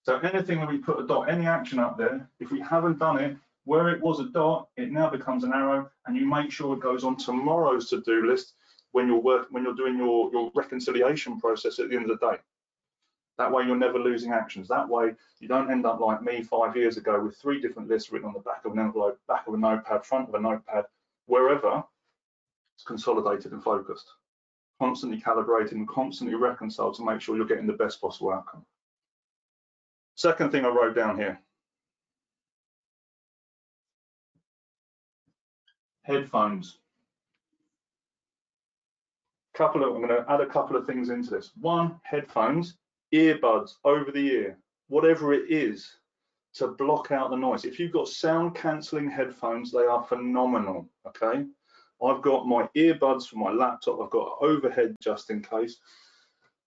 So 0.03 0.19
anything 0.19 0.59
that 0.61 0.69
we 0.69 0.77
put 0.77 1.01
a 1.01 1.07
dot, 1.07 1.31
any 1.31 1.47
action 1.47 1.79
up 1.79 1.97
there, 1.97 2.29
if 2.41 2.51
we 2.51 2.61
haven't 2.61 2.99
done 2.99 3.19
it, 3.21 3.37
where 3.65 3.89
it 3.89 4.01
was 4.03 4.21
a 4.21 4.25
dot, 4.25 4.69
it 4.77 4.91
now 4.93 5.09
becomes 5.11 5.45
an 5.45 5.53
arrow, 5.53 5.91
and 6.07 6.17
you 6.17 6.27
make 6.27 6.51
sure 6.51 6.75
it 6.75 6.81
goes 6.81 7.05
on 7.05 7.17
tomorrow's 7.17 7.89
to-do 7.91 8.27
list 8.27 8.55
when 8.93 9.09
you're 9.09 9.21
work 9.21 9.49
when 9.51 9.65
you're 9.65 9.75
doing 9.75 9.97
your, 9.97 10.31
your 10.33 10.51
reconciliation 10.55 11.41
process 11.41 11.79
at 11.79 11.89
the 11.89 11.97
end 11.97 12.11
of 12.11 12.19
the 12.19 12.31
day. 12.31 12.37
That 13.39 13.51
way 13.51 13.65
you're 13.65 13.77
never 13.77 13.99
losing 13.99 14.33
actions. 14.33 14.69
That 14.69 14.89
way 14.89 15.15
you 15.41 15.49
don't 15.49 15.71
end 15.71 15.87
up 15.87 15.99
like 15.99 16.23
me 16.23 16.43
five 16.43 16.77
years 16.77 16.97
ago 16.97 17.21
with 17.21 17.37
three 17.37 17.61
different 17.61 17.89
lists 17.89 18.13
written 18.13 18.29
on 18.29 18.35
the 18.35 18.41
back 18.41 18.65
of 18.65 18.73
an 18.73 18.79
envelope, 18.79 19.19
back 19.27 19.49
of 19.49 19.55
a 19.55 19.57
notepad, 19.57 20.07
front 20.07 20.29
of 20.29 20.35
a 20.35 20.41
notepad, 20.41 20.85
wherever 21.27 21.83
it's 22.77 22.85
consolidated 22.85 23.53
and 23.53 23.63
focused. 23.63 24.09
Constantly 24.81 25.21
calibrated 25.21 25.73
and 25.73 25.89
constantly 25.89 26.37
reconciled 26.37 26.95
to 26.95 27.05
make 27.05 27.21
sure 27.21 27.37
you're 27.37 27.47
getting 27.47 27.67
the 27.67 27.73
best 27.73 28.01
possible 28.01 28.33
outcome. 28.33 28.65
Second 30.17 30.53
thing 30.53 30.65
I 30.65 30.69
wrote 30.69 30.95
down 30.95 31.17
here, 31.17 31.41
headphones. 36.05 36.79
Couple 39.55 39.85
of, 39.85 39.95
I'm 39.95 40.03
going 40.03 40.25
to 40.25 40.31
add 40.31 40.41
a 40.41 40.47
couple 40.47 40.77
of 40.77 40.87
things 40.87 41.11
into 41.11 41.31
this. 41.31 41.53
One, 41.61 42.01
headphones, 42.03 42.77
earbuds 43.13 43.75
over 43.85 44.11
the 44.11 44.27
ear, 44.27 44.59
whatever 44.89 45.33
it 45.33 45.51
is 45.51 45.99
to 46.55 46.69
block 46.69 47.11
out 47.11 47.31
the 47.31 47.37
noise. 47.37 47.65
If 47.65 47.79
you've 47.79 47.93
got 47.93 48.09
sound 48.09 48.55
cancelling 48.55 49.11
headphones, 49.11 49.71
they 49.73 49.85
are 49.85 50.05
phenomenal, 50.05 50.89
okay? 51.07 51.45
I've 52.05 52.23
got 52.23 52.47
my 52.47 52.69
earbuds 52.77 53.27
for 53.29 53.37
my 53.37 53.51
laptop, 53.51 54.01
I've 54.01 54.11
got 54.11 54.37
overhead 54.41 54.95
just 55.01 55.31
in 55.31 55.43
case. 55.43 55.79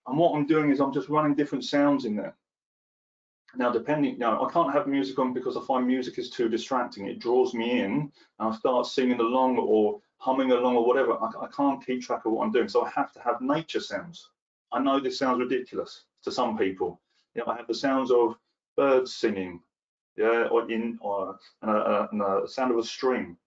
And 0.08 0.17
what 0.17 0.36
I'm 0.36 0.47
doing 0.47 0.71
is 0.71 0.80
I'm 0.80 0.93
just 0.93 1.10
running 1.10 1.36
different 1.36 1.65
sounds 1.65 2.06
in 2.06 2.15
there. 2.15 2.36
Now, 3.55 3.71
depending, 3.71 4.17
now 4.17 4.45
I 4.45 4.51
can't 4.51 4.73
have 4.73 4.88
music 4.88 5.17
on 5.19 5.33
because 5.33 5.55
I 5.57 5.62
find 5.62 5.88
music 5.88 6.17
is 6.19 6.29
too 6.29 6.49
distracting. 6.49 7.07
It 7.07 7.19
draws 7.19 7.53
me 7.53 7.79
in, 7.79 7.91
and 7.91 8.12
I 8.39 8.51
start 8.55 8.86
singing 8.86 9.19
along 9.19 9.57
or 9.57 10.01
humming 10.17 10.51
along 10.51 10.75
or 10.75 10.86
whatever. 10.86 11.13
I, 11.13 11.45
I 11.45 11.47
can't 11.55 11.83
keep 11.86 12.01
track 12.01 12.25
of 12.25 12.33
what 12.33 12.43
I'm 12.43 12.51
doing, 12.51 12.67
so 12.67 12.83
I 12.83 12.89
have 12.89 13.13
to 13.13 13.21
have 13.21 13.41
nature 13.41 13.79
sounds. 13.79 14.29
I 14.71 14.79
know 14.79 14.99
this 14.99 15.17
sounds 15.17 15.39
ridiculous 15.39 16.03
to 16.23 16.31
some 16.31 16.57
people. 16.57 16.99
You 17.36 17.43
know, 17.45 17.51
I 17.51 17.57
have 17.57 17.67
the 17.67 17.73
sounds 17.73 18.12
of 18.12 18.36
birds 18.75 19.15
singing, 19.15 19.62
yeah, 20.17 20.47
or 20.51 20.69
in 20.69 20.97
or 21.01 21.39
and 21.62 21.71
a, 21.71 22.10
and 22.12 22.21
a 22.21 22.47
sound 22.47 22.71
of 22.71 22.77
a 22.77 22.83
string, 22.83 23.38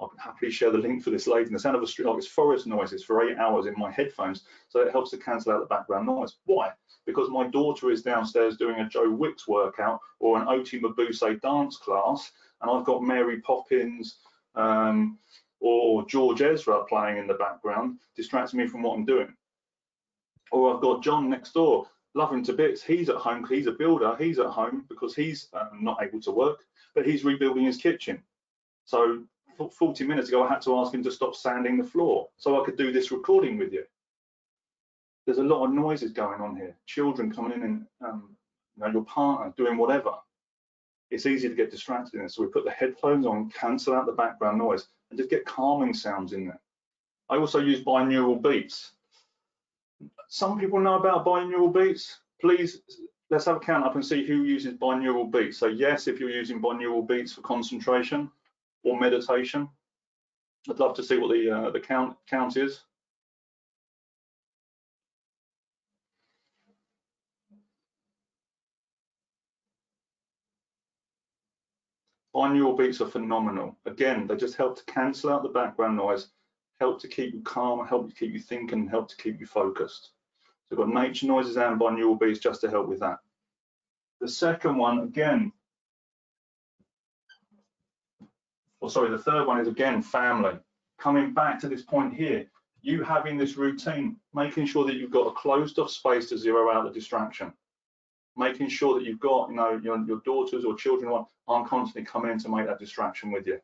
I 0.00 0.06
can 0.10 0.18
happily 0.18 0.50
share 0.50 0.70
the 0.70 0.78
link 0.78 1.02
for 1.02 1.10
this 1.10 1.26
later. 1.26 1.50
the 1.50 1.58
sound 1.58 1.76
of 1.76 1.82
a 1.82 1.86
street 1.86 2.06
like 2.06 2.18
it's 2.18 2.26
forest 2.26 2.66
noises 2.66 3.02
for 3.02 3.22
eight 3.22 3.38
hours 3.38 3.66
in 3.66 3.74
my 3.78 3.90
headphones, 3.90 4.44
so 4.68 4.80
it 4.80 4.92
helps 4.92 5.10
to 5.10 5.18
cancel 5.18 5.52
out 5.52 5.60
the 5.60 5.66
background 5.66 6.06
noise. 6.06 6.36
Why? 6.44 6.72
Because 7.06 7.30
my 7.30 7.46
daughter 7.46 7.90
is 7.90 8.02
downstairs 8.02 8.56
doing 8.56 8.80
a 8.80 8.88
Joe 8.88 9.10
Wicks 9.10 9.48
workout 9.48 10.00
or 10.20 10.38
an 10.38 10.48
Oti 10.48 10.80
Mabuse 10.80 11.40
dance 11.40 11.78
class, 11.78 12.30
and 12.60 12.70
I've 12.70 12.84
got 12.84 13.02
Mary 13.02 13.40
Poppins 13.40 14.18
um, 14.54 15.18
or 15.60 16.04
George 16.06 16.42
Ezra 16.42 16.84
playing 16.84 17.16
in 17.18 17.26
the 17.26 17.34
background, 17.34 17.98
distracting 18.14 18.58
me 18.58 18.66
from 18.66 18.82
what 18.82 18.96
I'm 18.96 19.04
doing. 19.06 19.34
Or 20.52 20.74
I've 20.74 20.82
got 20.82 21.02
John 21.02 21.30
next 21.30 21.52
door, 21.54 21.86
him 22.14 22.42
to 22.44 22.52
bits. 22.52 22.82
He's 22.82 23.08
at 23.08 23.16
home, 23.16 23.46
he's 23.48 23.66
a 23.66 23.72
builder, 23.72 24.14
he's 24.18 24.38
at 24.38 24.46
home 24.46 24.84
because 24.88 25.14
he's 25.14 25.48
um, 25.54 25.78
not 25.82 26.02
able 26.02 26.20
to 26.20 26.30
work, 26.30 26.60
but 26.94 27.06
he's 27.06 27.24
rebuilding 27.24 27.64
his 27.64 27.76
kitchen. 27.76 28.22
So 28.84 29.24
40 29.56 30.04
minutes 30.04 30.28
ago, 30.28 30.44
I 30.44 30.48
had 30.48 30.62
to 30.62 30.78
ask 30.78 30.92
him 30.92 31.02
to 31.04 31.10
stop 31.10 31.34
sanding 31.34 31.76
the 31.76 31.84
floor 31.84 32.28
so 32.36 32.60
I 32.60 32.64
could 32.64 32.76
do 32.76 32.92
this 32.92 33.10
recording 33.10 33.58
with 33.58 33.72
you. 33.72 33.84
There's 35.24 35.38
a 35.38 35.42
lot 35.42 35.64
of 35.64 35.72
noises 35.72 36.12
going 36.12 36.40
on 36.40 36.56
here. 36.56 36.76
Children 36.86 37.32
coming 37.32 37.52
in 37.52 37.62
and 37.62 37.86
um, 38.04 38.36
you 38.76 38.84
know, 38.84 38.90
your 38.90 39.04
partner 39.04 39.52
doing 39.56 39.76
whatever. 39.76 40.12
It's 41.10 41.26
easy 41.26 41.48
to 41.48 41.54
get 41.54 41.70
distracted 41.70 42.20
in. 42.20 42.28
So 42.28 42.42
we 42.42 42.48
put 42.48 42.64
the 42.64 42.70
headphones 42.70 43.26
on, 43.26 43.50
cancel 43.50 43.94
out 43.94 44.06
the 44.06 44.12
background 44.12 44.58
noise, 44.58 44.88
and 45.10 45.18
just 45.18 45.30
get 45.30 45.44
calming 45.44 45.94
sounds 45.94 46.32
in 46.32 46.46
there. 46.46 46.60
I 47.28 47.36
also 47.36 47.60
use 47.60 47.82
binaural 47.82 48.40
beats. 48.40 48.92
Some 50.28 50.58
people 50.58 50.80
know 50.80 50.94
about 50.94 51.24
binaural 51.24 51.72
beats. 51.72 52.20
Please, 52.40 52.82
let's 53.30 53.46
have 53.46 53.56
a 53.56 53.60
count 53.60 53.84
up 53.84 53.94
and 53.94 54.04
see 54.04 54.26
who 54.26 54.44
uses 54.44 54.74
binaural 54.74 55.30
beats. 55.30 55.58
So 55.58 55.66
yes, 55.66 56.06
if 56.06 56.20
you're 56.20 56.30
using 56.30 56.60
binaural 56.60 57.06
beats 57.06 57.32
for 57.32 57.40
concentration, 57.40 58.30
or 58.86 58.98
meditation. 58.98 59.68
I'd 60.70 60.78
love 60.78 60.94
to 60.94 61.02
see 61.02 61.18
what 61.18 61.32
the 61.32 61.50
uh, 61.50 61.70
the 61.70 61.80
count 61.80 62.16
count 62.28 62.56
is. 62.56 62.82
Binaural 72.34 72.78
beats 72.78 73.00
are 73.00 73.08
phenomenal. 73.08 73.76
Again, 73.86 74.26
they 74.26 74.36
just 74.36 74.56
help 74.56 74.76
to 74.76 74.84
cancel 74.92 75.32
out 75.32 75.42
the 75.42 75.48
background 75.48 75.96
noise, 75.96 76.28
help 76.80 77.00
to 77.00 77.08
keep 77.08 77.32
you 77.32 77.40
calm, 77.40 77.86
help 77.86 78.08
to 78.08 78.14
keep 78.14 78.32
you 78.32 78.38
thinking, 78.38 78.86
help 78.86 79.08
to 79.08 79.16
keep 79.16 79.40
you 79.40 79.46
focused. 79.46 80.10
So 80.68 80.76
we've 80.76 80.86
got 80.86 81.02
nature 81.02 81.26
noises 81.26 81.56
and 81.56 81.80
binaural 81.80 82.20
beats 82.20 82.38
just 82.38 82.60
to 82.60 82.70
help 82.70 82.88
with 82.88 83.00
that. 83.00 83.18
The 84.20 84.28
second 84.28 84.76
one, 84.76 84.98
again, 85.00 85.52
or 88.86 88.90
sorry, 88.90 89.10
the 89.10 89.18
third 89.18 89.48
one 89.48 89.58
is 89.58 89.66
again 89.66 90.00
family. 90.00 90.56
Coming 90.96 91.34
back 91.34 91.58
to 91.58 91.68
this 91.68 91.82
point 91.82 92.14
here, 92.14 92.46
you 92.82 93.02
having 93.02 93.36
this 93.36 93.56
routine, 93.56 94.16
making 94.32 94.64
sure 94.64 94.86
that 94.86 94.94
you've 94.94 95.10
got 95.10 95.26
a 95.26 95.32
closed 95.32 95.80
off 95.80 95.90
space 95.90 96.28
to 96.28 96.38
zero 96.38 96.70
out 96.70 96.84
the 96.84 96.92
distraction, 96.92 97.52
making 98.36 98.68
sure 98.68 98.94
that 98.94 99.04
you've 99.04 99.18
got, 99.18 99.50
you 99.50 99.56
know, 99.56 99.80
your, 99.82 100.06
your 100.06 100.20
daughters 100.24 100.64
or 100.64 100.76
children 100.76 101.24
aren't 101.48 101.66
constantly 101.66 102.04
coming 102.04 102.30
in 102.30 102.38
to 102.38 102.48
make 102.48 102.64
that 102.66 102.78
distraction 102.78 103.32
with 103.32 103.44
you. 103.44 103.58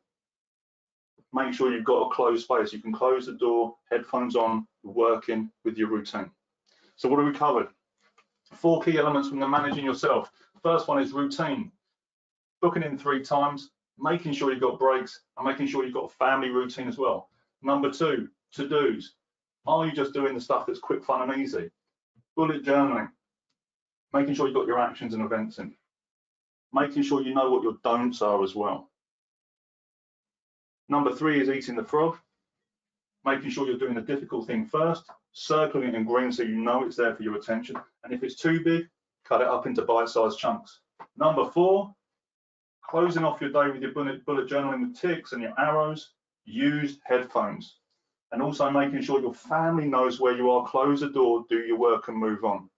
Make 1.31 1.53
sure 1.53 1.71
you've 1.71 1.85
got 1.85 2.07
a 2.07 2.13
closed 2.13 2.43
space. 2.43 2.73
You 2.73 2.79
can 2.79 2.91
close 2.91 3.25
the 3.25 3.33
door, 3.33 3.77
headphones 3.89 4.35
on, 4.35 4.67
working 4.83 5.49
with 5.63 5.77
your 5.77 5.87
routine. 5.87 6.29
So 6.97 7.07
what 7.07 7.19
have 7.19 7.27
we 7.31 7.33
covered? 7.33 7.67
Four 8.51 8.81
key 8.81 8.97
elements 8.97 9.29
from 9.29 9.39
the 9.39 9.47
managing 9.47 9.85
yourself. 9.85 10.29
First 10.61 10.89
one 10.89 11.01
is 11.01 11.13
routine. 11.13 11.71
Booking 12.61 12.83
in 12.83 12.97
three 12.97 13.23
times, 13.23 13.69
making 13.97 14.33
sure 14.33 14.51
you've 14.51 14.61
got 14.61 14.79
breaks, 14.79 15.21
and 15.37 15.47
making 15.47 15.67
sure 15.67 15.83
you've 15.83 15.93
got 15.93 16.11
a 16.11 16.15
family 16.15 16.49
routine 16.49 16.87
as 16.87 16.97
well. 16.97 17.29
Number 17.61 17.91
two, 17.91 18.29
to-dos. 18.53 19.15
Are 19.65 19.85
you 19.85 19.93
just 19.93 20.13
doing 20.13 20.35
the 20.35 20.41
stuff 20.41 20.65
that's 20.65 20.79
quick, 20.79 21.03
fun, 21.03 21.29
and 21.29 21.41
easy? 21.41 21.69
Bullet 22.35 22.65
journaling. 22.65 23.09
Making 24.13 24.35
sure 24.35 24.47
you've 24.47 24.55
got 24.55 24.67
your 24.67 24.79
actions 24.79 25.13
and 25.13 25.23
events 25.23 25.59
in. 25.59 25.73
Making 26.73 27.03
sure 27.03 27.21
you 27.21 27.33
know 27.33 27.49
what 27.49 27.63
your 27.63 27.77
don'ts 27.83 28.21
are 28.21 28.43
as 28.43 28.55
well. 28.55 28.89
Number 30.89 31.13
three 31.15 31.41
is 31.41 31.49
eating 31.49 31.75
the 31.75 31.83
frog. 31.83 32.17
Making 33.25 33.51
sure 33.51 33.67
you're 33.67 33.77
doing 33.77 33.95
the 33.95 34.01
difficult 34.01 34.47
thing 34.47 34.65
first, 34.65 35.05
circling 35.31 35.87
it 35.87 35.95
in 35.95 36.03
green 36.03 36.31
so 36.31 36.43
you 36.43 36.57
know 36.57 36.83
it's 36.83 36.97
there 36.97 37.15
for 37.15 37.23
your 37.23 37.35
attention. 37.35 37.77
And 38.03 38.11
if 38.11 38.21
it's 38.21 38.35
too 38.35 38.61
big, 38.63 38.87
cut 39.23 39.41
it 39.41 39.47
up 39.47 39.65
into 39.65 39.83
bite-sized 39.83 40.37
chunks. 40.37 40.81
Number 41.15 41.49
four, 41.49 41.95
closing 42.87 43.23
off 43.23 43.41
your 43.41 43.51
day 43.51 43.71
with 43.71 43.81
your 43.81 43.91
bullet, 43.91 44.25
bullet 44.25 44.49
journaling 44.49 44.81
with 44.81 44.99
ticks 44.99 45.31
and 45.31 45.41
your 45.41 45.59
arrows, 45.59 46.11
use 46.45 46.99
headphones. 47.03 47.77
And 48.31 48.41
also 48.41 48.69
making 48.69 49.01
sure 49.01 49.21
your 49.21 49.33
family 49.33 49.85
knows 49.85 50.19
where 50.19 50.35
you 50.35 50.49
are, 50.51 50.67
close 50.67 51.01
the 51.01 51.09
door, 51.09 51.45
do 51.49 51.59
your 51.59 51.77
work 51.77 52.07
and 52.07 52.17
move 52.17 52.43
on. 52.43 52.69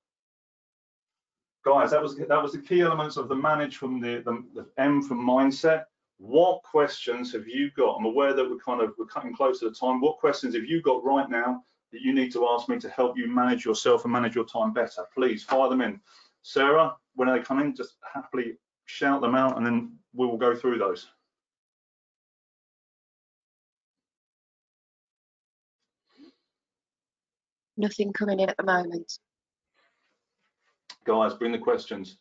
Guys, 1.66 1.92
that 1.92 2.02
was 2.02 2.16
that 2.18 2.44
was 2.44 2.52
the 2.52 2.60
key 2.60 2.82
elements 2.82 3.18
of 3.18 3.28
the 3.28 3.36
manage 3.36 3.78
from 3.78 4.00
the, 4.00 4.22
the, 4.24 4.44
the 4.54 4.68
M 4.78 5.02
from 5.02 5.26
mindset. 5.26 5.86
What 6.18 6.62
questions 6.64 7.32
have 7.34 7.48
you 7.48 7.72
got? 7.72 7.96
I'm 7.98 8.06
aware 8.06 8.34
that 8.34 8.48
we're 8.50 8.58
kind 8.58 8.82
of 8.82 8.94
we're 8.98 9.06
cutting 9.06 9.34
close 9.34 9.60
to 9.60 9.70
the 9.70 9.76
time. 9.76 10.00
What 10.00 10.20
questions 10.20 10.54
have 10.56 10.66
you 10.66 10.82
got 10.82 11.04
right 11.04 11.30
now 11.30 11.64
that 11.92 12.02
you 12.02 12.14
need 12.14 12.32
to 12.34 12.48
ask 12.50 12.70
me 12.70 12.78
to 12.80 12.90
help 12.90 13.18
you 13.18 13.28
manage 13.28 13.66
yourself 13.66 14.04
and 14.04 14.14
manage 14.14 14.36
your 14.36 14.46
time 14.46 14.74
better? 14.74 15.04
Please 15.14 15.44
fire 15.44 15.70
them 15.70 15.82
in. 15.82 16.00
Sarah, 16.44 16.96
when 17.16 17.30
they 17.30 17.40
come 17.40 17.60
in, 17.60 17.76
just 17.76 17.96
happily 18.14 18.58
shout 18.86 19.22
them 19.22 19.36
out 19.36 19.58
and 19.58 19.66
then 19.66 19.98
we 20.14 20.26
will 20.26 20.38
go 20.38 20.56
through 20.56 20.78
those. 20.78 21.08
Nothing 27.78 28.14
coming 28.14 28.40
in 28.40 28.50
at 28.50 28.58
the 28.58 28.64
moment. 28.64 29.20
Guys, 31.06 31.34
bring 31.34 31.52
the 31.52 31.58
questions. 31.58 32.18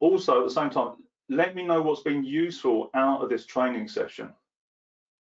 Also, 0.00 0.40
at 0.40 0.48
the 0.48 0.54
same 0.54 0.70
time, 0.70 0.94
let 1.28 1.54
me 1.54 1.62
know 1.62 1.82
what's 1.82 2.02
been 2.02 2.24
useful 2.24 2.90
out 2.94 3.22
of 3.22 3.28
this 3.28 3.46
training 3.46 3.86
session. 3.86 4.32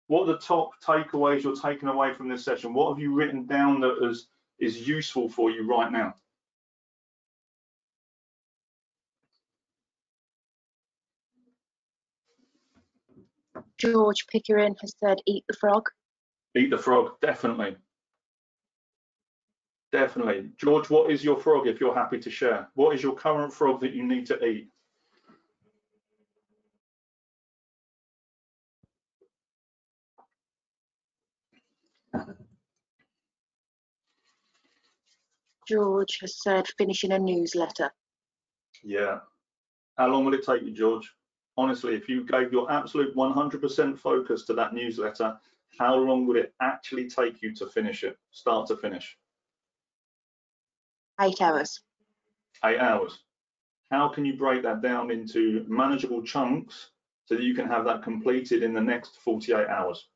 What 0.07 0.22
are 0.22 0.32
the 0.32 0.38
top 0.38 0.70
takeaways 0.82 1.42
you're 1.42 1.57
taking 1.57 1.88
away 1.88 2.14
from 2.14 2.28
this 2.28 2.44
session? 2.44 2.72
What 2.72 2.90
have 2.90 2.98
you 2.98 3.14
written 3.14 3.46
down 3.46 3.80
that 3.80 3.98
is, 4.03 4.28
is 4.59 4.86
useful 4.86 5.28
for 5.28 5.50
you 5.50 5.66
right 5.66 5.90
now? 5.90 6.14
George 13.83 14.28
Pickering 14.28 14.76
has 14.80 14.95
said, 15.03 15.18
eat 15.26 15.45
the 15.49 15.57
frog. 15.57 15.89
Eat 16.57 16.70
the 16.70 16.78
frog, 16.78 17.20
definitely. 17.20 17.76
Definitely. 19.91 20.51
George, 20.57 20.89
what 20.89 21.11
is 21.11 21.24
your 21.24 21.37
frog 21.37 21.66
if 21.66 21.80
you're 21.80 21.95
happy 21.95 22.20
to 22.20 22.30
share? 22.30 22.68
What 22.74 22.95
is 22.95 23.03
your 23.03 23.16
current 23.16 23.53
frog 23.53 23.80
that 23.80 23.93
you 23.93 24.05
need 24.05 24.26
to 24.26 24.41
eat? 24.45 24.68
George 35.68 36.18
has 36.20 36.41
said 36.41 36.66
finishing 36.78 37.11
a 37.11 37.18
newsletter. 37.18 37.91
Yeah. 38.85 39.18
How 39.97 40.07
long 40.07 40.24
will 40.24 40.35
it 40.35 40.47
take 40.47 40.62
you, 40.62 40.70
George? 40.70 41.11
Honestly, 41.57 41.94
if 41.94 42.09
you 42.09 42.24
gave 42.24 42.53
your 42.53 42.70
absolute 42.70 43.14
100% 43.14 43.98
focus 43.98 44.44
to 44.44 44.55
that 44.55 44.72
newsletter, 44.72 45.36
how 45.78 45.94
long 45.94 46.26
would 46.26 46.36
it 46.36 46.55
actually 46.61 47.09
take 47.09 47.42
you 47.42 47.55
to 47.55 47.66
finish 47.66 48.05
it, 48.05 48.18
start 48.30 48.66
to 48.68 48.76
finish? 48.76 49.16
Eight 51.20 51.40
hours. 51.40 51.80
Eight 52.64 52.78
hours. 52.78 53.18
How 53.90 54.09
can 54.09 54.24
you 54.24 54.36
break 54.36 54.62
that 54.62 54.80
down 54.80 55.11
into 55.11 55.64
manageable 55.68 56.22
chunks 56.22 56.90
so 57.26 57.34
that 57.36 57.44
you 57.44 57.55
can 57.55 57.66
have 57.68 57.84
that 57.84 58.03
completed 58.03 58.62
in 58.62 58.72
the 58.72 58.80
next 58.80 59.20
48 59.20 59.68
hours? 59.68 60.09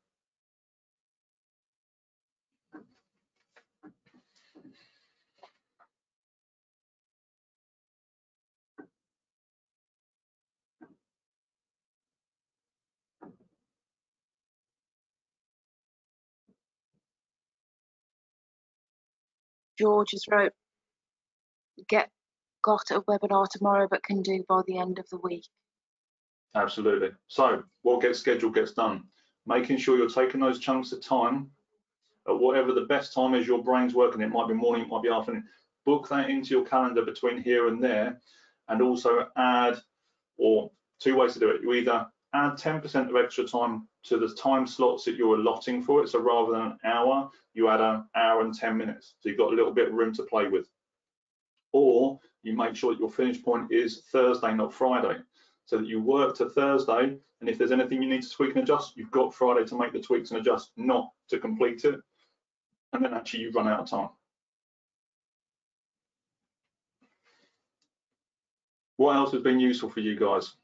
George 19.77 20.11
has 20.11 20.25
wrote, 20.29 20.53
get 21.89 22.09
got 22.63 22.91
a 22.91 23.01
webinar 23.01 23.47
tomorrow, 23.49 23.87
but 23.89 24.03
can 24.03 24.21
do 24.21 24.43
by 24.49 24.61
the 24.67 24.77
end 24.77 24.99
of 24.99 25.07
the 25.09 25.19
week. 25.19 25.45
Absolutely. 26.55 27.09
So 27.27 27.63
what 27.83 28.01
gets 28.01 28.19
scheduled 28.19 28.55
gets 28.55 28.73
done. 28.73 29.03
Making 29.45 29.77
sure 29.77 29.97
you're 29.97 30.09
taking 30.09 30.41
those 30.41 30.59
chunks 30.59 30.91
of 30.91 31.01
time 31.01 31.49
at 32.27 32.37
whatever 32.37 32.73
the 32.73 32.81
best 32.81 33.13
time 33.13 33.33
is 33.33 33.47
your 33.47 33.63
brain's 33.63 33.93
working. 33.93 34.21
It 34.21 34.29
might 34.29 34.47
be 34.47 34.53
morning, 34.53 34.85
it 34.85 34.89
might 34.89 35.03
be 35.03 35.09
afternoon. 35.09 35.45
Book 35.85 36.09
that 36.09 36.29
into 36.29 36.49
your 36.49 36.65
calendar 36.65 37.03
between 37.05 37.41
here 37.41 37.69
and 37.69 37.81
there, 37.81 38.19
and 38.67 38.81
also 38.81 39.27
add, 39.37 39.77
or 40.37 40.69
two 40.99 41.15
ways 41.15 41.33
to 41.33 41.39
do 41.39 41.49
it. 41.49 41.61
You 41.61 41.73
either 41.73 42.05
add 42.33 42.53
10% 42.57 43.09
of 43.09 43.15
extra 43.15 43.45
time 43.45 43.87
to 44.07 44.17
the 44.17 44.33
time 44.35 44.67
slots 44.67 45.05
that 45.05 45.15
you're 45.15 45.35
allotting 45.35 45.81
for 45.81 46.03
it. 46.03 46.09
So 46.09 46.19
rather 46.19 46.51
than 46.53 46.61
an 46.61 46.77
hour, 46.83 47.29
you 47.53 47.69
add 47.69 47.81
an 47.81 48.05
hour 48.15 48.41
and 48.41 48.53
10 48.53 48.77
minutes. 48.77 49.15
So 49.19 49.29
you've 49.29 49.37
got 49.37 49.51
a 49.51 49.55
little 49.55 49.73
bit 49.73 49.89
of 49.89 49.93
room 49.93 50.13
to 50.15 50.23
play 50.23 50.47
with. 50.47 50.67
Or 51.73 52.19
you 52.43 52.55
make 52.55 52.75
sure 52.75 52.93
that 52.93 52.99
your 52.99 53.09
finish 53.09 53.43
point 53.43 53.71
is 53.71 54.03
Thursday, 54.11 54.53
not 54.53 54.73
Friday. 54.73 55.19
So 55.65 55.77
that 55.77 55.87
you 55.87 56.01
work 56.01 56.35
to 56.37 56.49
Thursday, 56.49 57.17
and 57.41 57.49
if 57.49 57.57
there's 57.57 57.73
anything 57.73 58.01
you 58.01 58.09
need 58.09 58.23
to 58.23 58.29
tweak 58.29 58.55
and 58.55 58.63
adjust, 58.63 58.95
you've 58.95 59.11
got 59.11 59.33
Friday 59.33 59.65
to 59.65 59.77
make 59.77 59.91
the 59.91 59.99
tweaks 59.99 60.31
and 60.31 60.39
adjust, 60.39 60.71
not 60.77 61.11
to 61.29 61.39
complete 61.39 61.83
it. 61.83 61.99
And 62.93 63.03
then 63.03 63.13
actually 63.13 63.41
you 63.41 63.51
run 63.51 63.67
out 63.67 63.81
of 63.81 63.89
time. 63.89 64.09
What 68.95 69.15
else 69.15 69.31
has 69.33 69.43
been 69.43 69.59
useful 69.59 69.89
for 69.89 69.99
you 69.99 70.17
guys? 70.17 70.55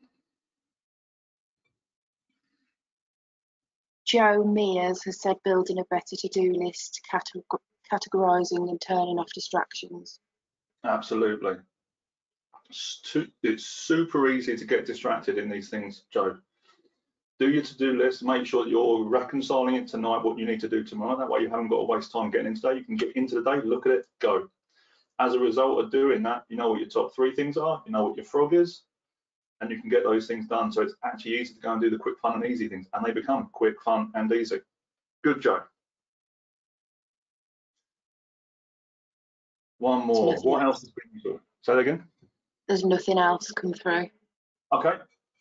Joe 4.14 4.43
Mears 4.43 5.03
has 5.05 5.20
said 5.20 5.38
building 5.43 5.80
a 5.80 5.86
better 5.86 6.16
to-do 6.16 6.53
list, 6.53 7.01
categorizing 7.11 8.70
and 8.70 8.80
turning 8.80 9.18
off 9.18 9.26
distractions. 9.34 10.20
Absolutely. 10.86 11.55
It's 12.70 13.66
super 13.66 14.30
easy 14.30 14.55
to 14.55 14.66
get 14.66 14.86
distracted 14.86 15.39
in 15.39 15.49
these 15.49 15.70
things, 15.70 16.03
Joe. 16.11 16.38
Do 17.39 17.49
your 17.49 17.64
to-do 17.64 17.93
list, 17.97 18.22
make 18.22 18.45
sure 18.45 18.66
that 18.66 18.70
you're 18.70 19.03
reconciling 19.03 19.74
it 19.74 19.88
tonight, 19.88 20.24
what 20.24 20.38
you 20.38 20.45
need 20.45 20.59
to 20.59 20.70
do 20.70 20.84
tomorrow. 20.84 21.18
That 21.18 21.28
way 21.28 21.39
you 21.39 21.49
haven't 21.49 21.70
got 21.70 21.78
to 21.78 21.86
waste 21.86 22.11
time 22.11 22.30
getting 22.30 22.45
in 22.45 22.53
today. 22.53 22.76
You 22.76 22.84
can 22.84 22.97
get 22.97 23.16
into 23.16 23.41
the 23.41 23.51
day, 23.51 23.61
look 23.66 23.88
at 23.88 23.93
it, 23.93 24.05
go. 24.20 24.47
As 25.18 25.34
a 25.34 25.39
result 25.39 25.84
of 25.84 25.89
doing 25.89 26.22
that, 26.22 26.45
you 26.49 26.57
know 26.57 26.70
what 26.70 26.82
your 26.82 26.89
top 26.89 27.16
three 27.16 27.34
things 27.34 27.57
are, 27.57 27.82
you 27.88 27.91
know 27.91 28.03
what 28.05 28.16
your 28.16 28.26
frog 28.26 28.53
is, 28.53 28.84
and 29.64 29.72
you 29.72 29.80
can 29.80 29.89
get 29.89 30.03
those 30.03 30.28
things 30.28 30.47
done. 30.47 30.72
So 30.72 30.82
it's 30.82 30.93
actually 31.03 31.39
easy 31.39 31.55
to 31.55 31.59
go 31.61 31.74
and 31.74 31.82
do 31.82 31.89
the 31.89 31.97
quick, 31.97 32.20
fun, 32.20 32.36
and 32.36 32.45
easy 32.45 32.68
things, 32.68 32.88
and 32.93 33.05
they 33.05 33.11
become 33.11 33.49
quick, 33.51 33.82
fun, 33.82 34.11
and 34.14 34.32
easy. 34.32 34.59
Good, 35.24 35.41
Joe. 35.41 35.61
One 39.80 40.05
more. 40.05 40.36
What 40.41 40.64
else 40.64 40.82
has 40.82 40.91
been 40.91 41.14
useful? 41.14 41.39
Say 41.61 41.74
that 41.74 41.80
again. 41.80 42.03
There's 42.68 42.86
nothing 42.86 43.18
else 43.18 43.51
come 43.51 43.74
through. 43.74 44.09
Okay, 44.72 44.93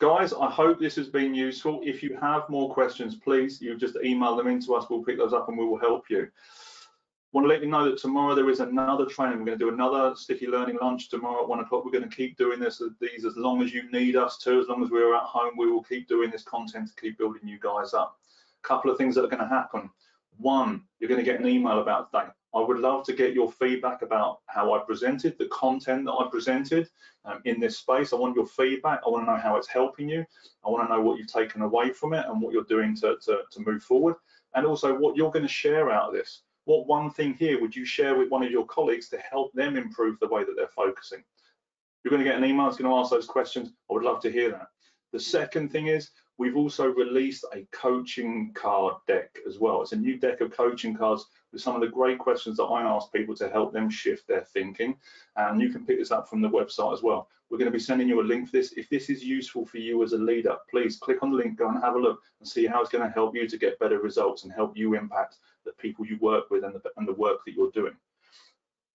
Guys, 0.03 0.33
I 0.33 0.51
hope 0.51 0.81
this 0.81 0.97
has 0.97 1.07
been 1.07 1.33
useful. 1.33 1.81
If 1.85 2.03
you 2.03 2.19
have 2.21 2.49
more 2.49 2.75
questions, 2.75 3.15
please, 3.15 3.63
you 3.63 3.79
just 3.79 3.97
email 4.05 4.35
them 4.35 4.49
into 4.49 4.75
us. 4.75 4.87
We'll 4.91 5.05
pick 5.05 5.17
those 5.17 5.33
up 5.33 5.49
and 5.49 5.57
we 5.57 5.65
will 5.65 5.79
help 5.79 6.11
you. 6.11 6.27
Want 7.33 7.47
to 7.47 7.49
let 7.49 7.63
you 7.63 7.69
know 7.71 7.87
that 7.87 7.97
tomorrow 7.97 8.35
there 8.35 8.51
is 8.51 8.61
another 8.61 9.07
training. 9.07 9.39
We're 9.39 9.47
going 9.47 9.59
to 9.59 9.65
do 9.65 9.73
another 9.73 10.15
sticky 10.15 10.49
learning 10.49 10.77
lunch 10.83 11.09
tomorrow 11.09 11.43
at 11.43 11.49
one 11.49 11.61
o'clock. 11.61 11.83
We're 11.83 11.91
going 11.91 12.09
to 12.09 12.15
keep 12.15 12.37
doing 12.37 12.61
this 12.61 12.83
these 13.01 13.25
as 13.25 13.39
long 13.39 13.63
as 13.63 13.73
you 13.73 13.91
need 13.91 14.17
us 14.17 14.37
to. 14.39 14.61
As 14.61 14.69
long 14.69 14.85
as 14.85 14.91
we're 14.91 15.15
at 15.15 15.23
home, 15.23 15.55
we 15.57 15.73
will 15.73 15.83
keep 15.83 16.07
doing 16.09 16.31
this 16.31 16.43
content 16.43 16.89
to 16.89 17.01
keep 17.01 17.17
building 17.17 17.49
you 17.49 17.59
guys 17.59 17.95
up. 17.95 18.19
A 18.63 18.69
couple 18.69 18.91
of 18.91 18.99
things 18.99 19.15
that 19.15 19.25
are 19.25 19.29
going 19.29 19.43
to 19.43 19.49
happen. 19.49 19.89
One, 20.37 20.83
you're 21.01 21.09
going 21.09 21.25
to 21.25 21.31
get 21.31 21.41
an 21.41 21.49
email 21.49 21.81
about 21.81 22.13
today. 22.13 22.27
I 22.55 22.61
would 22.61 22.79
love 22.79 23.07
to 23.07 23.15
get 23.15 23.33
your 23.33 23.51
feedback 23.51 24.03
about 24.03 24.41
how 24.45 24.75
I 24.75 24.81
presented, 24.81 25.39
the 25.39 25.47
content 25.47 26.05
that 26.05 26.13
I 26.13 26.29
presented 26.31 26.91
um, 27.25 27.41
in 27.47 27.59
this 27.61 27.79
space. 27.79 28.13
I 28.13 28.17
want 28.17 28.37
your 28.37 28.47
feedback. 28.47 29.01
I 29.07 29.09
want 29.09 29.25
to 29.25 29.33
know 29.33 29.39
how 29.39 29.57
it's 29.57 29.69
helping 29.69 30.07
you. 30.07 30.23
I 30.67 30.69
want 30.69 30.87
to 30.87 30.95
know 30.95 31.01
what 31.01 31.17
you've 31.17 31.33
taken 31.33 31.63
away 31.63 31.93
from 31.93 32.13
it 32.13 32.27
and 32.29 32.43
what 32.43 32.53
you're 32.53 32.65
doing 32.65 32.95
to, 32.97 33.17
to, 33.25 33.39
to 33.51 33.61
move 33.61 33.83
forward. 33.83 34.17
And 34.55 34.67
also 34.67 34.95
what 34.95 35.17
you're 35.17 35.31
going 35.31 35.47
to 35.47 35.49
share 35.49 35.91
out 35.91 36.09
of 36.09 36.13
this. 36.13 36.43
What 36.65 36.87
one 36.87 37.11
thing 37.11 37.35
here 37.35 37.61
would 37.61 37.75
you 37.75 37.85
share 37.85 38.17
with 38.17 38.31
one 38.31 38.45
of 38.45 38.51
your 38.51 38.67
colleagues 38.67 39.09
to 39.09 39.19
help 39.19 39.53
them 39.53 39.77
improve 39.77 40.19
the 40.21 40.29
way 40.29 40.45
that 40.45 40.55
they're 40.57 40.69
focusing? 40.69 41.23
You're 42.03 42.11
going 42.11 42.23
to 42.23 42.29
get 42.29 42.39
an 42.39 42.45
email 42.45 42.67
that's 42.67 42.77
going 42.77 42.91
to 42.91 42.97
ask 42.97 43.11
those 43.11 43.27
questions. 43.27 43.71
I 43.91 43.95
would 43.95 44.05
love 44.05 44.21
to 44.23 44.31
hear 44.31 44.51
that. 44.51 44.69
The 45.13 45.21
second 45.21 45.71
thing 45.71 45.89
is 45.89 46.11
we've 46.39 46.57
also 46.57 46.87
released 46.87 47.45
a 47.53 47.67
coaching 47.73 48.53
card 48.55 48.95
deck 49.07 49.31
as 49.47 49.59
well. 49.59 49.83
It's 49.83 49.93
a 49.93 49.97
new 49.97 50.17
deck 50.19 50.41
of 50.41 50.53
coaching 50.53 50.97
cards 50.97 51.27
with 51.53 51.63
some 51.63 51.75
of 51.75 51.81
the 51.81 51.89
great 51.89 52.19
questions 52.19 52.57
that 52.57 52.65
I 52.65 52.83
ask 52.83 53.13
people 53.13 53.35
to 53.37 53.49
help 53.51 53.73
them 53.73 53.91
shift 53.91 54.27
their 54.27 54.43
thinking. 54.43 54.97
And 55.37 55.61
you 55.61 55.71
can 55.71 55.85
pick 55.85 55.99
this 55.99 56.11
up 56.11 56.29
from 56.29 56.41
the 56.41 56.49
website 56.49 56.93
as 56.93 57.03
well. 57.03 57.29
We're 57.51 57.59
going 57.59 57.71
to 57.71 57.77
be 57.77 57.83
sending 57.85 58.09
you 58.09 58.21
a 58.21 58.23
link 58.23 58.47
for 58.49 58.53
this. 58.53 58.73
If 58.73 58.89
this 58.89 59.11
is 59.11 59.23
useful 59.23 59.67
for 59.67 59.77
you 59.77 60.03
as 60.03 60.15
a 60.15 60.19
leader, 60.19 60.57
please 60.71 60.97
click 60.97 61.23
on 61.23 61.31
the 61.31 61.37
link, 61.37 61.59
go 61.59 61.69
and 61.69 61.83
have 61.83 61.97
a 61.97 62.01
look 62.01 62.21
and 62.41 62.49
see 62.49 62.67
how 62.67 62.81
it's 62.81 62.91
going 62.91 63.07
to 63.07 63.13
help 63.13 63.37
you 63.37 63.47
to 63.47 63.59
get 63.59 63.79
better 63.79 63.99
results 63.99 64.45
and 64.45 64.53
help 64.53 64.77
you 64.77 64.95
impact 64.95 65.37
the 65.65 65.73
people 65.73 66.07
you 66.07 66.19
work 66.21 66.51
with 66.51 66.65
and 66.65 66.75
the, 66.75 66.83
and 66.97 67.07
the 67.07 67.15
work 67.15 67.45
that 67.45 67.55
you're 67.55 67.71
doing. 67.71 67.95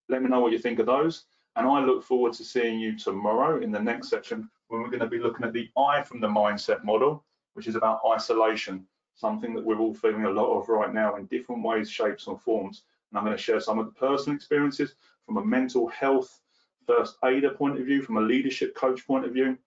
Let 0.10 0.22
me 0.22 0.30
know 0.30 0.40
what 0.40 0.52
you 0.52 0.60
think 0.60 0.80
of 0.80 0.86
those. 0.86 1.26
And 1.56 1.68
I 1.68 1.84
look 1.84 2.04
forward 2.04 2.34
to 2.34 2.44
seeing 2.44 2.80
you 2.80 2.98
tomorrow 2.98 3.62
in 3.62 3.72
the 3.72 3.80
next 3.80 4.10
section 4.10 4.50
when 4.68 4.82
we're 4.82 4.90
going 4.90 5.00
to 5.00 5.08
be 5.08 5.20
looking 5.20 5.46
at 5.46 5.54
the 5.54 5.70
I 5.78 6.04
from 6.04 6.20
the 6.20 6.28
mindset 6.28 6.84
model, 6.84 7.24
which 7.54 7.68
is 7.68 7.76
about 7.76 8.02
isolation, 8.08 8.86
something 9.16 9.56
that 9.56 9.66
we're 9.66 9.80
all 9.80 9.94
feeling 9.94 10.26
a 10.26 10.30
lot 10.30 10.54
of 10.54 10.70
right 10.70 10.94
now 10.94 11.16
in 11.16 11.26
different 11.26 11.64
ways, 11.64 11.90
shapes 11.90 12.28
and 12.28 12.40
forms. 12.40 12.84
And 13.10 13.18
I'm 13.18 13.26
going 13.26 13.36
to 13.36 13.42
share 13.42 13.60
some 13.60 13.80
of 13.80 13.86
the 13.86 13.92
personal 13.94 14.36
experiences 14.36 14.96
from 15.26 15.38
a 15.38 15.46
mental 15.46 15.88
health 15.88 16.40
first 16.86 17.18
aider 17.26 17.50
point 17.50 17.80
of 17.80 17.86
view, 17.86 18.02
from 18.02 18.18
a 18.18 18.22
leadership 18.22 18.76
coach 18.76 19.06
point 19.06 19.26
of 19.26 19.34
view, 19.34 19.58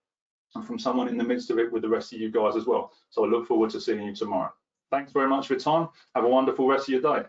and 0.55 0.65
from 0.65 0.79
someone 0.79 1.07
in 1.07 1.17
the 1.17 1.23
midst 1.23 1.51
of 1.51 1.59
it 1.59 1.71
with 1.71 1.81
the 1.81 1.89
rest 1.89 2.13
of 2.13 2.19
you 2.19 2.31
guys 2.31 2.55
as 2.55 2.65
well. 2.65 2.91
So 3.09 3.23
I 3.23 3.27
look 3.27 3.47
forward 3.47 3.69
to 3.71 3.81
seeing 3.81 4.03
you 4.03 4.15
tomorrow. 4.15 4.53
Thanks 4.91 5.11
very 5.11 5.27
much 5.27 5.47
for 5.47 5.53
your 5.53 5.61
time. 5.61 5.89
Have 6.15 6.25
a 6.25 6.27
wonderful 6.27 6.67
rest 6.67 6.89
of 6.89 6.89
your 6.89 7.01
day. 7.01 7.27